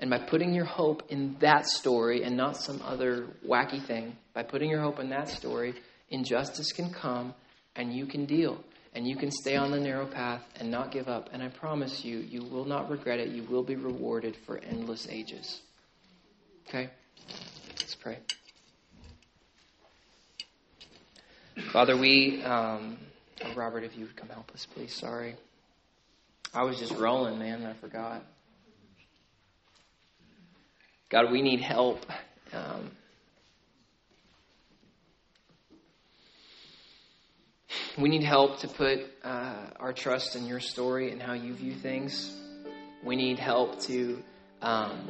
And 0.00 0.10
by 0.10 0.18
putting 0.18 0.54
your 0.54 0.64
hope 0.64 1.04
in 1.10 1.36
that 1.40 1.66
story 1.66 2.24
and 2.24 2.36
not 2.36 2.56
some 2.56 2.80
other 2.82 3.28
wacky 3.46 3.84
thing, 3.84 4.16
by 4.34 4.42
putting 4.42 4.70
your 4.70 4.80
hope 4.80 4.98
in 4.98 5.10
that 5.10 5.28
story, 5.28 5.74
injustice 6.08 6.72
can 6.72 6.92
come 6.92 7.34
and 7.76 7.92
you 7.92 8.06
can 8.06 8.24
deal. 8.24 8.58
And 8.92 9.06
you 9.06 9.16
can 9.16 9.30
stay 9.30 9.56
on 9.56 9.70
the 9.70 9.78
narrow 9.78 10.06
path 10.06 10.42
and 10.58 10.70
not 10.70 10.90
give 10.90 11.08
up. 11.08 11.30
And 11.32 11.42
I 11.42 11.48
promise 11.48 12.04
you, 12.04 12.18
you 12.18 12.42
will 12.42 12.64
not 12.64 12.90
regret 12.90 13.20
it. 13.20 13.28
You 13.28 13.44
will 13.44 13.62
be 13.62 13.76
rewarded 13.76 14.36
for 14.46 14.58
endless 14.58 15.06
ages. 15.08 15.60
Okay? 16.68 16.90
Let's 17.78 17.94
pray. 17.94 18.18
Father, 21.72 21.96
we, 21.96 22.42
um, 22.42 22.98
oh, 23.44 23.52
Robert, 23.54 23.84
if 23.84 23.96
you 23.96 24.06
would 24.06 24.16
come 24.16 24.28
help 24.28 24.50
us, 24.52 24.66
please. 24.66 24.92
Sorry. 24.92 25.36
I 26.52 26.64
was 26.64 26.78
just 26.80 26.92
rolling, 26.94 27.38
man, 27.38 27.64
I 27.64 27.74
forgot. 27.74 28.24
God, 31.10 31.30
we 31.30 31.42
need 31.42 31.60
help. 31.60 32.04
Um, 32.52 32.90
we 37.98 38.08
need 38.08 38.22
help 38.22 38.60
to 38.60 38.68
put 38.68 39.00
uh, 39.22 39.66
our 39.78 39.92
trust 39.92 40.36
in 40.36 40.46
your 40.46 40.60
story 40.60 41.12
and 41.12 41.22
how 41.22 41.32
you 41.32 41.54
view 41.54 41.74
things. 41.74 42.36
We 43.04 43.16
need 43.16 43.38
help 43.38 43.80
to 43.82 44.22
um, 44.62 45.08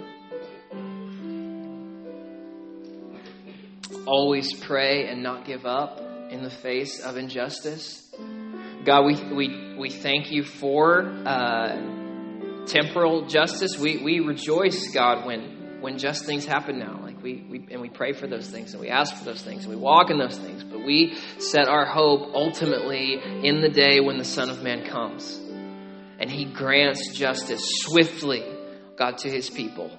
always 4.07 4.53
pray 4.53 5.09
and 5.09 5.23
not 5.23 5.45
give 5.45 5.67
up 5.67 6.01
in 6.31 6.43
the 6.43 6.51
face 6.51 7.01
of 7.01 7.17
injustice. 7.17 8.09
God, 8.85 9.05
we, 9.05 9.15
we, 9.35 9.75
we 9.77 9.91
thank 9.91 10.31
you 10.31 10.45
for 10.45 11.03
uh, 11.27 12.65
temporal 12.67 13.27
justice. 13.27 13.77
We, 13.79 14.03
we 14.03 14.21
rejoice, 14.21 14.93
God, 14.95 15.27
when, 15.27 15.81
when 15.81 15.99
just 15.99 16.25
things 16.25 16.47
happen 16.47 16.79
now. 16.79 17.10
We, 17.23 17.47
we, 17.49 17.69
and 17.71 17.81
we 17.81 17.89
pray 17.89 18.13
for 18.13 18.27
those 18.27 18.49
things 18.49 18.73
and 18.73 18.81
we 18.81 18.89
ask 18.89 19.15
for 19.15 19.25
those 19.25 19.43
things 19.43 19.65
and 19.65 19.75
we 19.75 19.81
walk 19.81 20.11
in 20.11 20.19
those 20.19 20.39
things. 20.39 20.65
But 20.65 20.85
we 20.85 21.19
set 21.39 21.69
our 21.69 21.85
hope 21.85 22.35
ultimately 22.35 23.15
in 23.47 23.61
the 23.61 23.71
day 23.71 24.01
when 24.01 24.19
the 24.19 24.25
Son 24.25 24.51
of 24.51 24.63
Man 24.63 24.87
comes. 24.87 25.39
And 26.19 26.31
he 26.31 26.45
grants 26.45 27.15
justice 27.15 27.63
swiftly, 27.83 28.45
God, 28.97 29.19
to 29.19 29.31
his 29.31 29.49
people 29.49 29.91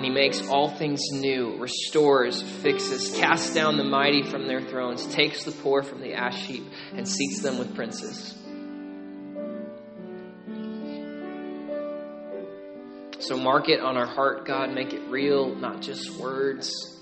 and 0.00 0.06
he 0.06 0.10
makes 0.10 0.48
all 0.48 0.70
things 0.70 1.02
new, 1.12 1.58
restores, 1.58 2.40
fixes, 2.40 3.14
casts 3.18 3.52
down 3.52 3.76
the 3.76 3.84
mighty 3.84 4.22
from 4.22 4.46
their 4.46 4.62
thrones, 4.62 5.06
takes 5.08 5.44
the 5.44 5.52
poor 5.52 5.82
from 5.82 6.00
the 6.00 6.14
ash 6.14 6.46
heap, 6.46 6.64
and 6.94 7.06
seats 7.06 7.42
them 7.42 7.58
with 7.58 7.74
princes. 7.74 8.34
So 13.30 13.36
mark 13.36 13.68
it 13.68 13.78
on 13.78 13.96
our 13.96 14.08
heart, 14.08 14.44
God. 14.44 14.74
Make 14.74 14.92
it 14.92 15.08
real, 15.08 15.54
not 15.54 15.82
just 15.82 16.10
words. 16.18 17.00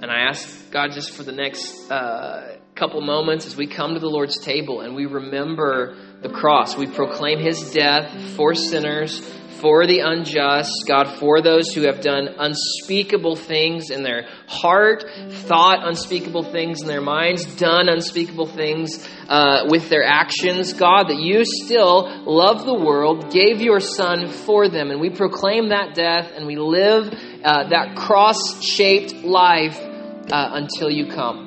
And 0.00 0.10
I 0.10 0.20
ask 0.20 0.70
God 0.70 0.92
just 0.92 1.10
for 1.10 1.22
the 1.22 1.32
next 1.32 1.90
uh, 1.90 2.56
couple 2.74 3.02
moments 3.02 3.44
as 3.44 3.58
we 3.58 3.66
come 3.66 3.92
to 3.92 4.00
the 4.00 4.08
Lord's 4.08 4.38
table 4.38 4.80
and 4.80 4.94
we 4.94 5.04
remember 5.04 5.98
the 6.22 6.30
cross. 6.30 6.78
We 6.78 6.86
proclaim 6.86 7.40
his 7.40 7.72
death 7.72 8.10
for 8.36 8.54
sinners 8.54 9.20
for 9.60 9.86
the 9.86 10.00
unjust, 10.00 10.70
God, 10.86 11.18
for 11.18 11.40
those 11.42 11.72
who 11.72 11.82
have 11.82 12.00
done 12.00 12.28
unspeakable 12.38 13.36
things 13.36 13.90
in 13.90 14.02
their 14.02 14.28
heart, 14.46 15.04
thought 15.30 15.86
unspeakable 15.86 16.44
things 16.44 16.80
in 16.82 16.88
their 16.88 17.00
minds, 17.00 17.44
done 17.56 17.88
unspeakable 17.88 18.46
things 18.46 19.08
uh, 19.28 19.66
with 19.68 19.88
their 19.88 20.04
actions, 20.04 20.72
God, 20.72 21.08
that 21.08 21.18
you 21.18 21.44
still 21.44 22.24
love 22.24 22.64
the 22.64 22.74
world, 22.74 23.32
gave 23.32 23.60
your 23.60 23.80
Son 23.80 24.28
for 24.28 24.68
them. 24.68 24.90
And 24.90 25.00
we 25.00 25.10
proclaim 25.10 25.70
that 25.70 25.94
death 25.94 26.32
and 26.34 26.46
we 26.46 26.56
live 26.56 27.12
uh, 27.44 27.68
that 27.68 27.96
cross 27.96 28.62
shaped 28.64 29.14
life 29.24 29.78
uh, 29.78 30.50
until 30.52 30.90
you 30.90 31.06
come. 31.06 31.46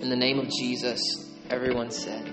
In 0.00 0.08
the 0.08 0.16
name 0.16 0.38
of 0.38 0.48
Jesus, 0.48 1.00
everyone 1.50 1.90
said. 1.90 2.29